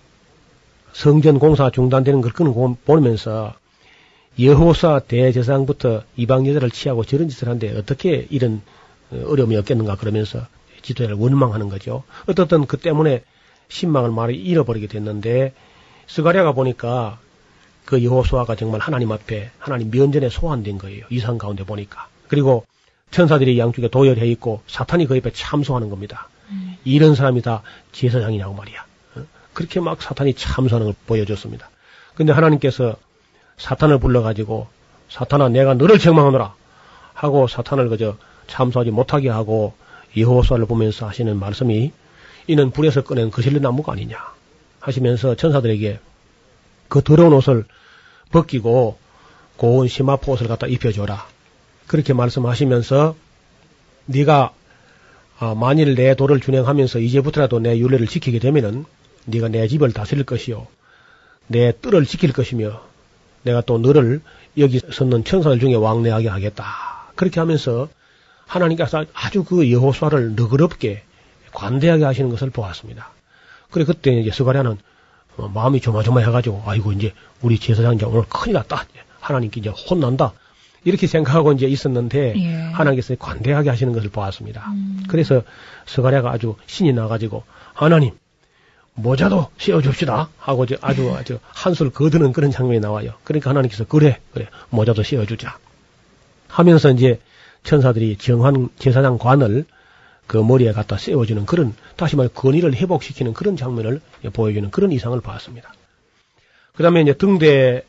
성전 0.94 1.40
공사 1.40 1.70
중단되는 1.70 2.22
걸 2.22 2.32
그는 2.32 2.54
보면서 2.86 3.54
여호사 4.40 5.00
대제사장부터 5.00 6.04
이방 6.16 6.48
여자를 6.48 6.72
취하고 6.72 7.04
저런 7.04 7.30
짓을 7.30 7.48
하는데 7.48 7.78
어떻게 7.78 8.28
이런 8.30 8.62
어, 9.12 9.24
어려움이 9.28 9.56
없겠는가 9.58 9.96
그러면서 9.96 10.48
지도자를 10.82 11.16
원망하는 11.16 11.70
거죠. 11.70 12.04
어떻든 12.28 12.66
그 12.66 12.78
때문에 12.78 13.24
신망을 13.70 14.12
많이 14.12 14.36
잃어버리게 14.36 14.88
됐는데 14.88 15.54
스가랴가 16.08 16.54
보니까 16.54 17.20
그 17.86 18.04
여호수아가 18.04 18.56
정말 18.56 18.80
하나님 18.80 19.12
앞에 19.12 19.52
하나님 19.60 19.92
면전에 19.92 20.30
소환된 20.30 20.78
거예요. 20.78 21.06
이상 21.10 21.38
가운데 21.38 21.64
보니까. 21.64 22.08
그리고 22.28 22.66
천사들이 23.12 23.60
양쪽에 23.60 23.90
도열해 23.90 24.28
있고 24.32 24.62
사탄이 24.68 25.06
그 25.06 25.16
옆에 25.18 25.32
참소하는 25.32 25.90
겁니다. 25.90 26.30
음. 26.50 26.78
이런 26.84 27.16
사람이 27.16 27.42
다 27.42 27.62
제사장이냐고 27.92 28.54
말이야. 28.54 28.93
어? 29.54 29.56
그렇게 29.56 29.80
막 29.80 30.02
사탄이 30.02 30.34
참소하는 30.34 30.88
걸 30.88 30.96
보여줬습니다. 31.06 31.70
근데 32.16 32.34
하나님께서 32.34 32.96
사탄을 33.58 34.00
불러가지고 34.00 34.68
사탄아 35.10 35.50
내가 35.50 35.74
너를 35.76 36.00
책망하노라 36.00 36.56
하고 37.14 37.48
사탄을 37.48 37.90
그저 37.90 38.18
참소하지 38.48 38.92
못하게 38.92 39.30
하고 39.30 39.74
여호수아를 40.18 40.66
보면서 40.66 41.08
하시는 41.08 41.40
말씀이 41.40 41.92
이는 42.48 42.72
불에서 42.72 43.04
꺼낸 43.04 43.32
거실리 43.32 43.60
나무가 43.60 43.94
아니냐 43.94 44.18
하시면서 44.80 45.36
천사들에게 45.36 46.00
그 46.90 47.02
더러운 47.02 47.34
옷을 47.34 47.66
벗기고 48.32 48.98
고운 49.58 49.88
심화포 49.88 50.34
옷을 50.34 50.48
갖다 50.48 50.68
입혀줘라. 50.68 51.26
그렇게 51.88 52.14
말씀하시면서 52.14 53.16
네가 54.06 54.54
아, 55.40 55.56
만일 55.56 55.96
내 55.96 56.16
도를 56.16 56.40
준행하면서 56.40 57.00
이제부터라도 57.00 57.60
내 57.60 57.78
윤례를 57.78 58.08
지키게 58.08 58.40
되면은 58.40 58.86
네가 59.26 59.50
내 59.50 59.68
집을 59.68 59.94
다스릴 59.94 60.24
것이요 60.24 60.68
내 61.48 61.72
뜰을 61.72 62.06
지킬 62.06 62.34
것이며 62.34 62.82
내가 63.44 63.62
또 63.62 63.78
너를 63.78 64.22
여기 64.58 64.80
섰는 64.80 65.24
천사들 65.24 65.60
중에 65.60 65.76
왕래하게 65.76 66.30
하겠다. 66.30 66.66
그렇게 67.16 67.40
하면서 67.40 67.90
하나님께서 68.46 69.06
아주 69.14 69.44
그 69.44 69.72
여호수아를 69.72 70.36
너그럽게 70.36 71.04
관대하게 71.52 72.06
하시는 72.06 72.30
것을 72.30 72.50
보았습니다. 72.50 73.10
그래 73.72 73.86
그때 73.86 74.12
이제 74.14 74.32
스가랴는 74.32 74.78
어, 75.38 75.48
마음이 75.48 75.82
조마조마해가지고 75.82 76.64
아이고 76.66 76.92
이제 76.94 77.14
우리 77.42 77.58
제사장 77.58 77.96
이제 77.96 78.06
오늘 78.06 78.24
큰일 78.30 78.54
났다. 78.54 78.86
하나님께 79.20 79.62
이제 79.62 79.70
혼난다. 79.70 80.34
이렇게 80.84 81.08
생각하고 81.08 81.54
이제 81.54 81.66
있었는데 81.66 82.34
예. 82.38 82.56
하나님께서 82.74 83.16
관대하게 83.16 83.70
하시는 83.70 83.94
것을 83.94 84.10
보았습니다. 84.10 84.70
음. 84.72 85.04
그래서 85.08 85.42
스가랴가 85.86 86.30
아주 86.30 86.56
신이 86.68 86.94
나가지고 86.94 87.44
하나님 87.74 88.12
모자도 88.96 89.48
씌워줍시다 89.58 90.30
하고 90.38 90.66
아주 90.82 91.16
아주 91.16 91.40
한술 91.44 91.90
거드는 91.90 92.32
그런 92.32 92.52
장면이 92.52 92.80
나와요. 92.80 93.14
그러니까 93.24 93.50
하나님께서 93.50 93.86
그래 93.86 94.20
그래 94.34 94.48
모자도 94.70 95.04
씌워주자 95.04 95.58
하면서 96.48 96.92
이제 96.92 97.20
천사들이 97.64 98.18
정한 98.18 98.70
제사장 98.78 99.18
관을 99.18 99.66
그 100.28 100.38
머리에 100.38 100.72
갖다 100.72 100.98
세워주는 100.98 101.46
그런 101.46 101.74
다시 101.96 102.16
말해 102.16 102.30
건의를 102.34 102.76
회복시키는 102.76 103.34
그런 103.34 103.58
장면을 103.58 104.00
보여주는 104.32 104.70
그런 104.72 104.92
이상을 104.92 105.20
봤습니다. 105.22 105.74
그 106.76 106.84
다음에 106.84 107.02
이제 107.02 107.14
등대 107.14 107.84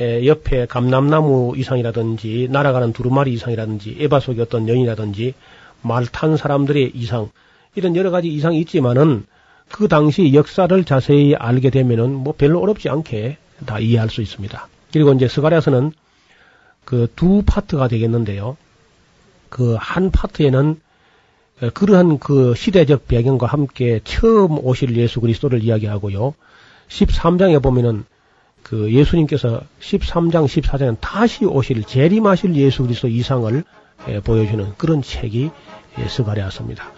옆에 0.00 0.66
감람나무 0.66 1.54
이상이라든지 1.56 2.48
날아가는 2.50 2.92
두루마리 2.92 3.32
이상이라든지 3.32 3.96
에바 4.00 4.20
속의 4.20 4.42
어떤 4.42 4.68
여인이라든지 4.68 5.34
말 5.82 6.06
탄 6.06 6.36
사람들의 6.36 6.92
이상 6.94 7.30
이런 7.74 7.94
여러 7.94 8.10
가지 8.10 8.28
이상이 8.28 8.58
있지만은 8.60 9.26
그 9.70 9.88
당시 9.88 10.32
역사를 10.34 10.84
자세히 10.84 11.34
알게 11.34 11.70
되면은 11.70 12.14
뭐 12.14 12.34
별로 12.36 12.60
어렵지 12.60 12.88
않게 12.88 13.38
다 13.66 13.78
이해할 13.78 14.08
수 14.10 14.22
있습니다. 14.22 14.68
그리고 14.92 15.12
이제 15.12 15.26
스가랴서는 15.28 15.92
그 16.84 17.08
두 17.16 17.42
파트가 17.46 17.88
되겠는데요. 17.88 18.56
그 19.48 19.76
한 19.76 20.10
파트에는 20.10 20.80
어, 21.62 21.70
그러한 21.70 22.18
그 22.18 22.54
시대적 22.56 23.06
배경과 23.06 23.46
함께 23.46 24.00
처음 24.04 24.58
오실 24.58 24.96
예수 24.96 25.20
그리스도를 25.20 25.62
이야기하고요. 25.62 26.34
13장에 26.88 27.62
보면은 27.62 28.04
그 28.62 28.92
예수님께서 28.92 29.60
13장, 29.80 30.46
14장은 30.46 30.96
다시 31.00 31.44
오실 31.44 31.84
재림하실 31.84 32.56
예수 32.56 32.82
그리스도 32.82 33.08
이상을 33.08 33.62
예, 34.08 34.20
보여주는 34.20 34.72
그런 34.76 35.02
책이 35.02 35.50
예, 35.98 36.08
스가랴서입니다. 36.08 36.90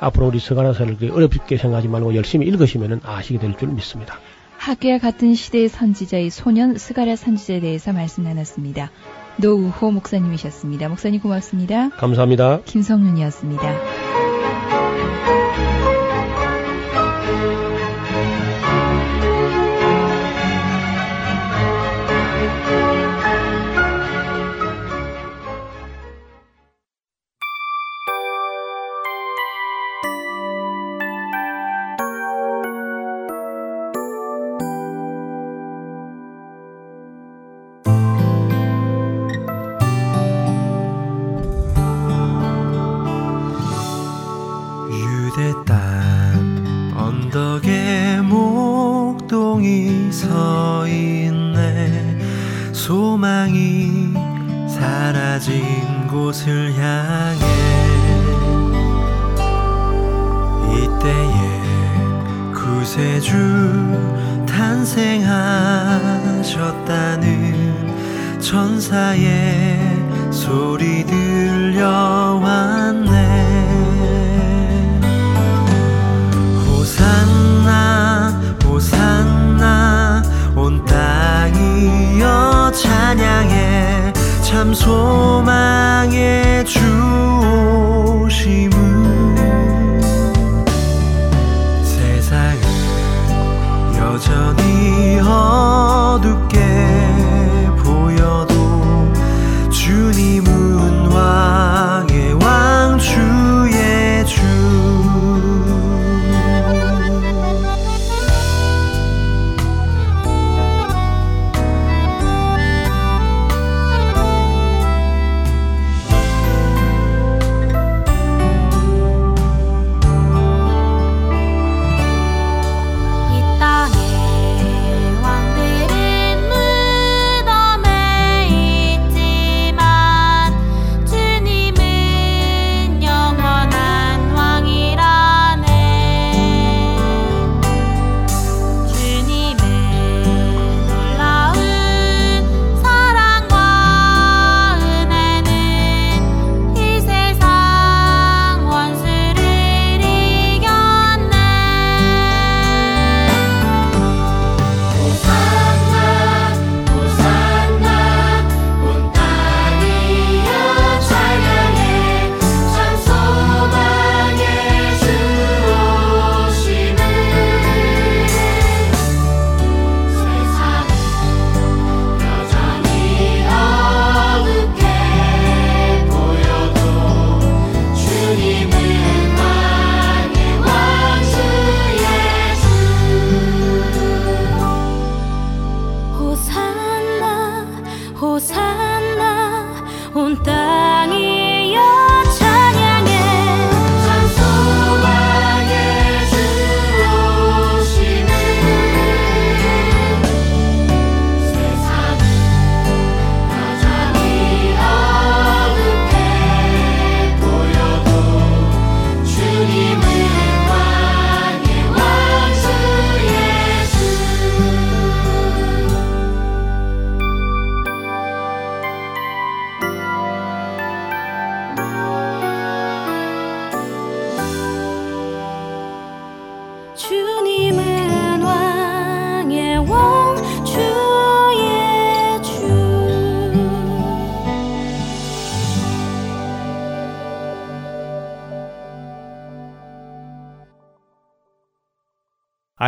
앞으로 0.00 0.26
우리 0.28 0.38
스가랴서를 0.38 1.10
어렵게 1.12 1.56
생각하지 1.56 1.88
말고 1.88 2.14
열심히 2.14 2.46
읽으시면 2.46 3.00
아시게 3.04 3.38
될 3.38 3.56
줄 3.56 3.68
믿습니다. 3.68 4.18
학개와 4.58 4.98
같은 4.98 5.34
시대의 5.34 5.68
선지자의 5.68 6.30
소년 6.30 6.76
스가랴 6.76 7.16
선지자에 7.16 7.60
대해서 7.60 7.92
말씀 7.92 8.24
나눴습니다. 8.24 8.90
노우호 9.36 9.92
목사님이셨습니다. 9.92 10.88
목사님 10.88 11.20
고맙습니다. 11.20 11.90
감사합니다. 11.90 12.60
김성윤이었습니다. 12.64 14.17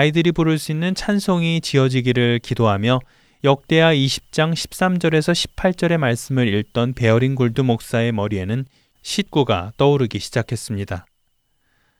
아이들이 0.01 0.33
부를 0.33 0.59
수 0.59 0.73
있는 0.73 0.95
찬송이 0.95 1.61
지어지기를 1.61 2.41
기도하며 2.43 3.01
역대하 3.45 3.93
20장 3.93 4.55
13절에서 4.55 5.35
18절의 5.35 5.99
말씀을 5.99 6.49
읽던 6.49 6.95
베어링 6.95 7.35
골드 7.35 7.61
목사의 7.61 8.13
머리에는 8.13 8.65
식구가 9.03 9.73
떠오르기 9.77 10.19
시작했습니다. 10.19 11.05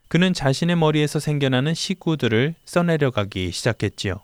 그는 0.07 0.33
자신의 0.33 0.77
머리에서 0.77 1.19
생겨나는 1.19 1.75
식구들을 1.75 2.55
써내려가기 2.65 3.51
시작했지요. 3.51 4.23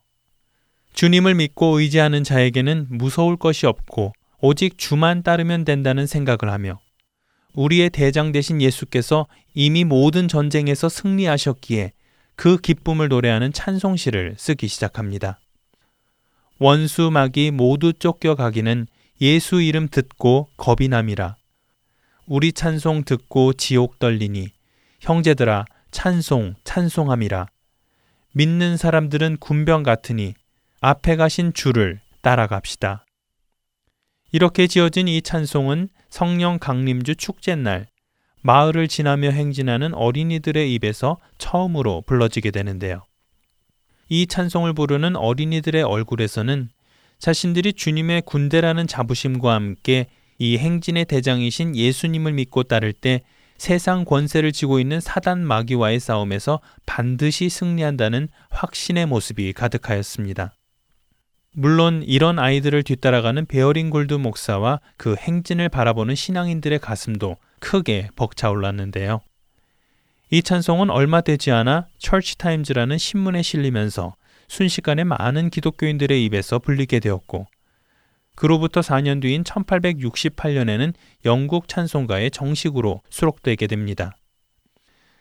주님을 0.94 1.36
믿고 1.36 1.80
의지하는 1.80 2.24
자에게는 2.24 2.88
무서울 2.90 3.38
것이 3.38 3.68
없고 3.68 4.12
오직 4.42 4.80
주만 4.80 5.22
따르면 5.22 5.66
된다는 5.66 6.08
생각을 6.08 6.52
하며 6.52 6.80
우리의 7.54 7.92
대장 7.92 8.32
되신 8.32 8.60
예수께서 8.60 9.28
이미 9.54 9.84
모든 9.84 10.28
전쟁에서 10.28 10.90
승리하셨기에 10.90 11.92
그 12.38 12.58
기쁨을 12.58 13.10
노래하는 13.10 13.52
찬송시를 13.52 14.36
쓰기 14.38 14.68
시작합니다. 14.68 15.40
원수 16.60 17.10
막이 17.12 17.52
모두 17.52 17.94
쫓겨가기는 17.94 18.88
예수 19.22 19.60
이름 19.60 19.88
듣고 19.90 20.48
겁이 20.56 20.88
남이라. 20.88 21.36
우리 22.28 22.54
찬송 22.54 23.06
듣고 23.06 23.54
지옥 23.54 23.98
떨리니 23.98 24.50
형제들아 25.00 25.66
찬송 25.90 26.56
찬송함이라. 26.64 27.48
믿는 28.34 28.78
사람들은 28.78 29.38
군병 29.38 29.82
같으니 29.82 30.36
앞에 30.80 31.16
가신 31.16 31.54
주를 31.54 32.00
따라갑시다. 32.22 33.04
이렇게 34.32 34.68
지어진 34.68 35.08
이 35.08 35.24
찬송은 35.24 35.90
성령 36.10 36.60
강림주 36.60 37.16
축제날 37.16 37.88
마을을 38.48 38.88
지나며 38.88 39.32
행진하는 39.32 39.94
어린이들의 39.94 40.74
입에서 40.74 41.18
처음으로 41.38 42.04
불러지게 42.06 42.52
되는데요. 42.52 43.04
이 44.08 44.26
찬송을 44.26 44.72
부르는 44.72 45.18
어린이들의 45.18 45.84
얼굴에서는 45.84 46.70
자신들이 47.20 47.74
주님의 47.74 48.22
군대라는 48.22 48.88
자부심과 48.88 49.54
함께 49.54 50.08
이 50.38 50.58
행진의 50.58 51.06
대장이신 51.06 51.76
예수님을 51.76 52.32
믿고 52.32 52.64
따를 52.64 52.94
때 52.94 53.20
세상 53.58 54.06
권세를 54.06 54.54
쥐고 54.54 54.80
있는 54.80 55.02
사단 55.02 55.46
마귀와의 55.46 56.00
싸움에서 56.00 56.62
반드시 56.86 57.50
승리한다는 57.50 58.30
확신의 58.52 59.08
모습이 59.08 59.52
가득하였습니다. 59.52 60.54
물론 61.52 62.02
이런 62.06 62.40
아이들을 62.40 62.84
뒤따라가는 62.84 63.48
베어링 63.48 63.90
골드 63.90 64.14
목사와 64.14 64.80
그 64.96 65.16
행진을 65.18 65.68
바라보는 65.68 66.16
신앙인들의 66.16 66.80
가슴도 66.80 67.36
크게 67.60 68.10
벅차올랐는데요. 68.16 69.22
이 70.30 70.44
찬송은 70.44 70.90
얼마 70.90 71.22
되지 71.22 71.52
않아 71.52 71.88
철치 72.00 72.38
타임즈라는 72.38 72.98
신문에 72.98 73.42
실리면서 73.42 74.16
순식간에 74.48 75.04
많은 75.04 75.50
기독교인들의 75.50 76.24
입에서 76.26 76.60
불리게 76.60 77.00
되었고 77.00 77.48
그로부터 78.36 78.82
4년 78.82 79.22
뒤인 79.22 79.44
1868년에는 79.44 80.94
영국 81.26 81.68
찬송가에 81.68 82.30
정식으로 82.30 83.02
수록되게 83.10 83.68
됩니다. 83.68 84.16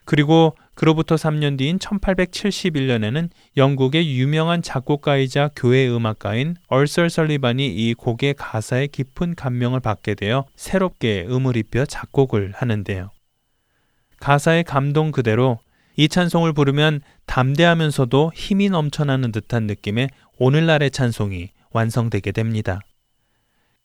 그리고 0.05 0.55
그로부터 0.77 1.14
3년 1.14 1.57
뒤인 1.57 1.79
1871년에는 1.79 3.31
영국의 3.57 4.14
유명한 4.14 4.61
작곡가이자 4.61 5.51
교회 5.57 5.89
음악가인 5.89 6.57
얼설 6.68 7.09
설리반이 7.09 7.66
이 7.66 7.95
곡의 7.95 8.35
가사에 8.35 8.87
깊은 8.87 9.37
감명을 9.37 9.81
받게 9.81 10.14
되어 10.14 10.45
새롭게 10.55 11.27
음을 11.31 11.57
입혀 11.57 11.87
작곡을 11.87 12.53
하는데요. 12.55 13.11
가사의 14.20 14.64
감동 14.64 15.12
그대로 15.12 15.59
이 15.97 16.09
찬송을 16.09 16.53
부르면 16.53 17.01
담대하면서도 17.24 18.33
힘이 18.35 18.68
넘쳐나는 18.68 19.33
듯한 19.33 19.66
느낌의 19.66 20.11
오늘날의 20.39 20.91
찬송이 20.91 21.53
완성되게 21.72 22.33
됩니다. 22.33 22.81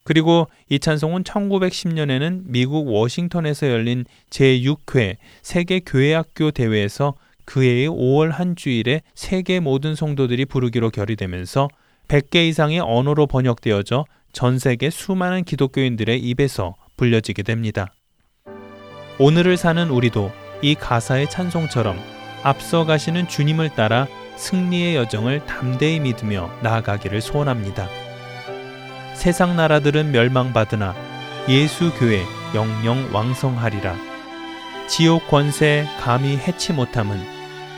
그리고 0.04 0.48
이 0.70 0.80
찬송은 0.80 1.24
1910년에는 1.24 2.44
미국 2.46 2.88
워싱턴에서 2.88 3.70
열린 3.70 4.06
제6회 4.30 5.18
세계 5.42 5.80
교회학교 5.80 6.52
대회에서 6.52 7.14
그 7.46 7.64
해의 7.64 7.90
5월 7.90 8.32
한 8.32 8.56
주일에 8.56 9.02
세계 9.14 9.60
모든 9.60 9.96
성도들이 9.96 10.46
부르기로 10.46 10.90
결의되면서 10.90 11.68
100개 12.08 12.48
이상의 12.48 12.80
언어로 12.80 13.28
번역되어져 13.28 14.06
전 14.34 14.60
세계 14.60 14.90
수많은 14.90 15.44
기독교인들의 15.44 16.20
입에서 16.20 16.76
불려지게 16.98 17.44
됩니다. 17.44 17.94
오늘을 19.20 19.58
사는 19.58 19.90
우리도 19.90 20.32
이 20.62 20.76
가사의 20.76 21.30
찬송처럼 21.30 21.98
앞서 22.44 22.86
가시는 22.86 23.28
주님을 23.28 23.70
따라 23.76 24.08
승리의 24.36 24.96
여정을 24.96 25.46
담대히 25.46 26.00
믿으며 26.00 26.50
나아가기를 26.64 27.22
소원합니다. 27.22 28.11
세상 29.22 29.56
나라들은 29.56 30.12
멸망받으나 30.12 30.96
예수 31.48 31.94
교회 31.94 32.24
영영 32.56 33.12
왕성하리라. 33.14 33.96
지옥 34.88 35.28
권세 35.28 35.86
감히 36.00 36.38
해치 36.38 36.74
못함은 36.74 37.22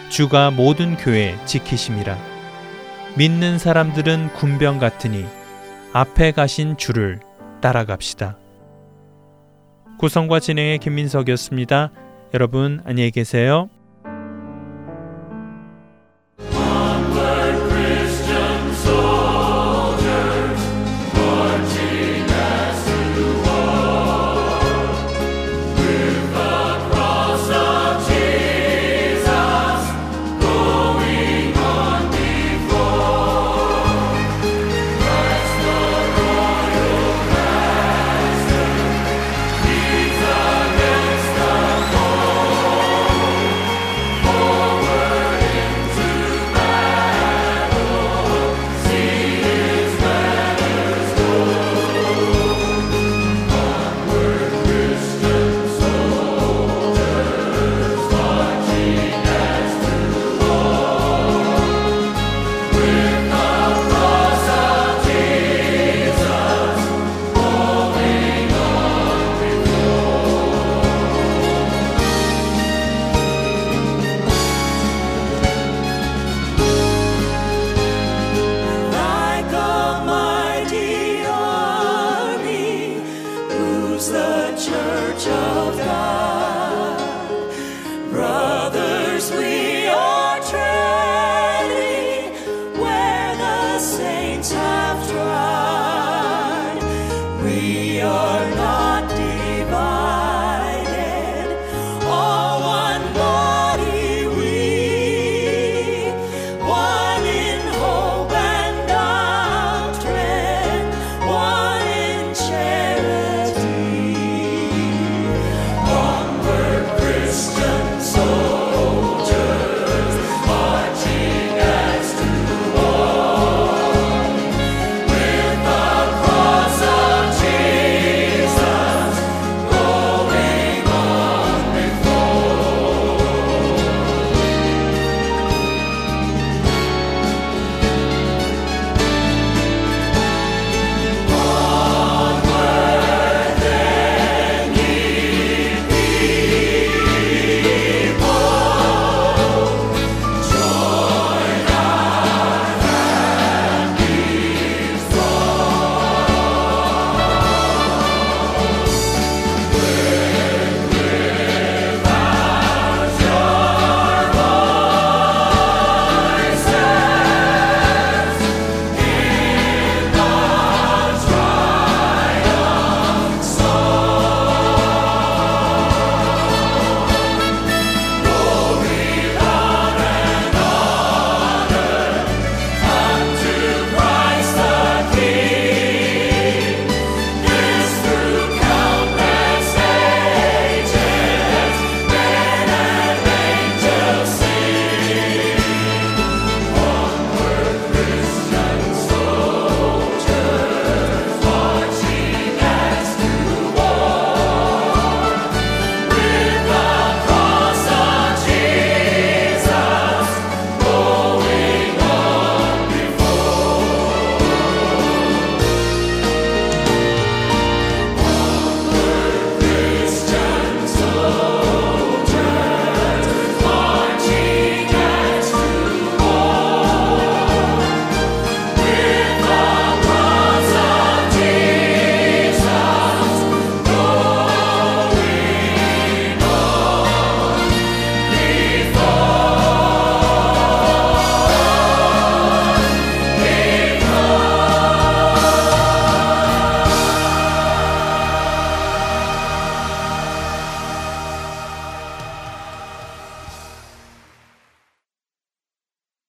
주가 0.07 0.51
모든 0.51 0.95
교회 0.95 1.35
지키심이라. 1.43 2.17
믿는 3.17 3.57
사람들은 3.57 4.31
군병 4.35 4.79
같으니 4.79 5.25
앞에 5.91 6.31
가신 6.31 6.77
주를 6.77 7.19
따라갑시다. 7.59 8.37
구성과 9.99 10.39
진행의 10.39 10.77
김민석이었습니다. 10.77 11.91
여러분 12.33 12.81
안녕히 12.85 13.11
계세요. 13.11 13.69